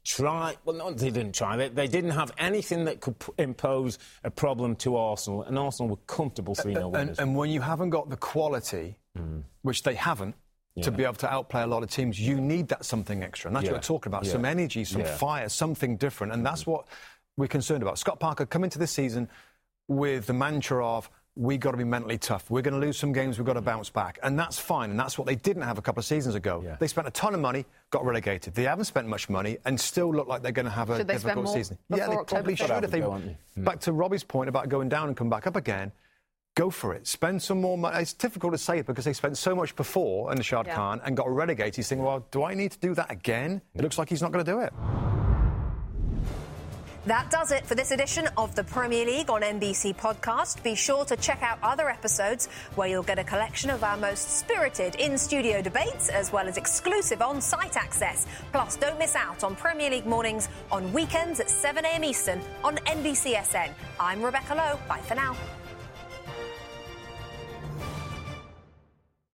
try. 0.07 0.55
Well, 0.65 0.75
no, 0.75 0.91
they 0.91 1.11
didn't 1.11 1.35
try. 1.35 1.57
They, 1.57 1.69
they 1.69 1.87
didn't 1.87 2.11
have 2.11 2.31
anything 2.37 2.85
that 2.85 3.01
could 3.01 3.19
p- 3.19 3.33
impose 3.37 3.99
a 4.23 4.31
problem 4.31 4.75
to 4.77 4.95
Arsenal, 4.95 5.43
and 5.43 5.59
Arsenal 5.59 5.89
were 5.89 6.01
comfortable 6.07 6.55
3 6.55 6.73
0 6.73 6.85
and, 6.85 6.93
winners. 6.93 7.19
and 7.19 7.35
when 7.35 7.49
you 7.49 7.61
haven't 7.61 7.89
got 7.89 8.09
the 8.09 8.17
quality, 8.17 8.97
hmm. 9.15 9.39
which 9.61 9.83
they 9.83 9.95
haven't, 9.95 10.35
to 10.83 10.91
be 10.91 11.03
able 11.03 11.15
to 11.15 11.31
outplay 11.31 11.63
a 11.63 11.67
lot 11.67 11.81
of 11.81 11.89
teams, 11.89 12.19
you 12.19 12.39
need 12.39 12.67
that 12.67 12.85
something 12.85 13.23
extra. 13.23 13.49
And 13.49 13.55
that's 13.55 13.65
Yeah. 13.65 13.71
what 13.71 13.77
we're 13.77 13.81
talking 13.81 14.11
about 14.11 14.25
Yeah. 14.25 14.33
some 14.33 14.45
energy, 14.45 14.83
some 14.83 15.01
Yeah. 15.01 15.17
fire, 15.17 15.49
something 15.49 15.97
different. 15.97 16.33
And 16.33 16.45
that's 16.45 16.61
mm-hmm. 16.61 16.71
what 16.71 16.87
we're 17.35 17.47
concerned 17.47 17.81
about. 17.81 17.97
Scott 17.97 18.19
Parker 18.19 18.45
coming 18.45 18.69
to 18.69 18.77
this 18.77 18.91
season 18.91 19.27
with 19.87 20.27
the 20.27 20.33
mantra 20.33 20.85
of, 20.85 21.09
we 21.37 21.57
got 21.57 21.71
to 21.71 21.77
be 21.77 21.83
mentally 21.83 22.17
tough. 22.17 22.49
We're 22.49 22.61
going 22.61 22.73
to 22.79 22.85
lose 22.85 22.97
some 22.97 23.13
games. 23.13 23.37
We've 23.37 23.45
got 23.45 23.53
to 23.53 23.61
mm. 23.61 23.65
bounce 23.65 23.89
back. 23.89 24.19
And 24.23 24.37
that's 24.37 24.57
fine. 24.57 24.89
And 24.89 24.99
that's 24.99 25.17
what 25.17 25.27
they 25.27 25.35
didn't 25.35 25.63
have 25.63 25.77
a 25.77 25.81
couple 25.81 25.99
of 25.99 26.05
seasons 26.05 26.35
ago. 26.35 26.61
Yeah. 26.65 26.77
They 26.79 26.87
spent 26.87 27.07
a 27.07 27.11
ton 27.11 27.33
of 27.33 27.39
money, 27.39 27.65
got 27.91 28.03
relegated. 28.05 28.55
They 28.55 28.63
haven't 28.63 28.85
spent 28.85 29.07
much 29.07 29.29
money 29.29 29.57
and 29.65 29.79
still 29.79 30.11
look 30.13 30.27
like 30.27 30.41
they're 30.41 30.51
going 30.51 30.65
to 30.65 30.71
have 30.71 30.89
a 30.89 30.97
Should 30.97 31.07
they 31.07 31.13
spend 31.13 31.35
difficult 31.35 31.45
more 31.45 31.55
season. 31.55 31.77
Yeah, 31.89 31.95
they 31.97 32.15
October 32.15 32.25
probably 32.25 32.55
should. 32.55 32.83
If 32.83 32.91
they, 32.91 32.99
Go, 32.99 33.11
aren't 33.11 33.25
they? 33.25 33.61
Mm. 33.61 33.65
back 33.65 33.79
to 33.81 33.93
Robbie's 33.93 34.23
point 34.23 34.49
about 34.49 34.69
going 34.69 34.89
down 34.89 35.07
and 35.07 35.15
come 35.15 35.29
back 35.29 35.45
up 35.45 35.55
again, 35.55 35.91
go 36.55 36.69
for 36.71 36.93
it. 36.93 37.05
Spend 37.05 37.41
some 37.41 37.61
more 37.61 37.77
money. 37.77 38.01
It's 38.01 38.13
difficult 38.13 38.53
to 38.53 38.57
say 38.57 38.79
it 38.79 38.87
because 38.87 39.05
they 39.05 39.13
spent 39.13 39.37
so 39.37 39.55
much 39.55 39.75
before 39.75 40.31
under 40.31 40.43
Shad 40.43 40.65
Yeah. 40.65 40.75
Khan 40.75 41.01
and 41.05 41.15
got 41.15 41.29
relegated. 41.29 41.75
He's 41.75 41.87
thinking, 41.87 42.05
well, 42.05 42.25
do 42.31 42.43
I 42.43 42.55
need 42.55 42.71
to 42.71 42.79
do 42.79 42.95
that 42.95 43.11
again? 43.11 43.61
It 43.75 43.81
looks 43.81 43.97
like 43.97 44.09
he's 44.09 44.21
not 44.21 44.31
going 44.31 44.43
to 44.43 44.51
do 44.51 44.59
it. 44.59 44.73
That 47.07 47.31
does 47.31 47.53
it 47.53 47.65
for 47.65 47.73
this 47.73 47.91
edition 47.91 48.27
of 48.35 48.53
the 48.53 48.65
Premier 48.65 49.05
League 49.05 49.29
on 49.29 49.41
NBC 49.41 49.95
Podcast. 49.95 50.61
Be 50.61 50.75
sure 50.75 51.05
to 51.05 51.15
check 51.15 51.41
out 51.41 51.57
other 51.63 51.89
episodes 51.89 52.47
where 52.75 52.89
you'll 52.89 53.01
get 53.01 53.17
a 53.17 53.23
collection 53.23 53.69
of 53.69 53.81
our 53.81 53.95
most 53.95 54.39
spirited 54.39 54.95
in 54.95 55.17
studio 55.17 55.61
debates 55.61 56.09
as 56.09 56.33
well 56.33 56.49
as 56.49 56.57
exclusive 56.57 57.21
on 57.21 57.39
site 57.39 57.77
access. 57.77 58.27
Plus, 58.51 58.75
don't 58.75 58.99
miss 58.99 59.15
out 59.15 59.45
on 59.45 59.55
Premier 59.55 59.89
League 59.89 60.05
mornings 60.05 60.49
on 60.69 60.91
weekends 60.91 61.39
at 61.39 61.47
7am 61.47 62.03
Eastern 62.03 62.41
on 62.61 62.75
NBCSN. 62.75 63.71
I'm 64.01 64.21
Rebecca 64.21 64.55
Lowe. 64.55 64.77
Bye 64.89 64.99
for 64.99 65.15
now. 65.15 65.33